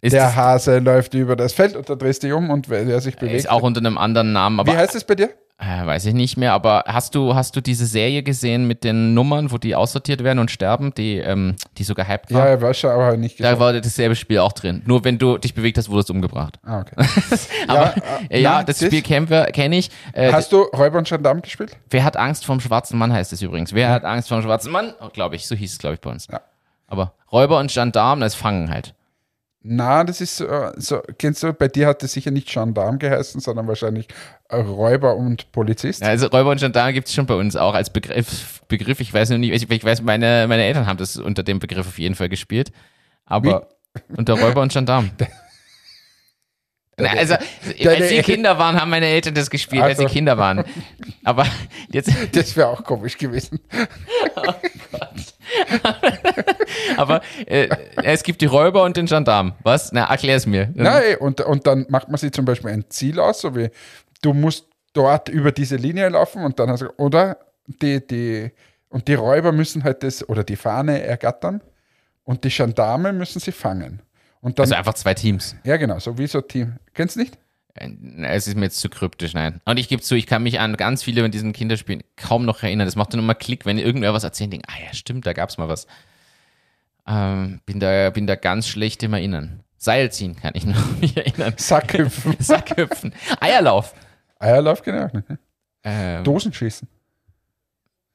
Ist, 0.00 0.12
der 0.12 0.26
das, 0.26 0.36
Hase 0.36 0.78
läuft 0.78 1.12
über 1.14 1.34
das 1.36 1.52
Feld 1.52 1.74
und 1.76 1.88
da 1.90 1.96
drehst 1.96 2.22
du 2.22 2.28
dich 2.28 2.34
um 2.34 2.48
und 2.50 2.68
wer 2.68 2.84
der 2.84 3.00
sich 3.00 3.16
bewegt. 3.16 3.34
ist 3.36 3.50
auch 3.50 3.62
unter 3.62 3.80
einem 3.80 3.98
anderen 3.98 4.32
Namen, 4.32 4.60
aber 4.60 4.72
Wie 4.72 4.76
heißt 4.76 4.94
es 4.94 5.04
bei 5.04 5.14
dir? 5.16 5.30
Äh, 5.62 5.84
weiß 5.86 6.06
ich 6.06 6.14
nicht 6.14 6.38
mehr, 6.38 6.54
aber 6.54 6.84
hast 6.86 7.14
du, 7.14 7.34
hast 7.34 7.54
du 7.54 7.60
diese 7.60 7.84
Serie 7.84 8.22
gesehen 8.22 8.66
mit 8.66 8.82
den 8.82 9.12
Nummern, 9.12 9.52
wo 9.52 9.58
die 9.58 9.74
aussortiert 9.74 10.24
werden 10.24 10.38
und 10.38 10.50
sterben, 10.50 10.94
die, 10.94 11.18
ähm, 11.18 11.54
die 11.76 11.84
so 11.84 11.94
gehypt 11.94 12.32
war? 12.32 12.48
Ja, 12.48 12.54
ich 12.54 12.62
weiß 12.62 12.78
schon, 12.78 12.90
aber 12.90 13.14
nicht 13.18 13.38
Da 13.38 13.44
gesagt. 13.52 13.60
war 13.60 13.72
dasselbe 13.74 14.16
Spiel 14.16 14.38
auch 14.38 14.52
drin. 14.52 14.80
Nur 14.86 15.04
wenn 15.04 15.18
du 15.18 15.36
dich 15.36 15.52
bewegt 15.52 15.76
hast, 15.76 15.90
wurdest 15.90 16.08
du 16.08 16.14
umgebracht. 16.14 16.58
Ah, 16.64 16.80
okay. 16.80 16.94
Aber 17.68 17.92
äh, 18.30 18.40
ja, 18.40 18.62
das 18.62 18.78
Spiel 18.82 19.02
kennen 19.02 19.28
wir- 19.28 19.44
kenn 19.52 19.72
ich. 19.74 19.90
Äh, 20.14 20.32
Hast 20.32 20.50
du 20.50 20.62
Räuber 20.62 20.96
und 20.96 21.06
Gendarm 21.06 21.42
gespielt? 21.42 21.76
wer 21.90 22.04
hat 22.04 22.16
Angst 22.16 22.46
vom 22.46 22.58
schwarzen 22.60 22.98
Mann 22.98 23.12
heißt 23.12 23.30
es 23.34 23.42
übrigens. 23.42 23.74
Wer 23.74 23.90
hat 23.90 24.04
Angst 24.06 24.30
vom 24.30 24.40
schwarzen 24.40 24.72
Mann? 24.72 24.94
Oh, 25.02 25.08
glaube 25.12 25.36
ich, 25.36 25.46
so 25.46 25.54
hieß 25.54 25.72
es, 25.72 25.78
glaube 25.78 25.96
ich, 25.96 26.00
bei 26.00 26.08
uns. 26.10 26.26
Ja. 26.32 26.40
Aber 26.86 27.12
Räuber 27.30 27.58
und 27.58 27.70
Gendarm, 27.70 28.20
das 28.20 28.34
Fangen 28.34 28.70
halt. 28.70 28.94
Na, 29.62 30.04
das 30.04 30.22
ist 30.22 30.40
äh, 30.40 30.72
so, 30.76 31.02
kennst 31.18 31.42
du, 31.42 31.52
bei 31.52 31.68
dir 31.68 31.86
hat 31.86 32.02
es 32.02 32.12
sicher 32.12 32.30
nicht 32.30 32.48
Gendarm 32.48 32.98
geheißen, 32.98 33.40
sondern 33.42 33.68
wahrscheinlich 33.68 34.08
Räuber 34.50 35.16
und 35.16 35.52
Polizist. 35.52 36.00
Ja, 36.00 36.08
Also 36.08 36.28
Räuber 36.28 36.50
und 36.50 36.60
Gendarm 36.60 36.94
gibt 36.94 37.08
es 37.08 37.14
schon 37.14 37.26
bei 37.26 37.34
uns 37.34 37.56
auch 37.56 37.74
als 37.74 37.90
Begriff. 37.90 38.62
Begriff. 38.68 39.00
Ich 39.00 39.12
weiß 39.12 39.28
nur 39.28 39.38
nicht, 39.38 39.52
ich, 39.52 39.70
ich 39.70 39.84
weiß, 39.84 40.00
meine, 40.02 40.46
meine 40.48 40.64
Eltern 40.64 40.86
haben 40.86 40.96
das 40.96 41.16
unter 41.16 41.42
dem 41.42 41.58
Begriff 41.58 41.86
auf 41.86 41.98
jeden 41.98 42.14
Fall 42.14 42.30
gespielt. 42.30 42.72
Aber 43.26 43.68
unter 44.16 44.34
Räuber 44.40 44.62
und 44.62 44.72
Gendarm. 44.72 45.10
Na, 46.96 47.10
also, 47.12 47.34
als 47.34 48.08
sie 48.08 48.22
Kinder 48.22 48.58
waren, 48.58 48.78
haben 48.80 48.90
meine 48.90 49.06
Eltern 49.06 49.34
das 49.34 49.48
gespielt, 49.50 49.82
als 49.82 49.98
sie 49.98 50.04
Also. 50.04 50.12
Kinder 50.14 50.36
waren. 50.36 50.64
Aber 51.24 51.46
jetzt, 51.90 52.10
Das 52.32 52.56
wäre 52.56 52.68
auch 52.68 52.84
komisch 52.84 53.16
gewesen. 53.16 53.60
aber 56.96 57.22
äh, 57.46 57.68
es 58.02 58.22
gibt 58.22 58.40
die 58.40 58.46
Räuber 58.46 58.84
und 58.84 58.96
den 58.96 59.06
Gendarm. 59.06 59.54
Was? 59.62 59.92
Na, 59.92 60.04
erklär 60.10 60.36
es 60.36 60.46
mir. 60.46 60.70
Nein, 60.74 61.16
und, 61.18 61.40
und 61.40 61.66
dann 61.66 61.86
macht 61.88 62.08
man 62.08 62.18
sich 62.18 62.32
zum 62.32 62.44
Beispiel 62.44 62.70
ein 62.70 62.84
Ziel 62.88 63.18
aus, 63.20 63.40
so 63.40 63.54
wie 63.56 63.70
du 64.22 64.32
musst 64.32 64.66
dort 64.92 65.28
über 65.28 65.52
diese 65.52 65.76
Linie 65.76 66.08
laufen 66.08 66.44
und 66.44 66.58
dann 66.58 66.70
hast 66.70 66.82
du, 66.82 66.88
oder 66.96 67.38
die, 67.66 68.06
die, 68.06 68.50
und 68.88 69.06
die 69.08 69.14
Räuber 69.14 69.52
müssen 69.52 69.84
halt 69.84 70.02
das, 70.02 70.28
oder 70.28 70.44
die 70.44 70.56
Fahne 70.56 71.02
ergattern 71.02 71.60
und 72.24 72.44
die 72.44 72.50
Gendarme 72.50 73.12
müssen 73.12 73.40
sie 73.40 73.52
fangen. 73.52 74.02
Und 74.40 74.58
dann, 74.58 74.64
Also 74.64 74.74
einfach 74.74 74.94
zwei 74.94 75.14
Teams. 75.14 75.54
ja 75.64 75.76
genau, 75.76 75.98
so 75.98 76.16
wie 76.18 76.26
so 76.26 76.40
Team. 76.40 76.76
Kennst 76.94 77.16
du 77.16 77.20
nicht? 77.20 77.38
Es 77.74 78.48
ist 78.48 78.56
mir 78.56 78.64
jetzt 78.64 78.80
zu 78.80 78.88
kryptisch, 78.88 79.32
nein. 79.32 79.60
Und 79.64 79.78
ich 79.78 79.88
gebe 79.88 80.02
zu, 80.02 80.14
ich 80.16 80.26
kann 80.26 80.42
mich 80.42 80.58
an 80.60 80.76
ganz 80.76 81.02
viele 81.02 81.22
von 81.22 81.30
diesen 81.30 81.52
Kinderspielen 81.52 82.02
kaum 82.16 82.44
noch 82.44 82.62
erinnern. 82.62 82.86
Das 82.86 82.96
macht 82.96 83.12
dann 83.12 83.20
immer 83.20 83.34
Klick, 83.34 83.64
wenn 83.64 83.78
irgendwer 83.78 84.12
was 84.12 84.24
erzählt, 84.24 84.52
denkt, 84.52 84.66
ah 84.68 84.74
ja, 84.84 84.92
stimmt, 84.92 85.24
da 85.24 85.32
gab's 85.32 85.56
mal 85.56 85.68
was. 85.68 85.86
Ähm, 87.06 87.60
bin, 87.66 87.80
da, 87.80 88.10
bin 88.10 88.26
da 88.26 88.34
ganz 88.34 88.68
schlecht 88.68 89.02
im 89.02 89.12
Erinnern. 89.14 89.62
Seilziehen 89.76 90.36
kann 90.36 90.52
ich 90.54 90.66
noch 90.66 91.00
mich 91.00 91.16
erinnern. 91.16 91.54
Sackhüpfen. 91.56 92.36
Sackhüpfen. 92.40 93.14
Eierlauf. 93.40 93.94
Eierlauf, 94.38 94.82
genau. 94.82 95.08
Ähm, 95.84 96.24
Dosenschießen. 96.24 96.88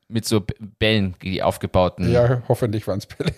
mit 0.08 0.26
so 0.26 0.46
Bällen, 0.80 1.16
die 1.22 1.42
aufgebauten. 1.42 2.12
Ja, 2.12 2.42
hoffentlich 2.48 2.86
waren 2.88 3.00
es 3.00 3.06
Bälle. 3.06 3.34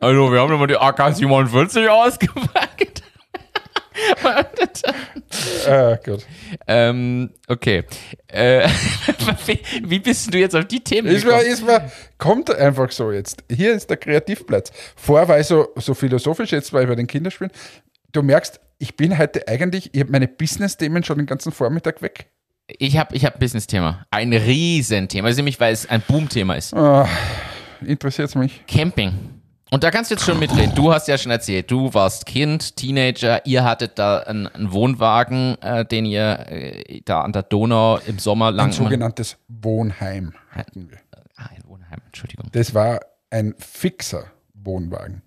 Also, 0.00 0.30
wir 0.32 0.40
haben 0.40 0.50
nochmal 0.50 0.68
die 0.68 0.76
AK-47 0.76 1.88
ausgepackt. 1.88 2.91
Ah, 5.68 5.96
gut. 6.04 6.26
ähm, 6.66 7.30
okay. 7.48 7.84
Äh, 8.28 8.68
wie, 9.84 9.98
bist 9.98 10.32
du 10.32 10.38
jetzt 10.38 10.54
auf 10.54 10.66
die 10.66 10.80
Themen 10.80 11.08
Ist 11.08 11.24
gekommen? 11.24 11.46
ist 11.46 11.64
mir, 11.64 11.90
kommt 12.18 12.54
einfach 12.54 12.90
so 12.90 13.10
jetzt. 13.12 13.44
Hier 13.50 13.74
ist 13.74 13.88
der 13.88 13.96
Kreativplatz. 13.96 14.72
Vorher 14.96 15.28
war 15.28 15.40
ich 15.40 15.46
so, 15.46 15.68
so 15.76 15.94
philosophisch, 15.94 16.52
jetzt 16.52 16.72
war 16.72 16.82
ich 16.82 16.88
bei 16.88 16.94
den 16.94 17.06
Kinderspielen. 17.06 17.52
Du 18.12 18.22
merkst, 18.22 18.60
ich 18.78 18.96
bin 18.96 19.16
heute 19.16 19.46
eigentlich, 19.48 19.94
ich 19.94 20.00
habe 20.00 20.10
meine 20.12 20.28
Business-Themen 20.28 21.04
schon 21.04 21.18
den 21.18 21.26
ganzen 21.26 21.52
Vormittag 21.52 22.02
weg. 22.02 22.26
Ich 22.66 22.96
habe 22.98 23.14
ich 23.14 23.24
hab 23.24 23.34
ein 23.36 23.40
Business-Thema. 23.40 24.06
Ein 24.10 24.32
Riesenthema. 24.32 25.28
Ist 25.28 25.36
nämlich, 25.36 25.60
weil 25.60 25.72
es 25.72 25.88
ein 25.88 26.02
Boom-Thema 26.06 26.54
ist. 26.54 26.74
Interessiert 27.84 28.28
es 28.28 28.34
mich? 28.34 28.64
Camping. 28.66 29.12
Und 29.72 29.82
da 29.82 29.90
kannst 29.90 30.10
du 30.10 30.14
jetzt 30.16 30.24
schon 30.26 30.38
mitreden. 30.38 30.74
Du 30.74 30.92
hast 30.92 31.08
ja 31.08 31.16
schon 31.16 31.32
erzählt, 31.32 31.70
du 31.70 31.94
warst 31.94 32.26
Kind, 32.26 32.76
Teenager, 32.76 33.44
ihr 33.46 33.64
hattet 33.64 33.98
da 33.98 34.18
einen, 34.18 34.46
einen 34.48 34.70
Wohnwagen, 34.70 35.56
äh, 35.62 35.86
den 35.86 36.04
ihr 36.04 36.40
äh, 36.50 37.00
da 37.06 37.22
an 37.22 37.32
der 37.32 37.42
Donau 37.42 37.96
im 38.06 38.18
Sommer 38.18 38.50
lang. 38.50 38.66
Ein 38.66 38.72
sogenanntes 38.72 39.38
Wohnheim 39.48 40.34
hatten 40.50 40.90
wir. 40.90 40.98
ah, 41.36 41.46
ein 41.56 41.62
Wohnheim, 41.66 42.00
Entschuldigung. 42.04 42.50
Das 42.52 42.74
war 42.74 43.00
ein 43.30 43.54
fixer 43.58 44.24
Wohnwagen. 44.52 45.22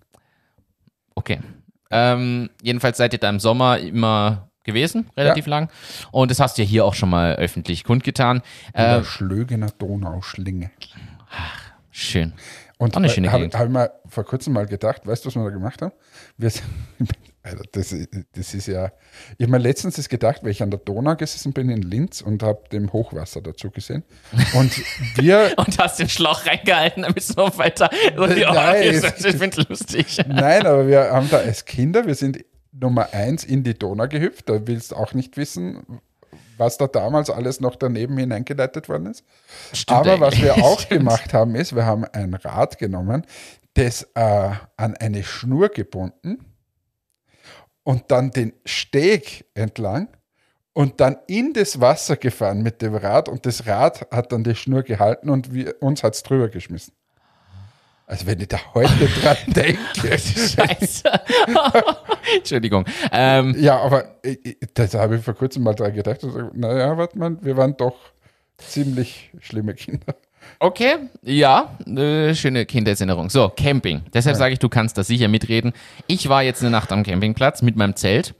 Okay. 1.15 1.39
Ähm, 1.89 2.51
jedenfalls 2.61 2.97
seid 2.97 3.13
ihr 3.13 3.19
da 3.19 3.29
im 3.31 3.39
Sommer 3.39 3.79
immer 3.79 4.51
gewesen, 4.63 5.09
relativ 5.17 5.47
lang. 5.47 5.69
Und 6.11 6.29
das 6.29 6.39
hast 6.39 6.59
du 6.59 6.61
ja 6.61 6.67
hier 6.67 6.85
auch 6.85 6.93
schon 6.93 7.09
mal 7.09 7.33
öffentlich 7.37 7.83
kundgetan. 7.83 8.43
In 8.75 8.79
Äh, 8.79 8.97
der 8.97 9.03
Schlögener 9.05 9.71
Donauschlinge. 9.79 10.69
schön. 11.89 12.33
Und 12.77 12.95
habe 12.95 13.07
hab 13.07 13.65
ich 13.65 13.69
mir 13.69 13.91
vor 14.07 14.25
kurzem 14.25 14.53
mal 14.53 14.65
gedacht, 14.65 15.05
weißt 15.07 15.23
du, 15.23 15.27
was 15.27 15.35
wir 15.35 15.43
da 15.45 15.49
gemacht 15.49 15.81
haben? 15.81 15.93
Wir, 16.37 16.49
sind- 16.49 16.65
Alter, 17.43 17.63
das, 17.71 17.91
ist- 17.93 18.09
das 18.33 18.53
ist 18.53 18.67
ja. 18.67 18.91
Ich 19.37 19.43
habe 19.43 19.51
mir 19.51 19.59
letztens 19.59 19.95
das 19.95 20.09
gedacht, 20.09 20.43
weil 20.43 20.51
ich 20.51 20.61
an 20.61 20.71
der 20.71 20.79
Donau 20.79 21.15
gesessen 21.15 21.53
bin 21.53 21.69
in 21.69 21.83
Linz 21.83 22.21
und 22.21 22.43
habe 22.43 22.63
dem 22.71 22.91
Hochwasser 22.91 23.41
dazu 23.41 23.71
gesehen. 23.71 24.03
Und 24.55 24.71
wir, 25.15 25.53
Und 25.57 25.77
hast 25.79 25.99
den 25.99 26.09
Schlauch 26.09 26.45
reingehalten, 26.45 27.03
damit 27.03 27.17
es 27.19 27.35
noch 27.35 27.57
weiter. 27.57 27.89
So 28.15 28.27
die 28.27 28.41
Nein, 28.41 28.81
ich 28.83 29.03
es- 29.03 29.35
finde 29.37 29.61
lustig. 29.69 30.17
nein, 30.27 30.65
aber 30.65 30.87
wir 30.87 31.11
haben 31.11 31.29
da 31.29 31.37
als 31.37 31.63
Kinder, 31.65 32.05
wir 32.05 32.15
sind 32.15 32.43
Nummer 32.77 33.13
eins 33.13 33.45
in 33.45 33.63
die 33.63 33.73
Donau 33.73 34.07
gehüpft. 34.09 34.49
Da 34.49 34.67
willst 34.67 34.91
du 34.91 34.95
auch 34.97 35.13
nicht 35.13 35.37
wissen, 35.37 35.81
was 36.57 36.77
da 36.77 36.87
damals 36.87 37.29
alles 37.29 37.59
noch 37.59 37.75
daneben 37.75 38.17
hineingeleitet 38.17 38.89
worden 38.89 39.07
ist. 39.07 39.23
Stimmt 39.73 39.99
Aber 39.99 40.19
was 40.19 40.41
wir 40.41 40.55
auch 40.63 40.79
Stimmt. 40.79 40.99
gemacht 41.01 41.33
haben, 41.33 41.55
ist, 41.55 41.75
wir 41.75 41.85
haben 41.85 42.05
ein 42.05 42.33
Rad 42.33 42.77
genommen, 42.77 43.25
das 43.73 44.03
äh, 44.15 44.51
an 44.77 44.95
eine 44.97 45.23
Schnur 45.23 45.69
gebunden 45.69 46.45
und 47.83 48.11
dann 48.11 48.31
den 48.31 48.53
Steg 48.65 49.45
entlang 49.53 50.07
und 50.73 50.99
dann 50.99 51.17
in 51.27 51.53
das 51.53 51.79
Wasser 51.79 52.17
gefahren 52.17 52.61
mit 52.61 52.81
dem 52.81 52.95
Rad 52.95 53.29
und 53.29 53.45
das 53.45 53.65
Rad 53.65 54.07
hat 54.11 54.31
dann 54.31 54.43
die 54.43 54.55
Schnur 54.55 54.83
gehalten 54.83 55.29
und 55.29 55.53
wir, 55.53 55.81
uns 55.81 56.03
hat 56.03 56.15
es 56.15 56.23
drüber 56.23 56.49
geschmissen. 56.49 56.93
Also 58.07 58.27
wenn 58.27 58.39
ich 58.39 58.47
da 58.47 58.59
heute 58.73 59.07
dran 59.21 59.37
denke. 59.47 60.17
Scheiße. 60.19 61.03
Entschuldigung. 62.37 62.85
Ähm, 63.11 63.55
Ja, 63.59 63.79
aber 63.79 64.15
ich, 64.23 64.57
das 64.73 64.93
habe 64.93 65.17
ich 65.17 65.23
vor 65.23 65.33
kurzem 65.33 65.63
mal 65.63 65.73
dran 65.73 65.93
gedacht 65.93 66.23
und 66.23 66.33
gesagt, 66.33 66.55
naja, 66.55 66.97
warte 66.97 67.17
mal, 67.17 67.37
wir 67.41 67.57
waren 67.57 67.75
doch 67.77 67.95
ziemlich 68.57 69.31
schlimme 69.41 69.73
Kinder. 69.73 70.15
okay, 70.59 70.95
ja, 71.23 71.75
äh, 71.87 72.33
schöne 72.35 72.65
Kindheitserinnerung. 72.65 73.29
So, 73.29 73.49
Camping. 73.49 74.03
Deshalb 74.13 74.35
sage 74.35 74.53
ich, 74.53 74.59
du 74.59 74.69
kannst 74.69 74.97
da 74.97 75.03
sicher 75.03 75.27
mitreden. 75.27 75.73
Ich 76.07 76.29
war 76.29 76.43
jetzt 76.43 76.61
eine 76.61 76.71
Nacht 76.71 76.91
am 76.91 77.03
Campingplatz 77.03 77.61
mit 77.63 77.75
meinem 77.75 77.95
Zelt 77.95 78.35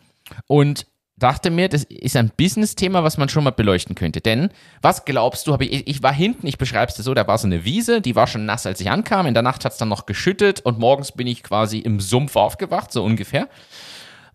und 0.47 0.85
dachte 1.17 1.49
mir, 1.49 1.69
das 1.69 1.83
ist 1.85 2.15
ein 2.15 2.31
Business-Thema, 2.35 3.03
was 3.03 3.17
man 3.17 3.29
schon 3.29 3.43
mal 3.43 3.51
beleuchten 3.51 3.95
könnte. 3.95 4.21
Denn, 4.21 4.49
was 4.81 5.05
glaubst 5.05 5.47
du, 5.47 5.53
habe 5.53 5.65
ich, 5.65 5.87
ich 5.87 6.03
war 6.03 6.13
hinten, 6.13 6.47
ich 6.47 6.57
beschreibe 6.57 6.89
es 6.89 6.95
dir 6.95 7.03
so, 7.03 7.13
da 7.13 7.27
war 7.27 7.37
so 7.37 7.47
eine 7.47 7.63
Wiese, 7.63 8.01
die 8.01 8.15
war 8.15 8.27
schon 8.27 8.45
nass, 8.45 8.65
als 8.65 8.81
ich 8.81 8.89
ankam. 8.89 9.25
In 9.25 9.33
der 9.33 9.43
Nacht 9.43 9.65
hat 9.65 9.71
es 9.71 9.77
dann 9.77 9.89
noch 9.89 10.05
geschüttet 10.05 10.61
und 10.61 10.79
morgens 10.79 11.11
bin 11.11 11.27
ich 11.27 11.43
quasi 11.43 11.79
im 11.79 11.99
Sumpf 11.99 12.35
aufgewacht, 12.35 12.91
so 12.91 13.03
ungefähr. 13.03 13.47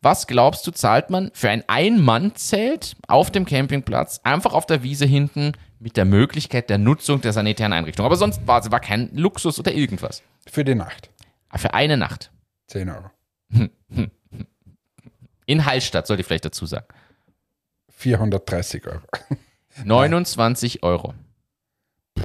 Was 0.03 0.27
glaubst 0.27 0.66
du, 0.66 0.71
zahlt 0.71 1.11
man 1.11 1.31
für 1.35 1.51
ein 1.51 1.62
Ein-Mann-Zelt 1.66 2.97
auf 3.07 3.31
dem 3.31 3.45
Campingplatz, 3.45 4.20
einfach 4.24 4.55
auf 4.55 4.64
der 4.64 4.83
Wiese 4.83 5.05
hinten, 5.05 5.53
mit 5.78 5.97
der 5.97 6.07
Möglichkeit 6.07 6.70
der 6.70 6.78
Nutzung 6.78 7.20
der 7.20 7.35
sanitären 7.35 7.74
Einrichtung? 7.74 8.07
Aber 8.07 8.16
sonst 8.16 8.47
war 8.47 8.61
es 8.61 8.70
war 8.70 8.81
kein 8.81 9.14
Luxus 9.14 9.59
oder 9.59 9.72
irgendwas. 9.72 10.22
Für 10.51 10.64
die 10.64 10.74
Nacht. 10.74 11.11
Für 11.55 11.74
eine 11.74 11.99
Nacht. 11.99 12.31
10 12.68 12.89
Euro. 12.89 13.11
In 15.51 15.64
Hallstatt, 15.66 16.07
sollte 16.07 16.20
ich 16.20 16.26
vielleicht 16.26 16.44
dazu 16.44 16.66
sagen. 16.66 16.86
430 17.88 18.86
Euro. 18.86 19.01
29 19.84 20.82
Euro. 20.82 21.14
Das 22.14 22.24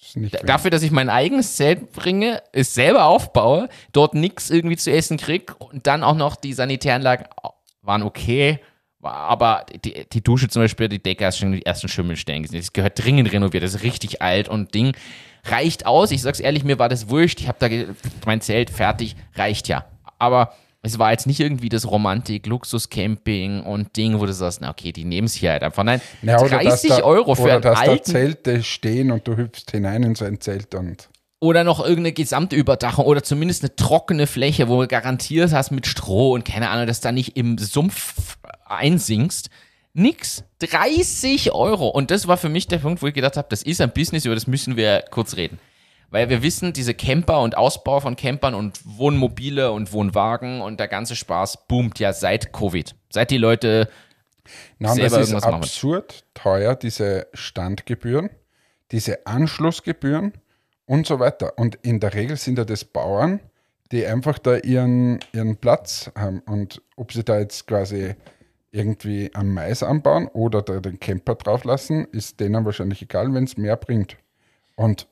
ist 0.00 0.16
nicht 0.16 0.34
D- 0.34 0.38
wenig. 0.38 0.46
Dafür, 0.46 0.70
dass 0.70 0.82
ich 0.82 0.90
mein 0.90 1.08
eigenes 1.10 1.56
Zelt 1.56 1.92
bringe, 1.92 2.42
es 2.52 2.74
selber 2.74 3.04
aufbaue, 3.06 3.68
dort 3.92 4.14
nichts 4.14 4.50
irgendwie 4.50 4.76
zu 4.76 4.90
essen 4.90 5.16
krieg 5.16 5.54
und 5.60 5.86
dann 5.86 6.02
auch 6.02 6.14
noch 6.14 6.36
die 6.36 6.52
Sanitäranlagen 6.52 7.26
waren 7.82 8.02
okay 8.02 8.60
Aber 9.00 9.64
die, 9.84 10.04
die 10.12 10.22
Dusche 10.22 10.48
zum 10.48 10.62
Beispiel, 10.62 10.88
die 10.88 11.02
Decke 11.02 11.24
hast 11.24 11.38
schon 11.38 11.52
die 11.52 11.64
ersten 11.64 11.88
Schimmelstellen 11.88 12.42
gesehen. 12.42 12.60
Das 12.60 12.72
gehört 12.72 13.02
dringend 13.02 13.32
renoviert. 13.32 13.62
Das 13.62 13.74
ist 13.76 13.82
richtig 13.82 14.20
alt 14.22 14.48
und 14.48 14.74
Ding 14.74 14.94
reicht 15.44 15.86
aus. 15.86 16.10
Ich 16.10 16.20
sag's 16.22 16.40
ehrlich, 16.40 16.64
mir 16.64 16.78
war 16.78 16.88
das 16.88 17.08
wurscht. 17.08 17.40
Ich 17.40 17.48
habe 17.48 17.58
da 17.60 17.68
mein 18.26 18.40
Zelt 18.40 18.70
fertig, 18.70 19.16
reicht 19.36 19.68
ja. 19.68 19.86
Aber 20.18 20.52
es 20.82 20.98
war 20.98 21.10
jetzt 21.10 21.26
nicht 21.26 21.40
irgendwie 21.40 21.68
das 21.68 21.90
Romantik, 21.90 22.46
Luxus-Camping 22.46 23.62
und 23.62 23.96
Ding, 23.96 24.20
wo 24.20 24.26
du 24.26 24.32
sagst, 24.32 24.60
na 24.60 24.70
okay, 24.70 24.92
die 24.92 25.04
nehmen 25.04 25.26
es 25.26 25.34
hier 25.34 25.50
halt 25.50 25.62
einfach. 25.62 25.82
Nein, 25.82 26.00
Ja, 26.22 26.40
oder 26.40 26.58
30 26.58 26.88
dass 26.90 26.98
da, 26.98 27.04
Euro 27.04 27.34
für 27.34 27.42
oder 27.42 27.52
einen 27.54 27.62
dass 27.62 27.80
da 27.80 27.90
alten 27.90 28.04
Zelte 28.04 28.62
stehen 28.62 29.10
und 29.10 29.26
du 29.26 29.36
hüpfst 29.36 29.70
hinein 29.70 30.02
in 30.04 30.14
so 30.14 30.24
ein 30.24 30.40
Zelt 30.40 30.74
und 30.74 31.08
oder 31.40 31.62
noch 31.62 31.80
irgendeine 31.80 32.12
Gesamtüberdachung 32.12 33.04
oder 33.04 33.22
zumindest 33.22 33.62
eine 33.62 33.76
trockene 33.76 34.26
Fläche, 34.26 34.68
wo 34.68 34.82
du 34.82 34.88
garantiert 34.88 35.52
hast 35.52 35.70
mit 35.70 35.86
Stroh 35.86 36.32
und 36.32 36.44
keine 36.44 36.68
Ahnung, 36.68 36.86
dass 36.86 37.00
da 37.00 37.12
nicht 37.12 37.36
im 37.36 37.58
Sumpf 37.58 38.38
einsinkst. 38.66 39.48
Nix. 39.94 40.44
30 40.60 41.52
Euro. 41.52 41.88
Und 41.88 42.10
das 42.10 42.26
war 42.26 42.36
für 42.36 42.48
mich 42.48 42.66
der 42.66 42.78
Punkt, 42.78 43.02
wo 43.02 43.06
ich 43.06 43.14
gedacht 43.14 43.36
habe, 43.36 43.48
das 43.50 43.62
ist 43.62 43.80
ein 43.80 43.92
Business, 43.92 44.24
über 44.24 44.34
das 44.34 44.46
müssen 44.46 44.76
wir 44.76 45.04
kurz 45.10 45.36
reden. 45.36 45.58
Weil 46.10 46.30
wir 46.30 46.42
wissen, 46.42 46.72
diese 46.72 46.94
Camper 46.94 47.42
und 47.42 47.56
Ausbau 47.56 48.00
von 48.00 48.16
Campern 48.16 48.54
und 48.54 48.80
Wohnmobile 48.84 49.72
und 49.72 49.92
Wohnwagen 49.92 50.60
und 50.62 50.80
der 50.80 50.88
ganze 50.88 51.16
Spaß 51.16 51.66
boomt 51.68 51.98
ja 51.98 52.12
seit 52.12 52.52
Covid. 52.52 52.94
Seit 53.10 53.30
die 53.30 53.38
Leute 53.38 53.88
Nein, 54.78 54.94
selber 54.94 55.18
das 55.18 55.26
ist 55.26 55.32
irgendwas 55.32 55.50
machen. 55.50 55.62
absurd 55.62 56.24
teuer, 56.34 56.74
diese 56.74 57.26
Standgebühren, 57.34 58.30
diese 58.90 59.26
Anschlussgebühren 59.26 60.32
und 60.86 61.06
so 61.06 61.18
weiter. 61.18 61.58
Und 61.58 61.76
in 61.82 62.00
der 62.00 62.14
Regel 62.14 62.36
sind 62.36 62.56
ja 62.58 62.64
das 62.64 62.84
Bauern, 62.84 63.40
die 63.92 64.06
einfach 64.06 64.38
da 64.38 64.56
ihren, 64.56 65.20
ihren 65.32 65.56
Platz 65.56 66.10
haben. 66.14 66.40
Und 66.40 66.82
ob 66.96 67.12
sie 67.12 67.24
da 67.24 67.38
jetzt 67.38 67.66
quasi 67.66 68.14
irgendwie 68.70 69.30
am 69.34 69.52
Mais 69.52 69.82
anbauen 69.82 70.28
oder 70.28 70.62
da 70.62 70.80
den 70.80 71.00
Camper 71.00 71.34
drauflassen, 71.34 72.06
ist 72.12 72.40
denen 72.40 72.64
wahrscheinlich 72.64 73.02
egal, 73.02 73.32
wenn 73.34 73.44
es 73.44 73.56
mehr 73.56 73.76
bringt. 73.76 74.16
Und 74.76 75.06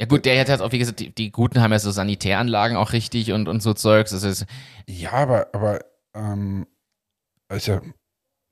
Ja 0.00 0.06
gut, 0.06 0.24
der 0.24 0.40
hat 0.40 0.48
halt 0.48 0.62
auch, 0.62 0.72
wie 0.72 0.78
gesagt, 0.78 0.98
die, 1.00 1.14
die 1.14 1.30
Guten 1.30 1.60
haben 1.60 1.72
ja 1.72 1.78
so 1.78 1.90
Sanitäranlagen 1.90 2.76
auch 2.78 2.92
richtig 2.94 3.32
und, 3.32 3.48
und 3.48 3.62
so 3.62 3.74
Zeugs. 3.74 4.12
Das 4.12 4.22
ist, 4.22 4.46
ja, 4.88 5.12
aber, 5.12 5.48
aber 5.52 5.80
ähm, 6.14 6.66
also 7.48 7.80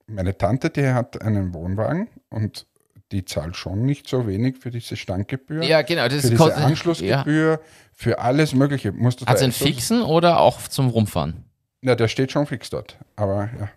meine 0.06 0.36
Tante, 0.36 0.68
die 0.68 0.86
hat 0.88 1.22
einen 1.22 1.54
Wohnwagen 1.54 2.08
und 2.28 2.66
die 3.12 3.24
zahlt 3.24 3.56
schon 3.56 3.86
nicht 3.86 4.06
so 4.08 4.26
wenig 4.26 4.58
für 4.58 4.70
diese 4.70 4.94
Standgebühr. 4.96 5.62
ja 5.64 5.80
genau, 5.80 6.02
das 6.04 6.10
für 6.12 6.16
ist 6.18 6.22
diese 6.32 6.36
kostet- 6.36 6.58
Ja. 6.60 6.66
Anschlussgebühr, 6.66 7.60
für 7.94 8.18
alles 8.18 8.54
Mögliche. 8.54 8.92
Musst 8.92 9.22
du 9.22 9.24
sie 9.24 9.30
einen 9.44 9.52
fixen 9.52 10.02
oder 10.02 10.40
auch 10.40 10.60
zum 10.68 10.88
Rumfahren? 10.88 11.44
Na, 11.80 11.94
der 11.94 12.08
steht 12.08 12.30
schon 12.30 12.46
fix 12.46 12.68
dort. 12.68 12.98
Aber 13.16 13.48
ja, 13.58 13.70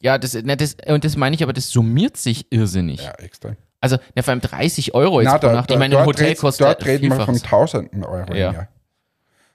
Ja, 0.00 0.18
das, 0.18 0.34
ne, 0.34 0.56
das, 0.56 0.76
und 0.86 1.02
das 1.04 1.16
meine 1.16 1.34
ich, 1.34 1.42
aber 1.42 1.52
das 1.52 1.70
summiert 1.70 2.16
sich 2.16 2.46
irrsinnig. 2.50 3.02
ja 3.02 3.10
extrem. 3.14 3.56
Also, 3.84 3.98
ja, 4.16 4.22
vor 4.22 4.32
allem 4.32 4.40
30 4.40 4.94
Euro 4.94 5.20
jetzt 5.20 5.30
Na, 5.30 5.38
pro 5.38 5.46
da, 5.48 5.52
Nacht. 5.52 5.70
Ich 5.70 5.76
meine, 5.78 5.98
ein 5.98 6.06
Hotel 6.06 6.34
kostet 6.36 6.66
Dort 6.66 6.86
reden 6.86 7.10
wir 7.10 7.20
von. 7.20 7.36
Tausenden 7.36 8.02
Euro 8.02 8.32
Ja. 8.34 8.48
im 8.48 8.54
Jahr. 8.54 8.68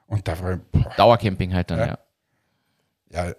Und 0.06 0.28
da 0.28 0.40
war 0.40 0.58
boah, 0.72 0.92
Dauercamping 0.98 1.54
halt 1.56 1.72
dann, 1.72 1.80
Ja. 1.80 1.98
ja. 3.12 3.26
ja, 3.26 3.34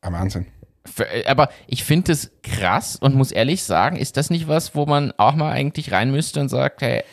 ein 0.00 0.12
Wahnsinn. 0.12 0.46
Für, 0.84 1.08
äh, 1.08 1.26
aber 1.26 1.48
ich 1.68 1.84
finde 1.84 2.10
es 2.10 2.32
krass 2.42 2.96
und 2.96 3.14
muss 3.14 3.30
ehrlich 3.30 3.62
sagen, 3.62 3.94
ist 3.94 4.16
das 4.16 4.30
nicht 4.30 4.48
was, 4.48 4.74
wo 4.74 4.84
man 4.84 5.12
auch 5.16 5.34
mal 5.36 5.52
eigentlich 5.52 5.92
rein 5.92 6.10
müsste 6.10 6.40
und 6.40 6.48
sagt, 6.48 6.82
hey, 6.82 7.04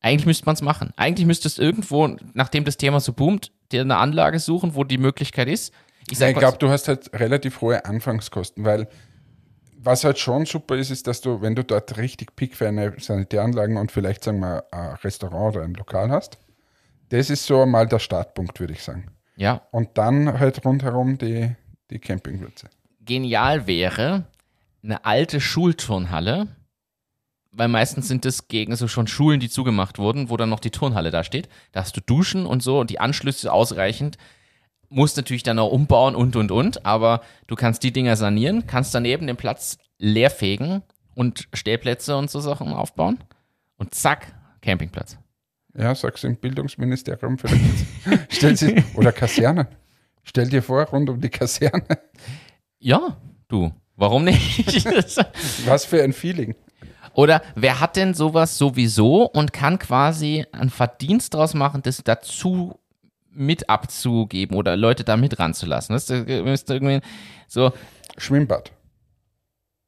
eigentlich 0.00 0.26
müsste 0.26 0.46
man 0.46 0.54
es 0.54 0.62
machen. 0.62 0.92
Eigentlich 0.96 1.26
müsste 1.26 1.46
es 1.46 1.56
irgendwo, 1.58 2.16
nachdem 2.34 2.64
das 2.64 2.76
Thema 2.78 2.98
so 2.98 3.12
boomt, 3.12 3.52
dir 3.70 3.82
eine 3.82 3.96
Anlage 3.96 4.40
suchen, 4.40 4.74
wo 4.74 4.82
die 4.82 4.98
Möglichkeit 4.98 5.46
ist. 5.46 5.72
Ich 6.06 6.12
Ich, 6.12 6.18
sag 6.18 6.30
ich 6.30 6.34
mal, 6.34 6.40
glaube, 6.40 6.58
du 6.58 6.68
hast 6.68 6.88
halt 6.88 7.12
relativ 7.12 7.60
hohe 7.60 7.84
Anfangskosten, 7.84 8.64
weil 8.64 8.88
was 9.82 10.04
halt 10.04 10.18
schon 10.18 10.46
super 10.46 10.76
ist, 10.76 10.90
ist, 10.90 11.06
dass 11.06 11.20
du, 11.20 11.40
wenn 11.40 11.54
du 11.54 11.64
dort 11.64 11.96
richtig 11.96 12.36
pickfeine 12.36 12.94
Sanitäranlagen 12.98 13.76
und 13.76 13.90
vielleicht, 13.90 14.24
sagen 14.24 14.40
wir, 14.40 14.64
ein 14.70 14.94
Restaurant 14.96 15.56
oder 15.56 15.64
ein 15.64 15.74
Lokal 15.74 16.10
hast, 16.10 16.38
das 17.08 17.30
ist 17.30 17.44
so 17.46 17.64
mal 17.66 17.86
der 17.86 17.98
Startpunkt, 17.98 18.60
würde 18.60 18.74
ich 18.74 18.82
sagen. 18.82 19.06
ja, 19.36 19.62
Und 19.70 19.96
dann 19.98 20.38
halt 20.38 20.64
rundherum 20.64 21.18
die, 21.18 21.54
die 21.90 21.98
Campingplätze. 21.98 22.68
genial 23.04 23.66
wäre 23.66 24.24
eine 24.82 25.04
alte 25.04 25.40
Schulturnhalle, 25.40 26.48
weil 27.52 27.68
meistens 27.68 28.06
sind 28.06 28.24
das 28.24 28.48
gegen 28.48 28.76
so 28.76 28.86
schon 28.86 29.06
Schulen, 29.06 29.40
die 29.40 29.50
zugemacht 29.50 29.98
wurden, 29.98 30.30
wo 30.30 30.36
dann 30.36 30.50
noch 30.50 30.60
die 30.60 30.70
Turnhalle 30.70 31.10
da 31.10 31.24
steht. 31.24 31.48
Da 31.72 31.80
hast 31.80 31.96
du 31.96 32.00
Duschen 32.00 32.46
und 32.46 32.62
so 32.62 32.78
und 32.80 32.90
die 32.90 33.00
Anschlüsse 33.00 33.52
ausreichend. 33.52 34.18
Musst 34.90 35.16
natürlich 35.16 35.44
dann 35.44 35.58
auch 35.58 35.70
umbauen 35.70 36.16
und 36.16 36.36
und 36.36 36.50
und, 36.50 36.84
aber 36.84 37.22
du 37.46 37.54
kannst 37.54 37.82
die 37.84 37.92
Dinger 37.92 38.16
sanieren, 38.16 38.66
kannst 38.66 38.94
daneben 38.94 39.26
den 39.26 39.36
Platz 39.36 39.78
leerfegen 39.98 40.82
und 41.14 41.48
Stellplätze 41.54 42.16
und 42.16 42.28
so 42.28 42.40
Sachen 42.40 42.72
aufbauen 42.72 43.18
und 43.76 43.94
zack, 43.94 44.34
Campingplatz. 44.60 45.16
Ja, 45.78 45.94
sagst 45.94 46.24
du 46.24 46.28
im 46.28 46.36
Bildungsministerium 46.36 47.38
vielleicht. 47.38 47.86
Stell 48.28 48.56
sie, 48.56 48.82
oder 48.94 49.12
Kaserne. 49.12 49.68
Stell 50.24 50.48
dir 50.48 50.62
vor, 50.62 50.82
rund 50.86 51.08
um 51.08 51.20
die 51.20 51.28
Kaserne. 51.28 51.86
Ja, 52.80 53.16
du, 53.46 53.72
warum 53.96 54.24
nicht? 54.24 54.84
Was 55.66 55.84
für 55.84 56.02
ein 56.02 56.12
Feeling. 56.12 56.56
Oder 57.14 57.42
wer 57.54 57.80
hat 57.80 57.96
denn 57.96 58.14
sowas 58.14 58.58
sowieso 58.58 59.24
und 59.24 59.52
kann 59.52 59.78
quasi 59.78 60.46
einen 60.52 60.70
Verdienst 60.70 61.34
draus 61.34 61.54
machen, 61.54 61.82
das 61.82 62.02
dazu 62.04 62.79
mit 63.40 63.68
abzugeben 63.68 64.56
oder 64.56 64.76
Leute 64.76 65.02
da 65.04 65.16
mit 65.16 65.38
ranzulassen? 65.38 65.94
Das 65.94 66.08
ist, 66.08 66.28
äh, 66.28 66.42
müsste 66.42 66.74
irgendwie 66.74 67.00
so, 67.48 67.72
Schwimmbad. 68.16 68.70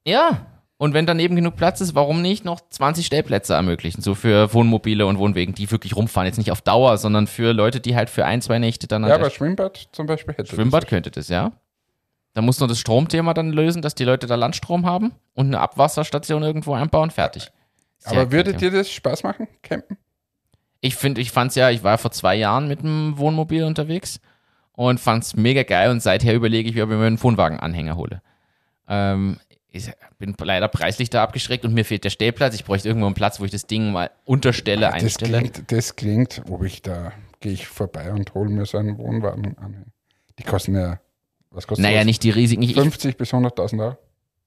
ja. 0.04 0.46
Und 0.78 0.94
wenn 0.94 1.06
daneben 1.06 1.36
genug 1.36 1.54
Platz 1.54 1.80
ist, 1.80 1.94
warum 1.94 2.22
nicht 2.22 2.44
noch 2.44 2.60
20 2.68 3.06
Stellplätze 3.06 3.54
ermöglichen? 3.54 4.02
So 4.02 4.16
für 4.16 4.52
Wohnmobile 4.52 5.06
und 5.06 5.16
Wohnwegen, 5.16 5.54
die 5.54 5.70
wirklich 5.70 5.94
rumfahren. 5.94 6.26
Jetzt 6.26 6.38
nicht 6.38 6.50
auf 6.50 6.60
Dauer, 6.60 6.98
sondern 6.98 7.28
für 7.28 7.52
Leute, 7.52 7.78
die 7.78 7.94
halt 7.94 8.10
für 8.10 8.24
ein, 8.24 8.42
zwei 8.42 8.58
Nächte 8.58 8.88
dann 8.88 9.04
Ja, 9.06 9.14
aber 9.14 9.30
Schwimmbad 9.30 9.90
zum 9.92 10.06
Beispiel 10.06 10.34
hätte 10.34 10.52
Schwimmbad 10.52 10.82
das. 10.82 10.90
könnte 10.90 11.12
das, 11.12 11.28
ja. 11.28 11.52
Da 12.34 12.42
muss 12.42 12.58
nur 12.58 12.68
das 12.68 12.80
Stromthema 12.80 13.32
dann 13.32 13.52
lösen, 13.52 13.80
dass 13.80 13.94
die 13.94 14.02
Leute 14.02 14.26
da 14.26 14.34
Landstrom 14.34 14.84
haben 14.84 15.12
und 15.34 15.46
eine 15.46 15.60
Abwasserstation 15.60 16.42
irgendwo 16.42 16.74
einbauen, 16.74 17.12
fertig. 17.12 17.52
Sehr 17.98 18.12
Aber 18.18 18.32
würde 18.32 18.50
kreativ. 18.50 18.70
dir 18.72 18.78
das 18.78 18.90
Spaß 18.90 19.22
machen, 19.22 19.46
campen? 19.62 19.98
Ich 20.84 20.96
finde, 20.96 21.20
ich 21.20 21.30
fand's 21.30 21.54
ja, 21.54 21.70
ich 21.70 21.82
war 21.84 21.96
vor 21.96 22.10
zwei 22.10 22.34
Jahren 22.34 22.68
mit 22.68 22.82
dem 22.82 23.16
Wohnmobil 23.16 23.62
unterwegs 23.64 24.20
und 24.72 24.98
fand's 25.00 25.34
mega 25.36 25.62
geil 25.62 25.90
und 25.90 26.02
seither 26.02 26.34
überlege 26.34 26.68
ich, 26.68 26.82
ob 26.82 26.90
ich 26.90 26.96
mir 26.96 27.06
einen 27.06 27.22
Wohnwagenanhänger 27.22 27.96
hole. 27.96 28.20
Ähm, 28.88 29.38
ich 29.70 29.90
bin 30.18 30.34
leider 30.38 30.68
preislich 30.68 31.08
da 31.08 31.22
abgeschreckt 31.22 31.64
und 31.64 31.72
mir 31.72 31.84
fehlt 31.84 32.04
der 32.04 32.10
Stellplatz. 32.10 32.54
Ich 32.54 32.64
bräuchte 32.64 32.88
irgendwo 32.88 33.06
einen 33.06 33.14
Platz, 33.14 33.40
wo 33.40 33.44
ich 33.44 33.50
das 33.52 33.66
Ding 33.66 33.92
mal 33.92 34.10
unterstelle, 34.24 34.82
Das 34.86 34.94
einstelle. 34.94 35.38
klingt, 35.38 35.72
das 35.72 35.96
klingt, 35.96 36.42
wo 36.46 36.62
ich 36.62 36.82
da 36.82 37.12
gehe 37.40 37.52
ich 37.52 37.66
vorbei 37.66 38.12
und 38.12 38.34
hole 38.34 38.50
mir 38.50 38.66
so 38.66 38.78
einen 38.78 38.98
Wohnwagen 38.98 39.56
an. 39.58 39.86
Die 40.38 40.42
kosten 40.42 40.74
ja, 40.76 41.00
was 41.50 41.66
kostet 41.66 41.84
Naja, 41.84 41.98
das? 41.98 42.06
nicht 42.06 42.22
die 42.24 42.30
riesigen. 42.30 42.62
Ich, 42.62 42.70
ich, 42.70 42.76
50 42.76 43.16
bis 43.16 43.32
100.000 43.32 43.80
Euro. 43.80 43.96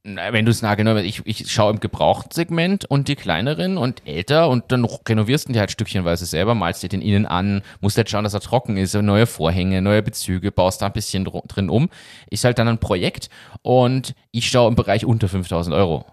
Wenn 0.08 0.46
du 0.46 0.52
es 0.52 0.62
nah 0.62 0.76
genau, 0.76 0.96
ich, 0.98 1.24
ich 1.26 1.52
schaue 1.52 1.74
im 1.74 1.80
Gebrauchtsegment 1.80 2.86
und 2.86 3.08
die 3.08 3.16
kleineren 3.16 3.80
und 3.80 4.04
älter 4.06 4.50
und 4.50 4.72
dann 4.72 4.86
renovierst 4.86 5.50
du 5.50 5.54
die 5.54 5.60
halt 5.60 5.72
stückchenweise 5.72 6.28
selber, 6.28 6.54
malst 6.54 6.84
dir 6.84 6.90
den 6.90 7.02
innen 7.02 7.26
an, 7.26 7.64
musst 7.82 7.98
halt 7.98 8.08
schauen, 8.08 8.24
dass 8.24 8.36
er 8.36 8.40
trocken 8.40 8.78
ist, 8.78 8.94
neue 8.94 9.26
Vorhänge, 9.26 9.82
neue 9.82 10.04
Bezüge, 10.04 10.52
baust 10.52 10.84
da 10.84 10.86
ein 10.86 10.94
bisschen 10.94 11.26
dr- 11.26 11.42
drin 11.48 11.72
um. 11.72 11.90
Ist 12.30 12.44
halt 12.44 12.60
dann 12.60 12.68
ein 12.68 12.78
Projekt 12.78 13.30
und 13.64 14.14
ich 14.30 14.48
schaue 14.48 14.68
im 14.68 14.76
Bereich 14.76 15.06
unter 15.06 15.28
5000 15.28 15.76
Euro. 15.76 16.06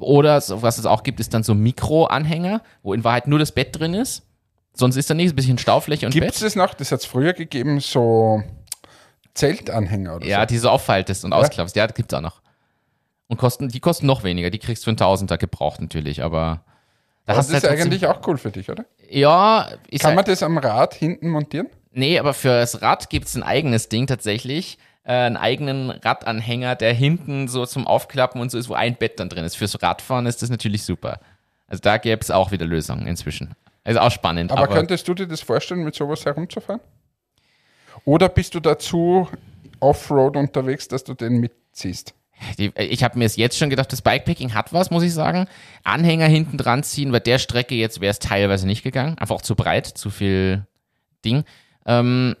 Oder 0.00 0.40
so, 0.40 0.60
was 0.62 0.78
es 0.78 0.84
auch 0.86 1.04
gibt, 1.04 1.20
ist 1.20 1.32
dann 1.32 1.42
so 1.44 1.54
Mikroanhänger, 1.54 2.60
wo 2.82 2.92
in 2.92 3.04
Wahrheit 3.04 3.28
nur 3.28 3.38
das 3.38 3.52
Bett 3.52 3.78
drin 3.78 3.94
ist. 3.94 4.26
Sonst 4.74 4.96
ist 4.96 5.08
da 5.10 5.14
nichts, 5.14 5.32
ein 5.32 5.36
bisschen 5.36 5.58
Staufläche 5.58 6.06
und 6.06 6.12
Gibt 6.12 6.26
Bett. 6.26 6.34
es 6.34 6.40
das 6.40 6.54
noch? 6.56 6.74
Das 6.74 6.92
hat 6.92 7.00
es 7.00 7.06
früher 7.06 7.32
gegeben, 7.34 7.80
so 7.80 8.42
Zeltanhänger 9.38 10.16
oder 10.16 10.26
Ja, 10.26 10.40
so. 10.40 10.46
die 10.46 10.58
so 10.58 10.68
auffaltest 10.70 11.24
und 11.24 11.32
ausklappst. 11.32 11.76
Ja, 11.76 11.86
das 11.86 11.94
gibt's 11.96 12.12
auch 12.14 12.20
noch. 12.20 12.40
Und 13.28 13.36
kosten, 13.36 13.68
die 13.68 13.80
kosten 13.80 14.06
noch 14.06 14.24
weniger. 14.24 14.50
Die 14.50 14.58
kriegst 14.58 14.82
du 14.82 14.84
für 14.84 14.90
einen 14.90 14.96
Tausender 14.96 15.38
gebraucht 15.38 15.80
natürlich, 15.80 16.22
aber 16.22 16.62
da 17.26 17.34
das 17.34 17.48
ist 17.50 17.54
halt 17.62 17.66
eigentlich 17.66 18.06
auch 18.06 18.26
cool 18.26 18.38
für 18.38 18.50
dich, 18.50 18.70
oder? 18.70 18.84
Ja, 19.10 19.68
Kann 20.00 20.14
man 20.14 20.24
das 20.24 20.42
am 20.42 20.56
Rad 20.58 20.94
hinten 20.94 21.28
montieren? 21.28 21.68
nee, 21.92 22.18
aber 22.18 22.32
für 22.32 22.48
das 22.60 22.80
Rad 22.80 23.10
gibt's 23.10 23.34
ein 23.34 23.42
eigenes 23.42 23.88
Ding 23.88 24.06
tatsächlich. 24.06 24.78
Äh, 25.04 25.12
einen 25.12 25.36
eigenen 25.36 25.90
Radanhänger, 25.90 26.74
der 26.76 26.92
hinten 26.92 27.48
so 27.48 27.64
zum 27.66 27.86
Aufklappen 27.86 28.40
und 28.40 28.50
so 28.50 28.58
ist, 28.58 28.68
wo 28.68 28.74
ein 28.74 28.94
Bett 28.96 29.18
dann 29.20 29.28
drin 29.28 29.44
ist. 29.44 29.56
Fürs 29.56 29.82
Radfahren 29.82 30.26
ist 30.26 30.42
das 30.42 30.50
natürlich 30.50 30.84
super. 30.84 31.20
Also 31.66 31.80
da 31.82 31.96
gäbe 31.98 32.20
es 32.20 32.30
auch 32.30 32.50
wieder 32.50 32.66
Lösungen 32.66 33.06
inzwischen. 33.06 33.54
Also 33.84 34.00
auch 34.00 34.10
spannend. 34.10 34.50
Aber, 34.52 34.62
Aber, 34.64 34.74
könntest 34.74 35.08
du 35.08 35.14
dir 35.14 35.26
das 35.26 35.40
vorstellen, 35.40 35.82
mit 35.84 35.94
sowas 35.94 36.24
herumzufahren? 36.24 36.80
Oder 38.04 38.28
bist 38.28 38.54
du 38.54 38.60
dazu 38.60 39.28
Offroad 39.80 40.36
unterwegs, 40.36 40.88
dass 40.88 41.04
du 41.04 41.14
den 41.14 41.40
mitziehst? 41.40 42.14
Die, 42.58 42.72
ich 42.76 43.02
habe 43.02 43.18
mir 43.18 43.24
es 43.24 43.36
jetzt 43.36 43.58
schon 43.58 43.68
gedacht, 43.70 43.92
das 43.92 44.02
Bikepacking 44.02 44.54
hat 44.54 44.72
was, 44.72 44.90
muss 44.90 45.02
ich 45.02 45.12
sagen. 45.12 45.46
Anhänger 45.82 46.26
hinten 46.26 46.56
dran 46.56 46.82
ziehen, 46.84 47.10
bei 47.10 47.20
der 47.20 47.38
Strecke 47.38 47.74
jetzt 47.74 48.00
wäre 48.00 48.12
es 48.12 48.20
teilweise 48.20 48.66
nicht 48.66 48.84
gegangen. 48.84 49.18
Einfach 49.18 49.34
auch 49.36 49.42
zu 49.42 49.56
breit, 49.56 49.86
zu 49.86 50.10
viel 50.10 50.64
Ding. 51.24 51.42
Ähm, 51.84 52.36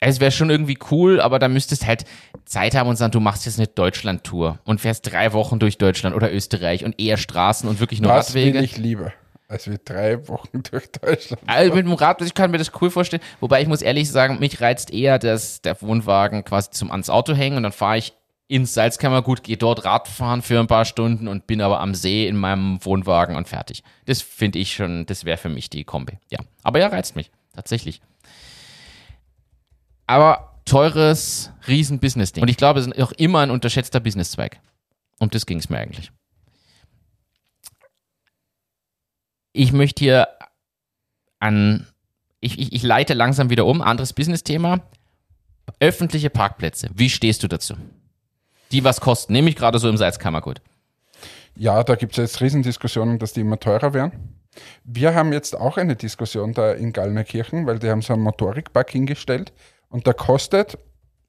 Es 0.00 0.20
wäre 0.20 0.30
schon 0.32 0.50
irgendwie 0.50 0.78
cool, 0.90 1.20
aber 1.20 1.38
da 1.38 1.48
müsstest 1.48 1.86
halt 1.86 2.04
Zeit 2.44 2.74
haben 2.74 2.88
und 2.88 2.96
sagen, 2.96 3.10
du 3.12 3.20
machst 3.20 3.46
jetzt 3.46 3.58
eine 3.58 3.66
Deutschland-Tour 3.68 4.58
und 4.64 4.80
fährst 4.80 5.10
drei 5.10 5.32
Wochen 5.32 5.58
durch 5.58 5.78
Deutschland 5.78 6.14
oder 6.14 6.32
Österreich 6.32 6.84
und 6.84 7.00
eher 7.00 7.16
Straßen 7.16 7.68
und 7.68 7.80
wirklich 7.80 8.00
nur 8.02 8.12
Was 8.12 8.28
Radwege. 8.28 8.58
will 8.58 8.64
ich 8.64 8.76
lieber, 8.76 9.12
als 9.48 9.68
wir 9.68 9.78
drei 9.78 10.28
Wochen 10.28 10.62
durch 10.70 10.90
Deutschland 10.92 11.42
Also 11.46 11.74
mit 11.74 11.86
dem 11.86 11.92
Rad, 11.94 12.22
ich 12.22 12.34
kann 12.34 12.50
mir 12.50 12.58
das 12.58 12.70
cool 12.80 12.90
vorstellen. 12.90 13.22
Wobei 13.40 13.62
ich 13.62 13.68
muss 13.68 13.82
ehrlich 13.82 14.10
sagen, 14.10 14.38
mich 14.38 14.60
reizt 14.60 14.92
eher, 14.92 15.18
dass 15.18 15.62
der 15.62 15.80
Wohnwagen 15.80 16.44
quasi 16.44 16.70
zum 16.70 16.90
ans 16.90 17.10
Auto 17.10 17.34
hängen 17.34 17.56
und 17.56 17.62
dann 17.62 17.72
fahre 17.72 17.98
ich 17.98 18.12
ins 18.46 18.72
Salzkammergut, 18.72 19.42
gehe 19.42 19.58
dort 19.58 19.84
Radfahren 19.84 20.40
für 20.40 20.58
ein 20.58 20.66
paar 20.66 20.86
Stunden 20.86 21.28
und 21.28 21.46
bin 21.46 21.60
aber 21.60 21.80
am 21.80 21.94
See 21.94 22.26
in 22.26 22.36
meinem 22.36 22.82
Wohnwagen 22.84 23.36
und 23.36 23.48
fertig. 23.48 23.82
Das 24.06 24.22
finde 24.22 24.58
ich 24.58 24.74
schon, 24.74 25.04
das 25.04 25.24
wäre 25.24 25.36
für 25.36 25.50
mich 25.50 25.68
die 25.68 25.84
Kombi. 25.84 26.18
Ja, 26.30 26.38
aber 26.62 26.78
ja, 26.78 26.86
reizt 26.86 27.14
mich 27.14 27.30
tatsächlich. 27.54 28.00
Aber 30.06 30.60
teures, 30.64 31.52
riesen 31.66 31.98
Business-Ding. 31.98 32.42
Und 32.42 32.48
ich 32.48 32.56
glaube, 32.56 32.80
es 32.80 32.86
ist 32.86 33.02
auch 33.02 33.12
immer 33.12 33.40
ein 33.40 33.50
unterschätzter 33.50 34.00
Businesszweig. 34.00 34.60
Um 35.18 35.28
das 35.28 35.44
ging 35.44 35.58
es 35.58 35.68
mir 35.68 35.78
eigentlich. 35.78 36.10
Ich 39.52 39.72
möchte 39.72 40.04
hier 40.04 40.28
an, 41.40 41.86
ich, 42.40 42.58
ich, 42.58 42.72
ich 42.72 42.82
leite 42.82 43.14
langsam 43.14 43.50
wieder 43.50 43.66
um, 43.66 43.82
anderes 43.82 44.12
Business-Thema. 44.12 44.80
Öffentliche 45.80 46.30
Parkplätze. 46.30 46.90
Wie 46.94 47.10
stehst 47.10 47.42
du 47.42 47.48
dazu? 47.48 47.74
Die 48.72 48.84
was 48.84 49.00
kosten, 49.00 49.32
nämlich 49.32 49.56
gerade 49.56 49.78
so 49.78 49.88
im 49.88 49.96
Salzkammergut. 49.96 50.60
Ja, 51.56 51.82
da 51.82 51.94
gibt 51.94 52.12
es 52.12 52.18
jetzt 52.18 52.40
Riesendiskussionen, 52.40 53.18
dass 53.18 53.32
die 53.32 53.40
immer 53.40 53.58
teurer 53.58 53.94
werden. 53.94 54.38
Wir 54.84 55.14
haben 55.14 55.32
jetzt 55.32 55.56
auch 55.56 55.76
eine 55.76 55.96
Diskussion 55.96 56.52
da 56.52 56.72
in 56.72 56.92
Gallnerkirchen, 56.92 57.66
weil 57.66 57.78
die 57.78 57.90
haben 57.90 58.02
so 58.02 58.12
einen 58.12 58.22
Motorikpark 58.22 58.90
hingestellt 58.90 59.52
und 59.88 60.06
da 60.06 60.12
kostet, 60.12 60.78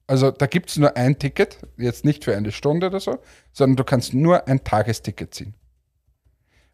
also 0.06 0.30
da 0.30 0.46
gibt 0.46 0.70
es 0.70 0.76
nur 0.76 0.96
ein 0.96 1.18
Ticket, 1.18 1.58
jetzt 1.76 2.04
nicht 2.04 2.24
für 2.24 2.36
eine 2.36 2.52
Stunde 2.52 2.88
oder 2.88 3.00
so, 3.00 3.18
sondern 3.52 3.76
du 3.76 3.84
kannst 3.84 4.14
nur 4.14 4.46
ein 4.48 4.64
Tagesticket 4.64 5.34
ziehen. 5.34 5.54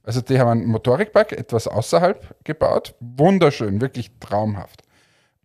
Also 0.07 0.21
die 0.21 0.39
haben 0.39 0.49
einen 0.49 0.67
Motorikpark 0.67 1.33
etwas 1.33 1.67
außerhalb 1.67 2.37
gebaut, 2.45 2.95
wunderschön, 3.01 3.81
wirklich 3.81 4.13
traumhaft. 4.21 4.83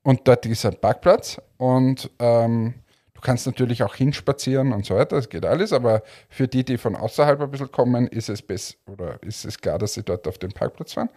Und 0.04 0.28
dort 0.28 0.46
ist 0.46 0.66
ein 0.66 0.80
Parkplatz 0.80 1.42
und 1.58 2.12
ähm, 2.20 2.76
du 3.16 3.22
kannst 3.22 3.48
natürlich 3.48 3.82
auch 3.82 3.96
hinspazieren 3.96 4.72
und 4.72 4.86
so 4.86 4.96
weiter, 4.96 5.16
das 5.16 5.30
geht 5.30 5.46
alles, 5.46 5.74
aber 5.74 6.04
für 6.30 6.48
die, 6.48 6.64
die 6.64 6.78
von 6.78 6.96
außerhalb 6.96 7.42
ein 7.42 7.50
bisschen 7.50 7.72
kommen, 7.72 8.08
ist 8.08 8.30
es 8.30 8.44
besser 8.44 8.76
oder 8.86 9.18
ist 9.24 9.46
es 9.46 9.58
klar, 9.58 9.80
dass 9.80 9.96
sie 9.96 10.04
dort 10.04 10.28
auf 10.28 10.38
den 10.38 10.52
Parkplatz 10.52 10.94
fahren. 10.94 11.10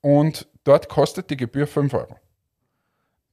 Und 0.00 0.48
dort 0.64 0.88
kostet 0.88 1.30
die 1.30 1.36
Gebühr 1.36 1.68
5 1.68 1.94
Euro. 1.94 2.16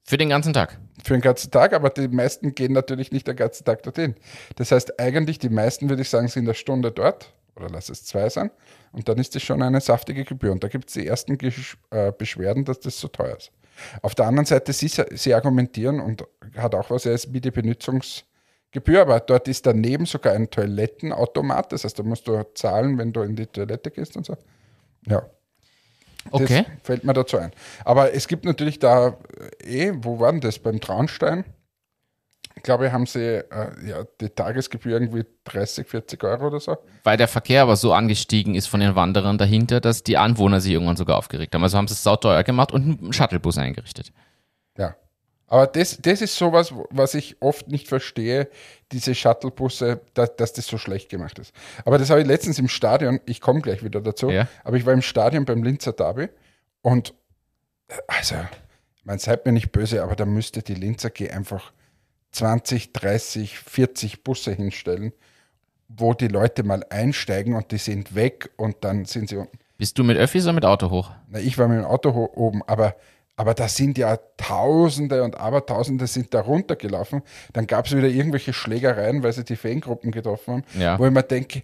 Für 0.03 0.17
den 0.17 0.29
ganzen 0.29 0.53
Tag. 0.53 0.79
Für 1.03 1.13
den 1.13 1.21
ganzen 1.21 1.49
Tag, 1.49 1.73
aber 1.73 1.89
die 1.89 2.07
meisten 2.07 2.53
gehen 2.53 2.73
natürlich 2.73 3.11
nicht 3.11 3.27
den 3.27 3.35
ganzen 3.35 3.65
Tag 3.65 3.81
dorthin. 3.83 4.15
Das 4.55 4.71
heißt, 4.71 4.99
eigentlich 4.99 5.39
die 5.39 5.49
meisten, 5.49 5.89
würde 5.89 6.03
ich 6.03 6.09
sagen, 6.09 6.27
sind 6.27 6.45
eine 6.45 6.53
Stunde 6.53 6.91
dort 6.91 7.33
oder 7.57 7.69
lass 7.69 7.89
es 7.89 8.05
zwei 8.05 8.29
sein 8.29 8.51
und 8.91 9.09
dann 9.09 9.17
ist 9.17 9.35
das 9.35 9.43
schon 9.43 9.61
eine 9.61 9.81
saftige 9.81 10.23
Gebühr. 10.23 10.51
Und 10.51 10.63
da 10.63 10.67
gibt 10.67 10.87
es 10.87 10.93
die 10.93 11.05
ersten 11.05 11.33
Gesch- 11.35 11.77
äh, 11.91 12.11
Beschwerden, 12.11 12.63
dass 12.63 12.79
das 12.79 12.99
so 12.99 13.07
teuer 13.07 13.37
ist. 13.37 13.51
Auf 14.01 14.15
der 14.15 14.25
anderen 14.25 14.45
Seite, 14.45 14.73
sie, 14.73 14.87
sie 14.87 15.33
argumentieren 15.33 15.99
und 15.99 16.23
hat 16.55 16.73
auch 16.73 16.89
was 16.89 17.05
heißt, 17.05 17.33
wie 17.33 17.41
die 17.41 17.51
Benutzungsgebühr, 17.51 19.01
aber 19.01 19.19
dort 19.19 19.47
ist 19.47 19.65
daneben 19.65 20.05
sogar 20.05 20.33
ein 20.33 20.49
Toilettenautomat, 20.49 21.71
das 21.71 21.83
heißt, 21.83 21.99
da 21.99 22.03
musst 22.03 22.27
du 22.27 22.43
zahlen, 22.55 22.97
wenn 22.97 23.13
du 23.13 23.21
in 23.21 23.35
die 23.35 23.45
Toilette 23.45 23.91
gehst 23.91 24.17
und 24.17 24.25
so. 24.25 24.35
Ja. 25.05 25.29
Okay. 26.31 26.65
Das 26.65 26.83
fällt 26.83 27.03
mir 27.03 27.13
dazu 27.13 27.37
ein. 27.37 27.51
Aber 27.85 28.13
es 28.13 28.27
gibt 28.27 28.45
natürlich 28.45 28.79
da, 28.79 29.17
äh, 29.63 29.87
eh, 29.87 29.93
wo 29.95 30.19
war 30.19 30.31
denn 30.31 30.41
das? 30.41 30.59
Beim 30.59 30.81
Traunstein? 30.81 31.45
Ich 32.57 32.63
glaube, 32.63 32.91
haben 32.91 33.05
sie 33.05 33.37
äh, 33.37 33.43
ja, 33.87 34.03
die 34.19 34.29
Tagesgebühr 34.29 34.93
irgendwie 34.93 35.25
30, 35.43 35.87
40 35.87 36.23
Euro 36.23 36.47
oder 36.47 36.59
so. 36.59 36.75
Weil 37.03 37.15
der 37.15 37.27
Verkehr 37.27 37.61
aber 37.61 37.75
so 37.75 37.93
angestiegen 37.93 38.55
ist 38.55 38.65
von 38.67 38.79
den 38.79 38.95
Wanderern 38.95 39.37
dahinter, 39.37 39.79
dass 39.79 40.01
die 40.01 40.17
Anwohner 40.17 40.59
sich 40.59 40.71
irgendwann 40.73 40.97
sogar 40.97 41.17
aufgeregt 41.17 41.53
haben. 41.53 41.61
Also 41.63 41.77
haben 41.77 41.87
sie 41.87 41.93
es 41.93 42.01
sauteuer 42.01 42.43
gemacht 42.43 42.71
und 42.71 42.99
einen 42.99 43.13
Shuttlebus 43.13 43.59
eingerichtet. 43.59 44.11
Ja. 44.75 44.95
Aber 45.45 45.67
das, 45.67 45.99
das 46.01 46.21
ist 46.21 46.35
sowas, 46.35 46.73
was 46.89 47.13
ich 47.13 47.37
oft 47.41 47.67
nicht 47.67 47.87
verstehe, 47.87 48.49
diese 48.91 49.13
Shuttlebusse, 49.13 50.01
dass, 50.15 50.35
dass 50.35 50.53
das 50.53 50.65
so 50.65 50.79
schlecht 50.79 51.09
gemacht 51.09 51.37
ist. 51.37 51.53
Aber 51.85 51.99
das 51.99 52.09
habe 52.09 52.21
ich 52.21 52.27
letztens 52.27 52.57
im 52.57 52.67
Stadion, 52.67 53.21
ich 53.27 53.39
komme 53.39 53.61
gleich 53.61 53.83
wieder 53.83 54.01
dazu, 54.01 54.31
Ja. 54.31 54.47
aber 54.63 54.77
ich 54.77 54.85
war 54.85 54.93
im 54.93 55.03
Stadion 55.03 55.45
beim 55.45 55.61
Linzer 55.61 55.93
Derby 55.93 56.29
und 56.81 57.13
äh, 57.87 57.93
also, 58.07 58.35
man 59.03 59.19
seid 59.19 59.45
mir 59.45 59.51
nicht 59.53 59.71
böse, 59.71 60.03
aber 60.03 60.15
da 60.15 60.25
müsste 60.25 60.63
die 60.63 60.73
Linzer 60.73 61.11
G 61.11 61.29
einfach 61.29 61.71
20, 62.31 62.93
30, 62.93 63.57
40 63.59 64.23
Busse 64.23 64.51
hinstellen, 64.53 65.13
wo 65.87 66.13
die 66.13 66.27
Leute 66.27 66.63
mal 66.63 66.83
einsteigen 66.89 67.55
und 67.55 67.71
die 67.71 67.77
sind 67.77 68.15
weg 68.15 68.49
und 68.57 68.77
dann 68.81 69.05
sind 69.05 69.29
sie 69.29 69.37
unten. 69.37 69.57
Bist 69.77 69.97
du 69.97 70.03
mit 70.03 70.17
Öffis 70.17 70.43
oder 70.45 70.53
mit 70.53 70.65
Auto 70.65 70.89
hoch? 70.89 71.11
Na, 71.29 71.39
ich 71.39 71.57
war 71.57 71.67
mit 71.67 71.77
dem 71.79 71.85
Auto 71.85 72.09
oben, 72.33 72.61
aber, 72.67 72.95
aber 73.35 73.53
da 73.53 73.67
sind 73.67 73.97
ja 73.97 74.17
Tausende 74.37 75.23
und 75.23 75.39
Abertausende 75.39 76.07
sind 76.07 76.33
da 76.33 76.41
runtergelaufen. 76.41 77.21
Dann 77.53 77.67
gab 77.67 77.85
es 77.85 77.95
wieder 77.95 78.07
irgendwelche 78.07 78.53
Schlägereien, 78.53 79.21
weil 79.23 79.33
sie 79.33 79.43
die 79.43 79.55
Fangruppen 79.55 80.11
getroffen 80.11 80.63
haben, 80.73 80.81
Ja. 80.81 80.97
wo 80.99 81.05
ich 81.05 81.11
mir 81.11 81.23
denke, 81.23 81.61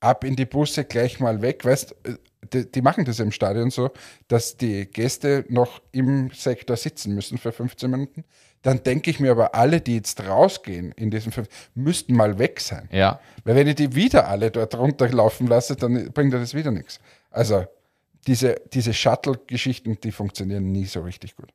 ab 0.00 0.24
in 0.24 0.36
die 0.36 0.46
Busse 0.46 0.84
gleich 0.84 1.20
mal 1.20 1.42
weg. 1.42 1.64
Weißt 1.64 1.94
äh, 2.04 2.14
die, 2.52 2.70
die 2.70 2.82
machen 2.82 3.04
das 3.04 3.18
im 3.20 3.32
Stadion 3.32 3.70
so, 3.70 3.90
dass 4.28 4.56
die 4.56 4.86
Gäste 4.86 5.44
noch 5.48 5.80
im 5.92 6.30
Sektor 6.30 6.76
sitzen 6.76 7.14
müssen 7.14 7.38
für 7.38 7.52
15 7.52 7.90
Minuten. 7.90 8.24
Dann 8.62 8.82
denke 8.82 9.10
ich 9.10 9.20
mir 9.20 9.30
aber, 9.30 9.54
alle, 9.54 9.80
die 9.80 9.94
jetzt 9.96 10.20
rausgehen 10.22 10.92
in 10.92 11.10
diesen 11.10 11.32
fünf, 11.32 11.48
müssten 11.74 12.14
mal 12.14 12.38
weg 12.38 12.60
sein. 12.60 12.88
Ja. 12.92 13.20
Weil 13.44 13.56
wenn 13.56 13.66
ich 13.66 13.76
die 13.76 13.94
wieder 13.94 14.28
alle 14.28 14.50
dort 14.50 14.74
runterlaufen 14.74 15.46
lasse, 15.46 15.76
dann 15.76 16.12
bringt 16.12 16.34
das 16.34 16.52
wieder 16.54 16.70
nichts. 16.70 17.00
Also 17.30 17.64
diese, 18.26 18.56
diese 18.72 18.92
Shuttle-Geschichten, 18.92 19.98
die 20.02 20.12
funktionieren 20.12 20.72
nie 20.72 20.84
so 20.84 21.00
richtig 21.00 21.36
gut. 21.36 21.48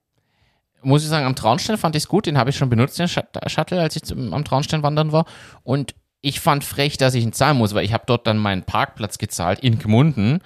Muss 0.82 1.04
ich 1.04 1.10
sagen, 1.10 1.26
am 1.26 1.36
Traunstein 1.36 1.78
fand 1.78 1.96
ich 1.96 2.04
es 2.04 2.08
gut. 2.10 2.26
Den 2.26 2.38
habe 2.38 2.50
ich 2.50 2.58
schon 2.58 2.70
benutzt, 2.70 2.98
den 2.98 3.08
Shut- 3.08 3.28
Shuttle, 3.48 3.82
als 3.82 3.96
ich 3.96 4.04
zum, 4.04 4.34
am 4.34 4.44
Traunstein 4.44 4.82
wandern 4.84 5.12
war. 5.12 5.26
Und 5.64 5.94
ich 6.22 6.40
fand 6.40 6.64
frech, 6.64 6.98
dass 6.98 7.14
ich 7.14 7.24
ihn 7.24 7.34
zahlen 7.34 7.58
muss, 7.58 7.76
weil 7.76 7.86
ich 7.86 7.94
habe 7.94 8.04
dort 8.08 8.26
dann 8.26 8.38
meinen 8.40 8.64
Parkplatz 8.64 9.20
gezahlt 9.20 9.60
in 9.60 9.78
Gmunden. 9.78 10.40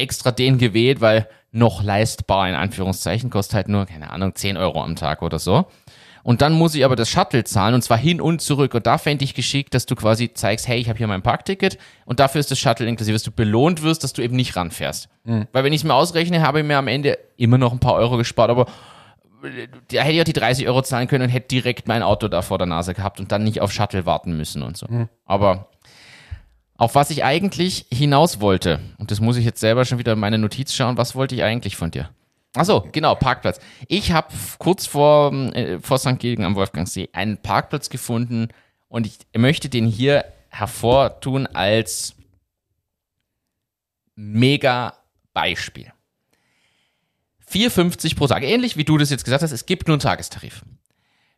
Extra 0.00 0.30
den 0.30 0.58
gewählt, 0.58 1.00
weil 1.00 1.28
noch 1.52 1.82
leistbar, 1.82 2.48
in 2.48 2.54
Anführungszeichen, 2.54 3.30
kostet 3.30 3.54
halt 3.54 3.68
nur, 3.68 3.86
keine 3.86 4.10
Ahnung, 4.10 4.34
10 4.34 4.56
Euro 4.56 4.82
am 4.82 4.96
Tag 4.96 5.22
oder 5.22 5.38
so. 5.38 5.66
Und 6.22 6.42
dann 6.42 6.52
muss 6.52 6.74
ich 6.74 6.84
aber 6.84 6.96
das 6.96 7.08
Shuttle 7.08 7.44
zahlen 7.44 7.74
und 7.74 7.82
zwar 7.82 7.96
hin 7.96 8.20
und 8.20 8.42
zurück. 8.42 8.74
Und 8.74 8.86
da 8.86 8.98
fände 8.98 9.24
ich 9.24 9.34
geschickt, 9.34 9.72
dass 9.74 9.86
du 9.86 9.94
quasi 9.94 10.32
zeigst, 10.34 10.68
hey, 10.68 10.78
ich 10.78 10.88
habe 10.88 10.98
hier 10.98 11.06
mein 11.06 11.22
Parkticket 11.22 11.78
und 12.04 12.20
dafür 12.20 12.40
ist 12.40 12.50
das 12.50 12.58
Shuttle 12.58 12.86
inklusive, 12.86 13.14
dass 13.14 13.22
du 13.22 13.30
belohnt 13.30 13.82
wirst, 13.82 14.04
dass 14.04 14.12
du 14.12 14.22
eben 14.22 14.36
nicht 14.36 14.54
ranfährst. 14.54 15.08
Weil 15.52 15.64
wenn 15.64 15.72
ich 15.72 15.80
es 15.80 15.84
mir 15.84 15.94
ausrechne, 15.94 16.42
habe 16.42 16.60
ich 16.60 16.66
mir 16.66 16.76
am 16.76 16.88
Ende 16.88 17.18
immer 17.36 17.56
noch 17.56 17.72
ein 17.72 17.80
paar 17.80 17.94
Euro 17.94 18.16
gespart, 18.18 18.50
aber 18.50 18.66
da 19.90 20.02
hätte 20.02 20.12
ich 20.12 20.20
auch 20.20 20.24
die 20.24 20.34
30 20.34 20.68
Euro 20.68 20.82
zahlen 20.82 21.08
können 21.08 21.24
und 21.24 21.30
hätte 21.30 21.48
direkt 21.48 21.88
mein 21.88 22.02
Auto 22.02 22.28
da 22.28 22.42
vor 22.42 22.58
der 22.58 22.66
Nase 22.66 22.92
gehabt 22.92 23.18
und 23.20 23.32
dann 23.32 23.42
nicht 23.42 23.62
auf 23.62 23.72
Shuttle 23.72 24.04
warten 24.04 24.36
müssen 24.36 24.62
und 24.62 24.76
so. 24.76 24.86
Aber 25.24 25.68
auf 26.80 26.94
was 26.94 27.10
ich 27.10 27.24
eigentlich 27.24 27.84
hinaus 27.92 28.40
wollte, 28.40 28.80
und 28.96 29.10
das 29.10 29.20
muss 29.20 29.36
ich 29.36 29.44
jetzt 29.44 29.60
selber 29.60 29.84
schon 29.84 29.98
wieder 29.98 30.14
in 30.14 30.18
meine 30.18 30.38
Notiz 30.38 30.72
schauen, 30.72 30.96
was 30.96 31.14
wollte 31.14 31.34
ich 31.34 31.42
eigentlich 31.42 31.76
von 31.76 31.90
dir? 31.90 32.08
Achso, 32.54 32.88
genau, 32.90 33.14
Parkplatz. 33.14 33.60
Ich 33.86 34.12
habe 34.12 34.28
kurz 34.58 34.86
vor, 34.86 35.30
äh, 35.54 35.78
vor 35.78 35.98
St. 35.98 36.18
Gilgen 36.18 36.42
am 36.42 36.56
Wolfgangsee 36.56 37.10
einen 37.12 37.36
Parkplatz 37.36 37.90
gefunden 37.90 38.48
und 38.88 39.06
ich 39.06 39.18
möchte 39.36 39.68
den 39.68 39.86
hier 39.86 40.24
hervortun 40.48 41.46
als 41.46 42.14
mega 44.16 44.94
Beispiel. 45.34 45.92
4,50 47.46 48.16
pro 48.16 48.26
Tag. 48.26 48.42
Ähnlich 48.42 48.78
wie 48.78 48.84
du 48.84 48.96
das 48.96 49.10
jetzt 49.10 49.24
gesagt 49.24 49.42
hast, 49.42 49.52
es 49.52 49.66
gibt 49.66 49.86
nur 49.86 49.96
einen 49.96 50.00
Tagestarif. 50.00 50.62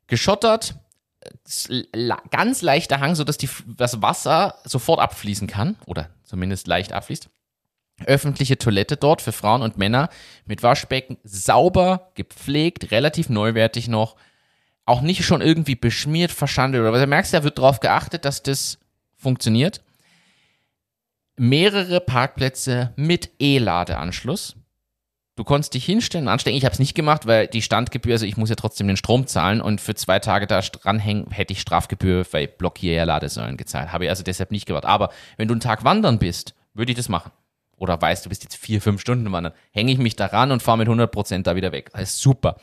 Geschottert, 0.07 0.77
ganz 2.31 2.63
leichter 2.63 3.01
Hang, 3.01 3.15
sodass 3.15 3.39
die, 3.39 3.49
das 3.67 4.03
Wasser 4.03 4.57
sofort 4.65 5.01
abfließen 5.01 5.49
kann 5.49 5.77
oder 5.87 6.11
zumindest 6.25 6.67
leicht 6.67 6.93
abfließt. 6.93 7.29
Öffentliche 8.07 8.59
Toilette 8.59 8.97
dort 8.97 9.23
für 9.23 9.33
Frauen 9.33 9.63
und 9.63 9.79
Männer 9.79 10.09
mit 10.45 10.63
Waschbecken, 10.63 11.19
sauber, 11.25 12.11
gepflegt, 12.15 12.91
relativ 12.91 13.29
neuwertig 13.29 13.89
noch. 13.89 14.17
Auch 14.85 15.01
nicht 15.01 15.25
schon 15.25 15.41
irgendwie 15.41 15.77
beschmiert, 15.77 16.33
verschandelt 16.33 16.83
oder 16.83 16.93
was. 16.93 17.01
Du 17.01 17.07
merkst, 17.07 17.33
da 17.33 17.45
wird 17.45 17.59
darauf 17.59 17.81
geachtet, 17.81 18.25
dass 18.25 18.43
das 18.43 18.79
funktioniert. 19.17 19.83
Mehrere 21.37 22.01
Parkplätze 22.01 22.93
mit 22.97 23.31
E-Ladeanschluss. 23.39 24.57
Du 25.35 25.45
konntest 25.45 25.73
dich 25.73 25.87
hinstellen 25.87 26.27
und 26.27 26.33
anstecken. 26.33 26.59
Ich 26.59 26.65
habe 26.67 26.75
es 26.75 26.79
nicht 26.79 26.95
gemacht, 26.95 27.27
weil 27.27 27.47
die 27.47 27.63
Standgebühr, 27.63 28.13
also 28.13 28.27
ich 28.27 28.37
muss 28.37 28.51
ja 28.51 28.55
trotzdem 28.55 28.87
den 28.87 28.99
Strom 28.99 29.27
zahlen 29.27 29.63
und 29.63 29.81
für 29.81 29.95
zwei 29.95 30.19
Tage 30.19 30.47
da 30.47 30.61
dranhängen, 30.61 31.31
hätte 31.31 31.55
ich 31.55 31.61
Strafgebühr 31.61 32.27
bei 32.31 32.47
blockier 32.47 33.07
Ladesäulen 33.07 33.57
gezahlt. 33.57 33.93
Habe 33.93 34.05
ich 34.05 34.11
also 34.11 34.23
deshalb 34.23 34.51
nicht 34.51 34.67
gemacht. 34.67 34.85
Aber 34.85 35.11
wenn 35.39 35.49
du 35.49 35.55
einen 35.55 35.61
Tag 35.61 35.85
wandern 35.85 36.19
bist, 36.19 36.55
würde 36.75 36.93
ich 36.93 36.97
das 36.97 37.09
machen. 37.09 37.33
Oder 37.79 38.01
weißt, 38.01 38.27
du 38.27 38.29
bist 38.29 38.45
jetzt 38.45 38.57
vier, 38.57 38.83
fünf 38.83 39.01
Stunden 39.01 39.33
wandern, 39.33 39.55
hänge 39.73 39.91
ich 39.91 39.99
mich 39.99 40.15
daran 40.15 40.53
und 40.53 40.63
fahre 40.63 40.79
mit 40.79 40.89
100% 40.89 41.43
da 41.43 41.57
wieder 41.57 41.73
weg. 41.73 41.91
Das 41.93 42.03
ist 42.03 42.21
super. 42.21 42.57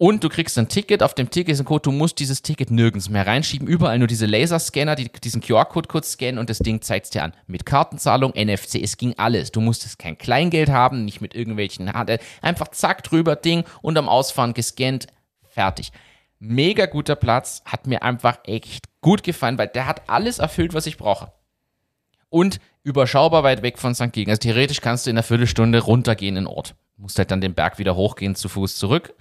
Und 0.00 0.22
du 0.22 0.28
kriegst 0.28 0.56
ein 0.56 0.68
Ticket, 0.68 1.02
auf 1.02 1.14
dem 1.14 1.28
Ticket 1.28 1.54
ist 1.54 1.58
ein 1.58 1.64
Code, 1.64 1.82
du 1.82 1.90
musst 1.90 2.20
dieses 2.20 2.40
Ticket 2.40 2.70
nirgends 2.70 3.08
mehr 3.08 3.26
reinschieben, 3.26 3.66
überall 3.66 3.98
nur 3.98 4.06
diese 4.06 4.26
Laserscanner, 4.26 4.94
die 4.94 5.10
diesen 5.10 5.40
QR-Code 5.40 5.88
kurz 5.88 6.12
scannen 6.12 6.38
und 6.38 6.48
das 6.48 6.60
Ding 6.60 6.80
zeigt 6.82 7.12
dir 7.14 7.24
an. 7.24 7.34
Mit 7.48 7.66
Kartenzahlung, 7.66 8.30
NFC, 8.30 8.76
es 8.76 8.96
ging 8.96 9.14
alles. 9.16 9.50
Du 9.50 9.60
musstest 9.60 9.98
kein 9.98 10.16
Kleingeld 10.16 10.68
haben, 10.68 11.04
nicht 11.04 11.20
mit 11.20 11.34
irgendwelchen, 11.34 11.88
einfach 11.88 12.68
zack 12.68 13.02
drüber 13.02 13.34
Ding 13.34 13.64
und 13.82 13.98
am 13.98 14.08
Ausfahren 14.08 14.54
gescannt, 14.54 15.08
fertig. 15.42 15.90
Mega 16.38 16.86
guter 16.86 17.16
Platz, 17.16 17.62
hat 17.64 17.88
mir 17.88 18.04
einfach 18.04 18.38
echt 18.44 18.84
gut 19.00 19.24
gefallen, 19.24 19.58
weil 19.58 19.66
der 19.66 19.88
hat 19.88 20.08
alles 20.08 20.38
erfüllt, 20.38 20.74
was 20.74 20.86
ich 20.86 20.96
brauche. 20.96 21.32
Und 22.28 22.60
überschaubar 22.84 23.42
weit 23.42 23.62
weg 23.62 23.78
von 23.78 23.96
St. 23.96 24.12
Gegen. 24.12 24.30
Also 24.30 24.38
theoretisch 24.38 24.80
kannst 24.80 25.06
du 25.06 25.10
in 25.10 25.16
einer 25.16 25.24
Viertelstunde 25.24 25.80
runtergehen 25.80 26.36
in 26.36 26.44
den 26.44 26.46
Ort. 26.46 26.76
Musst 26.96 27.18
halt 27.18 27.32
dann 27.32 27.40
den 27.40 27.54
Berg 27.54 27.80
wieder 27.80 27.96
hochgehen, 27.96 28.36
zu 28.36 28.48
Fuß 28.48 28.76
zurück 28.76 29.12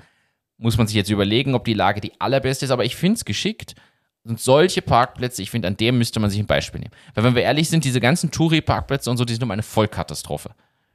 muss 0.58 0.78
man 0.78 0.88
sich 0.88 0.96
jetzt 0.96 1.10
überlegen, 1.10 1.56
ob 1.56 1.66
die 1.66 1.74
Lage 1.74 2.02
die 2.02 2.20
allerbeste 2.20 2.66
ist, 2.66 2.72
aber 2.72 2.86
ich 2.86 2.96
finde 2.96 3.16
es 3.16 3.26
geschickt. 3.26 3.76
Und 4.24 4.42
solche 4.42 4.82
Parkplätze, 4.82 5.42
ich 5.42 5.52
finde, 5.52 5.70
an 5.70 5.78
dem 5.78 5.98
müsste 5.98 6.20
man 6.20 6.30
sich 6.30 6.40
ein 6.40 6.48
Beispiel 6.48 6.82
nehmen. 6.82 6.94
Weil 7.14 7.24
wenn 7.24 7.36
wir 7.36 7.44
ehrlich 7.44 7.70
sind, 7.70 7.86
diese 7.86 8.02
ganzen 8.02 8.30
Touri-Parkplätze 8.30 9.10
und 9.10 9.16
so, 9.16 9.24
die 9.24 9.34
sind 9.34 9.44
um 9.44 9.52
eine 9.52 9.64
Vollkatastrophe. 9.64 10.52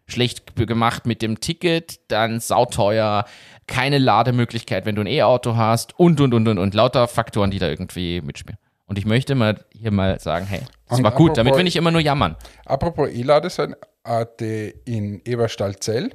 Schlecht 0.06 0.54
gemacht 0.56 1.06
mit 1.06 1.22
dem 1.22 1.40
Ticket, 1.40 2.00
dann 2.08 2.40
sauteuer, 2.40 3.24
keine 3.66 3.98
Lademöglichkeit, 3.98 4.84
wenn 4.84 4.96
du 4.96 5.00
ein 5.00 5.06
E-Auto 5.06 5.56
hast 5.56 5.98
und, 5.98 6.20
und, 6.20 6.34
und, 6.34 6.46
und, 6.46 6.58
und, 6.58 6.74
lauter 6.74 7.08
Faktoren, 7.08 7.50
die 7.50 7.58
da 7.58 7.68
irgendwie 7.68 8.20
mitspielen. 8.20 8.58
Und 8.86 8.98
ich 8.98 9.06
möchte 9.06 9.34
mal 9.34 9.64
hier 9.72 9.92
mal 9.92 10.18
sagen, 10.20 10.44
hey, 10.44 10.60
das 10.88 10.98
und 10.98 11.04
war 11.04 11.12
gut, 11.12 11.38
damit 11.38 11.56
will 11.56 11.66
ich 11.66 11.76
immer 11.76 11.90
nur 11.90 12.02
jammern. 12.02 12.36
Apropos 12.66 13.08
E-Ladesäulen, 13.08 13.76
äh, 14.04 14.70
in 14.84 15.22
Eberstadt-Zell 15.24 16.10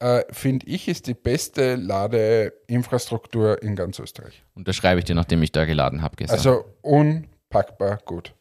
äh, 0.00 0.22
finde 0.30 0.66
ich, 0.66 0.88
ist 0.88 1.06
die 1.06 1.14
beste 1.14 1.74
Ladeinfrastruktur 1.74 3.62
in 3.62 3.76
ganz 3.76 3.98
Österreich. 3.98 4.44
Und 4.54 4.68
das 4.68 4.76
schreibe 4.76 5.00
ich 5.00 5.04
dir, 5.04 5.14
nachdem 5.14 5.42
ich 5.42 5.52
da 5.52 5.64
geladen 5.64 6.02
habe 6.02 6.16
gestern. 6.16 6.36
Also 6.36 6.64
unpackbar 6.82 7.98
gut. 8.04 8.34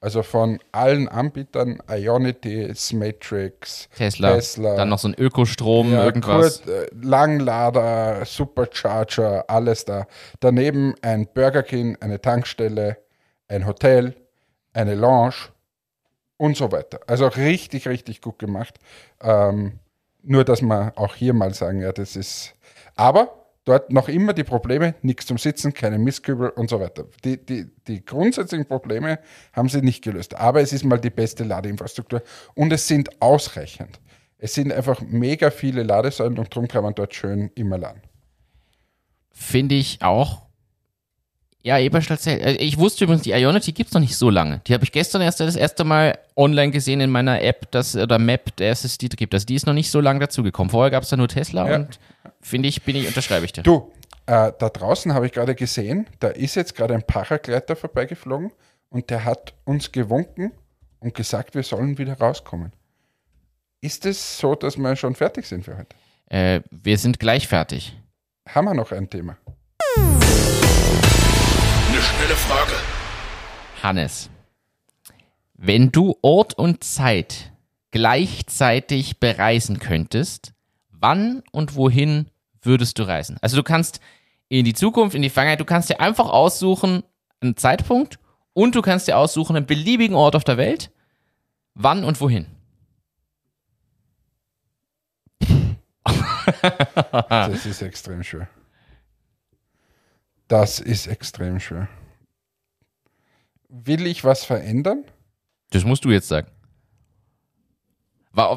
Also 0.00 0.24
von 0.24 0.58
allen 0.72 1.06
Anbietern, 1.06 1.80
Ionity, 1.88 2.74
Matrix, 2.94 3.88
Tesla, 3.96 4.34
Tesla, 4.34 4.74
dann 4.74 4.88
noch 4.88 4.98
so 4.98 5.06
ein 5.06 5.14
Ökostrom, 5.14 5.92
ja, 5.92 6.04
irgendwas. 6.04 6.64
Kurt, 6.64 6.68
äh, 6.68 6.88
Langlader, 7.00 8.24
Supercharger, 8.24 9.44
alles 9.48 9.84
da. 9.84 10.08
Daneben 10.40 10.96
ein 11.02 11.28
Burger 11.32 11.62
King, 11.62 11.96
eine 12.00 12.20
Tankstelle, 12.20 12.96
ein 13.46 13.64
Hotel, 13.64 14.16
eine 14.72 14.96
Lounge 14.96 15.34
und 16.36 16.56
so 16.56 16.72
weiter. 16.72 16.98
Also 17.06 17.28
richtig, 17.28 17.86
richtig 17.86 18.20
gut 18.20 18.40
gemacht. 18.40 18.80
Ähm, 19.22 19.78
nur, 20.22 20.44
dass 20.44 20.62
wir 20.62 20.92
auch 20.96 21.14
hier 21.14 21.34
mal 21.34 21.54
sagen, 21.54 21.80
ja, 21.80 21.92
das 21.92 22.16
ist. 22.16 22.54
Aber 22.94 23.46
dort 23.64 23.92
noch 23.92 24.08
immer 24.08 24.32
die 24.32 24.44
Probleme, 24.44 24.94
nichts 25.02 25.26
zum 25.26 25.38
Sitzen, 25.38 25.72
keine 25.72 25.98
Mistkübel 25.98 26.50
und 26.50 26.70
so 26.70 26.80
weiter. 26.80 27.04
Die, 27.24 27.44
die, 27.44 27.66
die 27.86 28.04
grundsätzlichen 28.04 28.66
Probleme 28.66 29.18
haben 29.52 29.68
sie 29.68 29.82
nicht 29.82 30.02
gelöst. 30.02 30.34
Aber 30.34 30.60
es 30.60 30.72
ist 30.72 30.84
mal 30.84 30.98
die 30.98 31.10
beste 31.10 31.44
Ladeinfrastruktur 31.44 32.22
und 32.54 32.72
es 32.72 32.88
sind 32.88 33.22
ausreichend. 33.22 34.00
Es 34.38 34.54
sind 34.54 34.72
einfach 34.72 35.00
mega 35.00 35.50
viele 35.50 35.84
Ladesäulen 35.84 36.38
und 36.38 36.54
darum 36.54 36.66
kann 36.66 36.82
man 36.82 36.94
dort 36.94 37.14
schön 37.14 37.50
immer 37.54 37.78
laden. 37.78 38.02
Finde 39.30 39.76
ich 39.76 40.02
auch. 40.02 40.42
Ja, 41.62 41.78
Eberstadt-Zell. 41.78 42.40
Äh, 42.40 42.52
ich 42.54 42.78
wusste 42.78 43.04
übrigens, 43.04 43.22
die 43.22 43.30
Ionity 43.30 43.72
gibt 43.72 43.88
es 43.88 43.94
noch 43.94 44.00
nicht 44.00 44.16
so 44.16 44.30
lange. 44.30 44.60
Die 44.66 44.74
habe 44.74 44.84
ich 44.84 44.92
gestern 44.92 45.22
erst 45.22 45.40
das 45.40 45.56
erste 45.56 45.84
Mal 45.84 46.18
online 46.36 46.72
gesehen 46.72 47.00
in 47.00 47.10
meiner 47.10 47.40
App, 47.40 47.70
dass, 47.70 47.94
oder 47.94 48.18
Map, 48.18 48.56
der 48.56 48.72
es 48.72 48.98
die 48.98 49.08
gibt. 49.08 49.32
Also 49.32 49.46
die 49.46 49.54
ist 49.54 49.66
noch 49.66 49.74
nicht 49.74 49.90
so 49.90 50.00
lange 50.00 50.20
dazugekommen. 50.20 50.70
Vorher 50.70 50.90
gab 50.90 51.04
es 51.04 51.10
da 51.10 51.16
nur 51.16 51.28
Tesla 51.28 51.68
ja. 51.68 51.76
und 51.76 52.00
finde 52.40 52.68
ich, 52.68 52.82
bin 52.82 52.96
ich, 52.96 53.06
unterschreibe 53.06 53.44
ich 53.44 53.52
dir. 53.52 53.62
Du, 53.62 53.92
äh, 54.26 54.52
da 54.58 54.68
draußen 54.68 55.14
habe 55.14 55.26
ich 55.26 55.32
gerade 55.32 55.54
gesehen, 55.54 56.06
da 56.18 56.28
ist 56.28 56.56
jetzt 56.56 56.74
gerade 56.74 56.94
ein 56.94 57.02
Paragleiter 57.02 57.76
vorbeigeflogen 57.76 58.50
und 58.88 59.10
der 59.10 59.24
hat 59.24 59.54
uns 59.64 59.92
gewunken 59.92 60.52
und 60.98 61.14
gesagt, 61.14 61.54
wir 61.54 61.62
sollen 61.62 61.98
wieder 61.98 62.18
rauskommen. 62.18 62.72
Ist 63.80 64.06
es 64.06 64.38
so, 64.38 64.54
dass 64.54 64.76
wir 64.76 64.96
schon 64.96 65.14
fertig 65.14 65.46
sind 65.46 65.64
für 65.64 65.76
heute? 65.76 65.96
Äh, 66.26 66.60
wir 66.70 66.98
sind 66.98 67.18
gleich 67.18 67.48
fertig. 67.48 67.96
Haben 68.48 68.66
wir 68.66 68.74
noch 68.74 68.92
ein 68.92 69.08
Thema? 69.10 69.36
Schnelle 72.02 72.34
Frage. 72.34 72.72
Hannes, 73.82 74.30
wenn 75.54 75.92
du 75.92 76.16
Ort 76.22 76.54
und 76.58 76.84
Zeit 76.84 77.52
gleichzeitig 77.90 79.20
bereisen 79.20 79.78
könntest, 79.78 80.52
wann 80.90 81.42
und 81.52 81.76
wohin 81.76 82.30
würdest 82.62 82.98
du 82.98 83.04
reisen? 83.04 83.38
Also 83.40 83.56
du 83.56 83.62
kannst 83.62 84.00
in 84.48 84.64
die 84.64 84.74
Zukunft, 84.74 85.14
in 85.14 85.22
die 85.22 85.30
Vergangenheit, 85.30 85.60
du 85.60 85.64
kannst 85.64 85.88
dir 85.90 86.00
einfach 86.00 86.28
aussuchen 86.28 87.02
einen 87.40 87.56
Zeitpunkt 87.56 88.18
und 88.52 88.74
du 88.74 88.82
kannst 88.82 89.08
dir 89.08 89.16
aussuchen 89.18 89.56
einen 89.56 89.66
beliebigen 89.66 90.16
Ort 90.16 90.36
auf 90.36 90.44
der 90.44 90.56
Welt, 90.56 90.90
wann 91.74 92.04
und 92.04 92.20
wohin. 92.20 92.46
das 97.28 97.66
ist 97.66 97.82
extrem 97.82 98.22
schwer. 98.22 98.48
Das 100.48 100.80
ist 100.80 101.06
extrem 101.06 101.60
schwer. 101.60 101.88
Will 103.68 104.06
ich 104.06 104.24
was 104.24 104.44
verändern? 104.44 105.04
Das 105.70 105.84
musst 105.84 106.04
du 106.04 106.10
jetzt 106.10 106.28
sagen. 106.28 106.48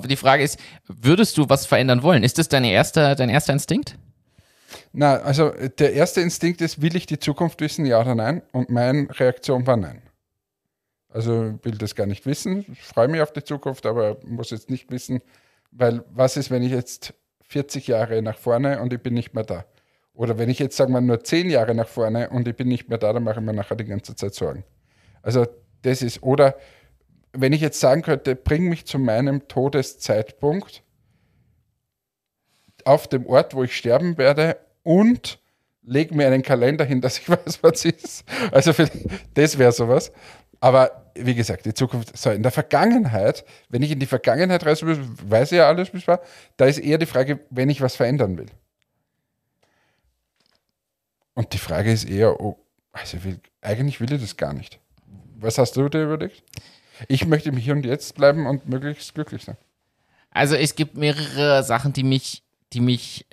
Die 0.05 0.15
Frage 0.15 0.43
ist, 0.43 0.59
würdest 0.87 1.37
du 1.37 1.49
was 1.49 1.65
verändern 1.65 2.03
wollen? 2.03 2.23
Ist 2.23 2.37
das 2.37 2.47
dein 2.47 2.63
erster, 2.63 3.15
dein 3.15 3.29
erster 3.29 3.53
Instinkt? 3.53 3.97
Na, 4.93 5.17
also 5.17 5.51
der 5.51 5.93
erste 5.93 6.21
Instinkt 6.21 6.61
ist, 6.61 6.81
will 6.81 6.95
ich 6.95 7.05
die 7.05 7.19
Zukunft 7.19 7.61
wissen, 7.61 7.85
ja 7.85 7.99
oder 7.99 8.15
nein? 8.15 8.41
Und 8.51 8.69
meine 8.69 9.07
Reaktion 9.19 9.67
war 9.67 9.77
nein. 9.77 10.01
Also 11.09 11.57
will 11.63 11.77
das 11.77 11.95
gar 11.95 12.07
nicht 12.07 12.25
wissen, 12.25 12.65
freue 12.75 13.07
mich 13.07 13.21
auf 13.21 13.31
die 13.31 13.43
Zukunft, 13.43 13.85
aber 13.85 14.17
muss 14.25 14.49
jetzt 14.49 14.69
nicht 14.69 14.91
wissen, 14.91 15.21
weil 15.71 16.03
was 16.09 16.35
ist, 16.35 16.51
wenn 16.51 16.63
ich 16.63 16.71
jetzt 16.71 17.13
40 17.43 17.87
Jahre 17.87 18.21
nach 18.21 18.37
vorne 18.37 18.81
und 18.81 18.91
ich 18.91 19.01
bin 19.01 19.13
nicht 19.13 19.33
mehr 19.33 19.45
da? 19.45 19.65
Oder 20.15 20.37
wenn 20.37 20.49
ich 20.49 20.59
jetzt, 20.59 20.77
sagen 20.77 20.93
wir, 20.93 21.01
nur 21.01 21.23
zehn 21.23 21.49
Jahre 21.49 21.75
nach 21.75 21.87
vorne 21.87 22.29
und 22.29 22.47
ich 22.47 22.55
bin 22.55 22.67
nicht 22.67 22.89
mehr 22.89 22.97
da, 22.97 23.11
dann 23.13 23.23
mache 23.23 23.39
ich 23.39 23.45
mir 23.45 23.53
nachher 23.53 23.75
die 23.75 23.85
ganze 23.85 24.15
Zeit 24.15 24.33
Sorgen. 24.33 24.63
Also 25.21 25.45
das 25.81 26.01
ist, 26.01 26.23
oder 26.23 26.55
wenn 27.33 27.53
ich 27.53 27.61
jetzt 27.61 27.79
sagen 27.79 28.01
könnte, 28.01 28.35
bring 28.35 28.69
mich 28.69 28.85
zu 28.85 28.97
meinem 28.97 29.47
Todeszeitpunkt 29.47 30.83
auf 32.85 33.07
dem 33.07 33.25
Ort, 33.25 33.53
wo 33.53 33.63
ich 33.63 33.75
sterben 33.75 34.17
werde 34.17 34.57
und 34.83 35.39
leg 35.83 36.13
mir 36.13 36.27
einen 36.27 36.43
Kalender 36.43 36.85
hin, 36.85 37.01
dass 37.01 37.17
ich 37.19 37.29
weiß, 37.29 37.61
was 37.61 37.85
ist. 37.85 38.23
Also 38.51 38.73
für, 38.73 38.89
das 39.33 39.57
wäre 39.57 39.71
sowas. 39.71 40.11
Aber 40.61 41.11
wie 41.15 41.35
gesagt, 41.35 41.65
die 41.65 41.73
Zukunft, 41.73 42.17
so 42.17 42.29
in 42.29 42.41
der 42.41 42.51
Vergangenheit, 42.51 43.45
wenn 43.69 43.81
ich 43.81 43.91
in 43.91 43.99
die 43.99 44.05
Vergangenheit 44.05 44.65
reisen 44.65 44.87
will, 44.87 44.99
weiß 45.23 45.51
ich 45.51 45.57
ja 45.57 45.67
alles, 45.67 45.93
es 45.93 46.07
war, 46.07 46.21
da 46.57 46.65
ist 46.65 46.79
eher 46.79 46.97
die 46.97 47.05
Frage, 47.05 47.39
wenn 47.49 47.69
ich 47.69 47.81
was 47.81 47.95
verändern 47.95 48.37
will. 48.37 48.47
Und 51.35 51.53
die 51.53 51.57
Frage 51.57 51.91
ist 51.91 52.05
eher, 52.05 52.41
oh, 52.41 52.57
also 52.91 53.23
will, 53.23 53.39
eigentlich 53.61 53.99
will 53.99 54.11
ich 54.11 54.21
das 54.21 54.37
gar 54.37 54.53
nicht. 54.53 54.79
Was 55.37 55.57
hast 55.57 55.75
du 55.75 55.87
dir 55.89 56.03
überlegt? 56.03 56.41
Ich 57.07 57.25
möchte 57.25 57.51
mich 57.51 57.65
hier 57.65 57.73
und 57.73 57.85
jetzt 57.85 58.15
bleiben 58.15 58.47
und 58.47 58.67
möglichst 58.67 59.13
glücklich 59.13 59.43
sein. 59.43 59.57
Also 60.31 60.55
es 60.55 60.75
gibt 60.75 60.97
mehrere 60.97 61.63
Sachen, 61.63 61.93
die 61.93 62.03
mich, 62.03 62.43
die 62.73 62.79
mich 62.79 63.25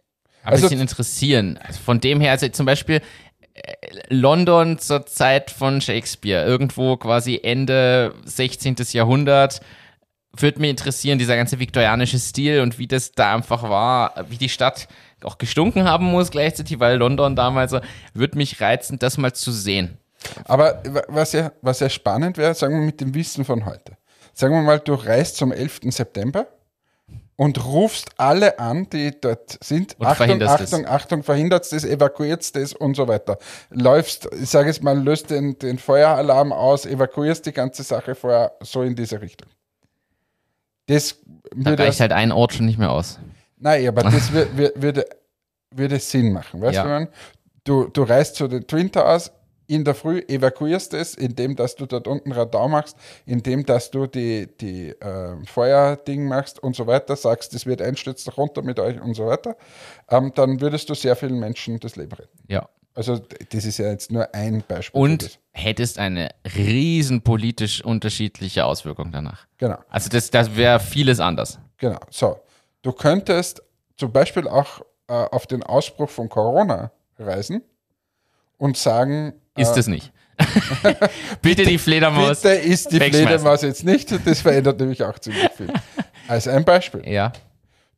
ein 0.43 0.55
also, 0.55 0.65
bisschen 0.65 0.81
interessieren. 0.81 1.59
Also 1.59 1.81
von 1.81 2.01
dem 2.01 2.21
her, 2.21 2.33
also 2.33 2.49
zum 2.49 2.67
Beispiel 2.67 3.01
äh, 3.55 3.73
London 4.09 4.79
zur 4.79 5.07
Zeit 5.07 5.51
von 5.51 5.81
Shakespeare, 5.81 6.45
irgendwo 6.45 6.97
quasi 6.97 7.41
Ende 7.43 8.15
16. 8.25 8.77
Jahrhundert, 8.93 9.61
würde 10.37 10.61
mich 10.61 10.71
interessieren, 10.71 11.19
dieser 11.19 11.37
ganze 11.37 11.61
viktorianische 11.61 12.19
Stil 12.19 12.61
und 12.61 12.79
wie 12.79 12.87
das 12.87 13.13
da 13.13 13.35
einfach 13.35 13.63
war, 13.63 14.15
wie 14.29 14.39
die 14.39 14.49
Stadt 14.49 14.89
auch 15.25 15.39
gestunken 15.39 15.85
haben 15.85 16.07
muss 16.07 16.31
gleichzeitig, 16.31 16.81
weil 16.81 16.97
London 16.97 17.37
damals, 17.37 17.75
würde 18.15 18.39
mich 18.39 18.61
reizen, 18.61 18.99
das 18.99 19.19
mal 19.19 19.33
zu 19.33 19.53
sehen. 19.53 19.99
Aber 20.45 20.83
was 21.09 21.33
ja, 21.33 21.53
was 21.63 21.81
ja 21.81 21.89
spannend 21.89 22.39
wäre, 22.39 22.55
sagen 22.55 22.75
wir 22.75 22.87
mit 22.87 23.01
dem 23.01 23.15
Wissen 23.15 23.45
von 23.45 23.67
heute. 23.67 23.97
Sagen 24.35 24.55
wir 24.55 24.63
mal, 24.63 24.79
du 24.79 24.95
reist 24.95 25.37
zum 25.37 25.53
11. 25.53 25.81
September 25.91 26.47
und 27.37 27.65
rufst 27.65 28.11
alle 28.19 28.59
an, 28.59 28.89
die 28.91 29.13
dort 29.21 29.59
sind. 29.63 29.99
Und 29.99 30.07
Achtung, 30.07 30.43
Achtung, 30.43 30.85
das. 30.85 30.85
Achtung, 30.85 31.23
verhindert 31.23 31.71
das, 31.73 31.85
evakuiert 31.85 32.55
das 32.55 32.73
und 32.73 32.95
so 32.95 33.09
weiter. 33.09 33.39
Läufst, 33.71 34.29
ich 34.41 34.49
sage 34.49 34.71
es 34.71 34.81
mal, 34.81 34.99
löst 34.99 35.31
den, 35.31 35.59
den 35.59 35.79
Feueralarm 35.79 36.53
aus, 36.53 36.87
evakuierst 36.87 37.45
die 37.47 37.53
ganze 37.53 37.83
Sache 37.83 38.15
vorher, 38.15 38.53
so 38.61 38.83
in 38.83 38.95
diese 38.95 39.21
Richtung. 39.21 39.49
Das 40.87 41.17
da 41.55 41.75
reicht 41.75 42.01
halt 42.01 42.13
ein 42.13 42.33
Ort 42.33 42.55
schon 42.55 42.67
nicht 42.67 42.79
mehr 42.79 42.91
aus. 42.91 43.19
Nein, 43.63 43.89
aber 43.89 44.03
das 44.03 44.33
würde, 44.33 44.73
würde, 44.77 45.07
würde 45.71 45.99
Sinn 45.99 46.33
machen. 46.33 46.61
Weißt 46.61 46.77
ja. 46.77 47.01
du, 47.01 47.09
du, 47.65 47.89
du 47.89 48.03
reist 48.03 48.37
zu 48.37 48.49
den 48.49 48.67
Twin 48.67 48.91
Towers, 48.91 49.33
in 49.69 49.85
der 49.85 49.95
Früh 49.95 50.19
evakuierst 50.29 50.93
es, 50.93 51.15
indem 51.15 51.57
dass 51.57 51.77
du 51.77 51.87
dort 51.87 52.07
unten 52.07 52.33
Radau 52.33 52.69
machst, 52.69 52.97
indem 53.25 53.65
dass 53.65 53.91
du 53.91 54.07
die, 54.07 54.49
die 54.61 54.89
äh, 54.91 55.37
Feuerding 55.47 56.27
machst 56.27 56.63
und 56.63 56.77
so 56.77 56.87
weiter, 56.87 57.17
sagst, 57.17 57.55
es 57.55 57.65
wird 57.65 57.81
einstürzen 57.81 58.33
runter 58.33 58.63
mit 58.63 58.79
euch 58.81 59.01
und 59.01 59.15
so 59.15 59.27
weiter, 59.27 59.57
ähm, 60.11 60.33
dann 60.35 60.61
würdest 60.61 60.91
du 60.91 60.95
sehr 60.95 61.17
vielen 61.17 61.39
Menschen 61.39 61.79
das 61.81 61.97
Leben 61.97 62.13
retten. 62.13 62.39
Ja. 62.49 62.69
Also 62.95 63.19
das 63.51 63.65
ist 63.65 63.79
ja 63.79 63.89
jetzt 63.89 64.13
nur 64.13 64.35
ein 64.35 64.63
Beispiel. 64.67 65.01
Und 65.01 65.39
hättest 65.53 65.99
eine 65.99 66.29
riesen 66.57 67.23
politisch 67.23 67.83
unterschiedliche 67.83 68.67
Auswirkung 68.67 69.13
danach. 69.13 69.47
Genau, 69.57 69.79
Also 69.89 70.11
das, 70.11 70.31
das 70.31 70.55
wäre 70.55 70.81
vieles 70.81 71.19
anders. 71.19 71.59
genau. 71.79 72.01
So, 72.11 72.41
du 72.83 72.93
könntest 72.93 73.63
zum 73.97 74.13
Beispiel 74.13 74.49
auch 74.49 74.81
äh, 75.09 75.13
auf 75.13 75.47
den 75.47 75.63
Ausbruch 75.63 76.11
von 76.11 76.29
Corona 76.29 76.93
reisen 77.19 77.63
und 78.59 78.77
sagen, 78.77 79.35
Ist 79.57 79.77
es 79.77 79.87
nicht. 79.87 80.13
Bitte 81.43 81.65
die 81.65 81.79
Fledermaus. 81.79 82.41
bitte 82.41 82.55
ist 82.55 82.91
die. 82.91 82.99
Fledermaus 82.99 83.63
jetzt 83.63 83.85
nicht. 83.85 84.11
Das 84.27 84.41
verändert 84.41 84.81
nämlich 84.81 85.03
auch 85.05 85.19
ziemlich 85.19 85.51
viel. 85.51 85.73
Als 86.27 86.49
ein 86.49 86.65
Beispiel. 86.65 87.07
Ja. 87.07 87.33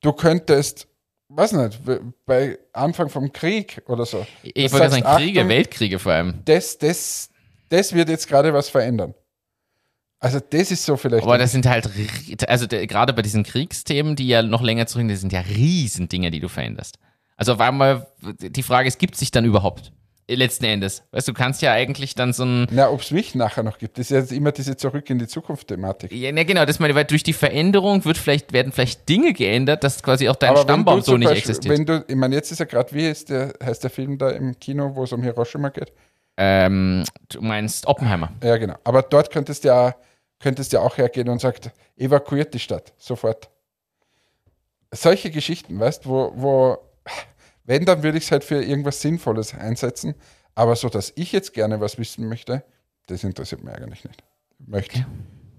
Du 0.00 0.12
könntest, 0.12 0.86
weiß 1.28 1.52
nicht, 1.52 1.80
bei 2.26 2.58
Anfang 2.72 3.08
vom 3.08 3.32
Krieg 3.32 3.82
oder 3.86 4.04
so. 4.04 4.26
Ich 4.42 4.70
wollte 4.72 4.90
sagen, 4.90 5.04
Kriege, 5.16 5.40
Achtung, 5.40 5.48
Weltkriege 5.48 5.98
vor 5.98 6.12
allem. 6.12 6.40
Das, 6.44 6.76
das, 6.76 7.30
das 7.70 7.92
wird 7.94 8.08
jetzt 8.08 8.28
gerade 8.28 8.52
was 8.52 8.68
verändern. 8.68 9.14
Also 10.24 10.40
das 10.40 10.70
ist 10.70 10.84
so 10.84 10.96
vielleicht. 10.96 11.22
Aber 11.22 11.36
das 11.36 11.52
sind 11.52 11.66
halt, 11.66 11.88
also 12.48 12.66
der- 12.66 12.86
gerade 12.86 13.12
bei 13.12 13.20
diesen 13.22 13.42
Kriegsthemen, 13.42 14.16
die 14.16 14.26
ja 14.26 14.42
noch 14.42 14.62
länger 14.62 14.86
zurück, 14.86 15.06
das 15.08 15.20
sind 15.20 15.32
ja 15.34 15.40
riesen 15.40 16.08
Dinge, 16.08 16.30
die 16.30 16.40
du 16.40 16.48
veränderst. 16.48 16.98
Also 17.36 17.52
auf 17.52 17.60
einmal, 17.60 18.06
die 18.40 18.62
Frage 18.62 18.88
ist, 18.88 18.98
gibt 18.98 19.14
es 19.14 19.20
sich 19.20 19.30
dann 19.30 19.44
überhaupt? 19.44 19.92
Letzten 20.26 20.64
Endes. 20.64 21.02
Weißt 21.10 21.28
du, 21.28 21.32
du 21.32 21.38
kannst 21.38 21.60
ja 21.60 21.72
eigentlich 21.72 22.14
dann 22.14 22.32
so 22.32 22.44
ein, 22.46 22.66
Na, 22.70 22.88
ob 22.88 23.02
es 23.02 23.10
mich 23.10 23.34
nachher 23.34 23.62
noch 23.62 23.76
gibt, 23.76 23.98
das 23.98 24.06
ist 24.10 24.16
jetzt 24.16 24.32
immer 24.32 24.52
diese 24.52 24.74
Zurück 24.78 25.10
in 25.10 25.18
die 25.18 25.26
Zukunft-Thematik. 25.26 26.10
ja, 26.12 26.32
ne, 26.32 26.46
genau, 26.46 26.64
das 26.64 26.78
meine 26.78 26.92
ich, 26.92 26.96
weil 26.96 27.04
durch 27.04 27.22
die 27.22 27.34
Veränderung 27.34 28.06
wird 28.06 28.16
vielleicht, 28.16 28.54
werden 28.54 28.72
vielleicht 28.72 29.06
Dinge 29.06 29.34
geändert, 29.34 29.84
dass 29.84 30.02
quasi 30.02 30.30
auch 30.30 30.36
dein 30.36 30.52
Aber 30.52 30.62
Stammbaum 30.62 31.02
so 31.02 31.18
nicht 31.18 31.28
Beispiel- 31.28 31.50
existiert. 31.50 31.78
Wenn 31.78 31.84
du, 31.84 32.02
ich 32.08 32.16
meine, 32.16 32.34
jetzt 32.36 32.50
ist 32.50 32.60
ja 32.60 32.64
gerade, 32.64 32.90
wie 32.94 33.06
ist 33.06 33.28
der, 33.28 33.52
heißt 33.62 33.82
der 33.82 33.90
Film 33.90 34.16
da 34.16 34.30
im 34.30 34.58
Kino, 34.58 34.92
wo 34.94 35.04
es 35.04 35.12
um 35.12 35.22
Hiroshima 35.22 35.68
geht? 35.68 35.92
ähm, 36.36 37.04
du 37.28 37.42
meinst 37.42 37.86
Oppenheimer. 37.86 38.32
Ja, 38.42 38.56
genau. 38.56 38.74
Aber 38.82 39.02
dort 39.02 39.30
könntest 39.30 39.62
du 39.62 39.68
ja, 39.68 39.94
könntest 40.44 40.72
ja 40.74 40.80
auch 40.80 40.98
hergehen 40.98 41.30
und 41.30 41.40
sagt, 41.40 41.70
evakuiert 41.96 42.52
die 42.52 42.58
Stadt 42.58 42.92
sofort. 42.98 43.48
Solche 44.92 45.30
Geschichten, 45.30 45.80
weißt 45.80 46.06
wo, 46.06 46.32
wo, 46.36 46.78
wenn, 47.64 47.86
dann 47.86 48.02
würde 48.02 48.18
ich 48.18 48.24
es 48.24 48.30
halt 48.30 48.44
für 48.44 48.62
irgendwas 48.62 49.00
Sinnvolles 49.00 49.54
einsetzen. 49.54 50.14
Aber 50.54 50.76
so, 50.76 50.90
dass 50.90 51.12
ich 51.16 51.32
jetzt 51.32 51.54
gerne 51.54 51.80
was 51.80 51.98
wissen 51.98 52.28
möchte, 52.28 52.62
das 53.06 53.24
interessiert 53.24 53.64
mich 53.64 53.74
eigentlich 53.74 54.04
nicht. 54.04 54.22
Ich 54.60 54.68
möchte, 54.68 55.06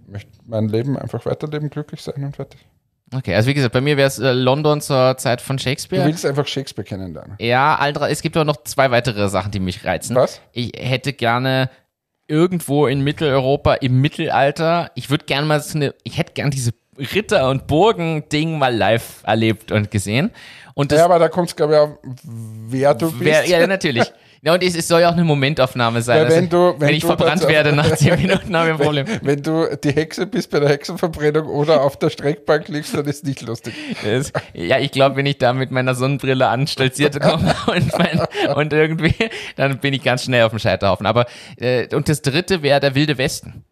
möchte 0.08 0.32
mein 0.46 0.70
Leben 0.70 0.98
einfach 0.98 1.26
weiterleben, 1.26 1.72
glücklich 1.72 2.02
sein 2.04 2.24
und 2.24 2.36
fertig. 2.36 2.60
Okay, 3.14 3.34
also 3.36 3.50
wie 3.50 3.56
gesagt, 3.56 3.74
bei 3.74 3.82
mir 3.82 3.98
wäre 3.98 4.08
es 4.08 4.20
äh, 4.20 4.32
London 4.34 4.82
zur 4.82 5.18
Zeit 5.18 5.42
von 5.42 5.58
Du 5.58 5.64
Shakespeare. 5.64 6.06
willst 6.06 6.26
einfach 6.26 6.46
Shakespeare 6.48 6.88
kennenlernen. 6.88 7.36
Ja, 7.40 7.76
Aldra, 7.76 8.10
es 8.10 8.22
gibt 8.22 8.38
aber 8.38 8.46
noch 8.46 8.64
zwei 8.64 8.90
weitere 8.92 9.30
Sachen, 9.30 9.52
die 9.52 9.60
mich 9.60 9.84
reizen. 9.84 10.16
Was? 10.16 10.42
Ich 10.54 10.72
hätte 10.76 11.12
gerne 11.14 11.70
irgendwo 12.28 12.88
in 12.88 13.02
Mitteleuropa 13.02 13.76
im 13.76 14.02
Mittelalter, 14.02 14.92
ich 14.96 15.10
würde 15.10 15.26
gerne 15.26 15.46
mal 15.48 15.60
so 15.62 15.78
eine, 15.78 15.94
ich 16.04 16.18
hätte 16.18 16.34
gerne 16.34 16.52
diese 16.52 16.72
Ritter- 16.98 17.50
und 17.50 17.68
Burgen-Ding 17.68 18.58
mal 18.58 18.76
live 18.76 19.22
erlebt 19.24 19.72
und 19.72 19.92
gesehen. 19.92 20.32
Und 20.74 20.92
das 20.92 21.00
Ja, 21.00 21.06
aber 21.06 21.20
da 21.20 21.30
kommt 21.30 21.50
es, 21.50 21.56
glaube 21.56 21.74
ich, 21.74 21.80
auf, 21.80 21.90
wer 22.24 22.94
du 22.94 23.12
bist. 23.12 23.48
ja, 23.48 23.66
natürlich. 23.68 24.12
Ja, 24.46 24.54
und 24.54 24.62
es, 24.62 24.76
es 24.76 24.88
soll 24.88 25.02
ja 25.02 25.10
auch 25.10 25.14
eine 25.14 25.24
Momentaufnahme 25.24 26.04
sein. 26.04 26.18
Weil 26.20 26.26
Also, 26.26 26.38
wenn 26.38 26.50
du- 26.50 26.76
wenn 26.78 26.94
ich 26.94 27.02
du 27.02 27.08
verbrannt 27.08 27.48
werde 27.48 27.74
nach 27.74 27.96
zehn 27.96 28.16
Minuten, 28.22 28.56
habe 28.56 28.68
ich 28.70 28.74
ein 28.76 28.80
Problem. 28.80 29.06
Wenn 29.24 29.42
du 29.42 29.76
die 29.84 29.92
Hexe 29.92 30.28
bist 30.28 30.52
bei 30.52 30.60
der 30.60 30.70
Hexenverbrennung 30.70 31.48
oder 31.48 31.82
auf 31.82 31.98
der 31.98 32.12
Streckbank 32.12 32.68
liegst, 32.68 32.94
dann 32.94 33.06
ist 33.06 33.26
nicht 33.26 33.42
lustig. 33.42 33.74
Das, 34.04 34.32
ja, 34.54 34.78
ich 34.78 34.92
glaube, 34.92 35.16
wenn 35.16 35.26
ich 35.26 35.40
da 35.40 35.52
mit 35.54 35.72
meiner 35.72 35.96
Sonnenbrille 35.96 36.48
anstolziert 36.48 37.20
komme 37.22 37.56
und, 37.66 37.98
mein, 37.98 38.56
und 38.56 38.72
irgendwie, 38.72 39.16
dann 39.56 39.80
bin 39.80 39.94
ich 39.96 40.04
ganz 40.04 40.24
schnell 40.26 40.44
auf 40.44 40.52
dem 40.52 40.60
Scheiterhaufen. 40.60 41.08
Aber 41.08 41.26
äh, 41.58 41.94
und 41.96 42.08
das 42.08 42.22
dritte 42.22 42.62
wäre 42.62 42.80
der 42.80 42.94
wilde 42.94 43.18
Westen. 43.18 43.64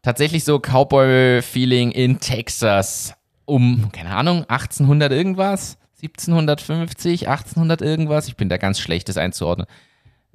Tatsächlich 0.00 0.42
so 0.44 0.58
Cowboy-Feeling 0.58 1.90
in 1.90 2.18
Texas 2.18 3.12
um, 3.44 3.90
keine 3.92 4.10
Ahnung, 4.16 4.44
1800 4.48 5.10
irgendwas, 5.12 5.76
1750, 6.02 7.28
1800 7.28 7.82
irgendwas. 7.82 8.28
Ich 8.28 8.36
bin 8.36 8.48
da 8.48 8.56
ganz 8.56 8.78
schlecht, 8.80 9.08
das 9.08 9.16
einzuordnen. 9.16 9.66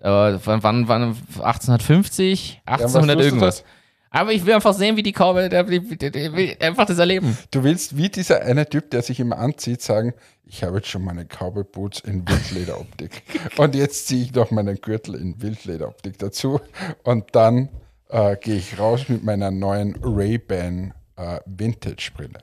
Äh, 0.03 0.37
wann, 0.43 0.63
wann, 0.63 0.87
wann, 0.89 1.01
1850, 1.39 2.61
was 2.65 2.81
1800 2.81 3.15
tust 3.15 3.19
du 3.19 3.25
irgendwas. 3.25 3.63
Aber 4.09 4.33
ich 4.33 4.45
will 4.45 4.53
einfach 4.53 4.73
sehen, 4.73 4.97
wie 4.97 5.01
die 5.01 5.13
Cowboy, 5.13 5.49
der 5.49 5.67
will 5.67 6.57
einfach 6.59 6.85
das 6.85 6.99
erleben. 6.99 7.35
Du 7.51 7.63
willst 7.63 7.97
wie 7.97 8.09
dieser 8.09 8.41
eine 8.41 8.69
Typ, 8.69 8.91
der 8.91 9.01
sich 9.01 9.19
immer 9.19 9.39
anzieht, 9.39 9.81
sagen, 9.81 10.13
ich 10.45 10.63
habe 10.63 10.77
jetzt 10.77 10.89
schon 10.89 11.03
meine 11.03 11.25
Cowboy 11.25 11.63
Boots 11.63 12.01
in 12.01 12.27
Wildlederoptik. 12.27 13.23
und 13.57 13.75
jetzt 13.75 14.07
ziehe 14.07 14.23
ich 14.25 14.35
noch 14.35 14.51
meinen 14.51 14.75
Gürtel 14.81 15.15
in 15.15 15.41
Wildlederoptik 15.41 16.19
dazu. 16.19 16.59
Und 17.03 17.33
dann 17.33 17.69
äh, 18.09 18.35
gehe 18.35 18.57
ich 18.57 18.77
raus 18.77 19.07
mit 19.07 19.23
meiner 19.23 19.51
neuen 19.51 19.95
Ray-Ban 20.03 20.93
äh, 21.15 21.39
Vintage-Brille. 21.45 22.39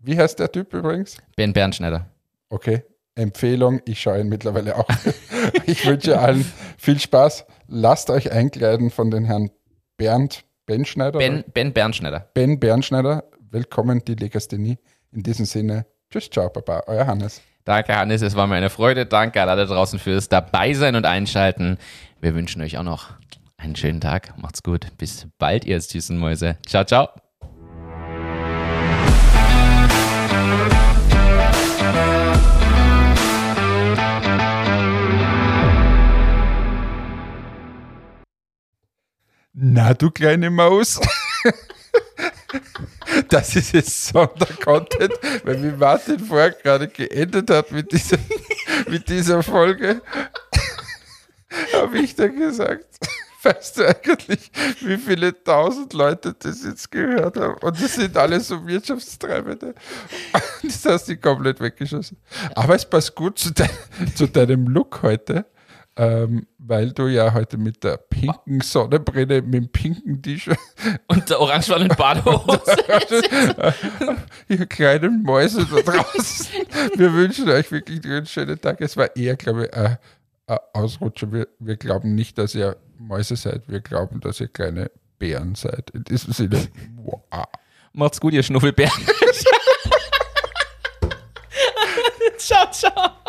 Wie 0.00 0.18
heißt 0.18 0.40
der 0.40 0.50
Typ 0.52 0.74
übrigens? 0.74 1.16
Ben 1.36 1.52
Bernschneider. 1.52 2.06
Okay. 2.50 2.82
Empfehlung, 3.14 3.80
ich 3.84 4.00
schaue 4.00 4.20
ihn 4.20 4.28
mittlerweile 4.28 4.76
auch. 4.76 4.88
ich 5.66 5.86
wünsche 5.86 6.18
allen 6.18 6.44
viel 6.76 6.98
Spaß. 6.98 7.46
Lasst 7.68 8.10
euch 8.10 8.32
einkleiden 8.32 8.90
von 8.90 9.10
den 9.10 9.24
Herrn 9.24 9.50
Bernd 9.96 10.44
Benschneider. 10.66 11.18
Ben, 11.18 11.44
ben 11.52 11.72
Bernschneider. 11.72 12.28
Ben 12.34 12.58
Bernschneider. 12.58 13.24
Willkommen, 13.50 14.02
die 14.04 14.14
Legasthenie. 14.14 14.78
In 15.12 15.22
diesem 15.22 15.44
Sinne, 15.44 15.86
tschüss, 16.10 16.30
ciao, 16.30 16.48
Baba, 16.48 16.84
euer 16.86 17.06
Hannes. 17.06 17.42
Danke, 17.64 17.96
Hannes. 17.96 18.22
Es 18.22 18.36
war 18.36 18.46
mir 18.46 18.56
eine 18.56 18.70
Freude. 18.70 19.06
Danke 19.06 19.42
an 19.42 19.48
alle 19.48 19.66
draußen 19.66 19.98
fürs 19.98 20.28
Dabeisein 20.28 20.96
und 20.96 21.06
Einschalten. 21.06 21.78
Wir 22.20 22.34
wünschen 22.34 22.62
euch 22.62 22.78
auch 22.78 22.82
noch 22.82 23.10
einen 23.56 23.76
schönen 23.76 24.00
Tag. 24.00 24.34
Macht's 24.38 24.62
gut. 24.62 24.88
Bis 24.98 25.26
bald, 25.38 25.64
ihr 25.64 25.80
süßen 25.80 26.18
Mäuse. 26.18 26.56
Ciao, 26.66 26.84
ciao. 26.84 27.23
Na, 39.84 39.92
du 39.92 40.10
kleine 40.10 40.48
Maus. 40.48 40.98
Das 43.28 43.54
ist 43.54 43.72
jetzt 43.72 44.06
Sondercontent, 44.06 45.12
weil 45.44 45.62
wie 45.62 45.76
Martin 45.76 46.18
vorher 46.18 46.52
gerade 46.52 46.88
geendet 46.88 47.50
hat 47.50 47.70
mit 47.70 47.92
dieser, 47.92 48.16
mit 48.88 49.08
dieser 49.08 49.42
Folge, 49.42 50.00
habe 51.74 51.98
ich 51.98 52.14
dann 52.14 52.36
gesagt, 52.36 52.86
weißt 53.42 53.78
du 53.78 53.88
eigentlich, 53.88 54.50
wie 54.80 54.96
viele 54.96 55.42
tausend 55.44 55.92
Leute 55.92 56.34
das 56.38 56.64
jetzt 56.64 56.90
gehört 56.90 57.36
haben? 57.36 57.58
Und 57.60 57.82
das 57.82 57.94
sind 57.94 58.16
alle 58.16 58.40
so 58.40 58.66
Wirtschaftstreibende. 58.66 59.74
Das 60.62 60.84
hast 60.86 61.08
du 61.08 61.16
komplett 61.16 61.60
weggeschossen. 61.60 62.16
Aber 62.54 62.74
es 62.74 62.88
passt 62.88 63.14
gut 63.14 63.38
zu, 63.38 63.52
dein, 63.52 63.68
zu 64.14 64.28
deinem 64.28 64.66
Look 64.66 65.02
heute. 65.02 65.46
Ähm, 65.96 66.46
weil 66.66 66.92
du 66.92 67.08
ja 67.08 67.32
heute 67.34 67.58
mit 67.58 67.84
der 67.84 67.96
pinken 67.98 68.60
Sonnenbrille, 68.60 69.42
mit 69.42 69.54
dem 69.54 69.68
pinken 69.68 70.22
T-Shirt, 70.22 70.58
Und 71.08 71.28
der 71.28 71.40
orangefarbenen 71.40 71.94
Badehose. 71.96 72.76
ihr 74.48 74.66
kleinen 74.66 75.22
Mäuse 75.22 75.66
da 75.66 75.80
draußen, 75.82 76.46
wir 76.96 77.12
wünschen 77.12 77.48
euch 77.50 77.70
wirklich 77.70 78.04
einen 78.04 78.26
schönen 78.26 78.60
Tag. 78.60 78.80
Es 78.80 78.96
war 78.96 79.14
eher, 79.14 79.36
glaube 79.36 79.66
ich, 79.66 79.74
ein, 79.74 79.98
ein 80.46 80.58
Ausrutscher. 80.72 81.30
Wir, 81.32 81.48
wir 81.58 81.76
glauben 81.76 82.14
nicht, 82.14 82.38
dass 82.38 82.54
ihr 82.54 82.76
Mäuse 82.98 83.36
seid, 83.36 83.68
wir 83.68 83.80
glauben, 83.80 84.20
dass 84.20 84.40
ihr 84.40 84.48
kleine 84.48 84.90
Bären 85.18 85.54
seid. 85.54 85.90
In 85.90 86.04
diesem 86.04 86.32
Sinne, 86.32 86.68
wow. 86.96 87.20
Macht's 87.92 88.20
gut, 88.20 88.32
ihr 88.32 88.42
Schnuffelbären. 88.42 88.90
ciao, 92.38 92.70
ciao. 92.70 93.23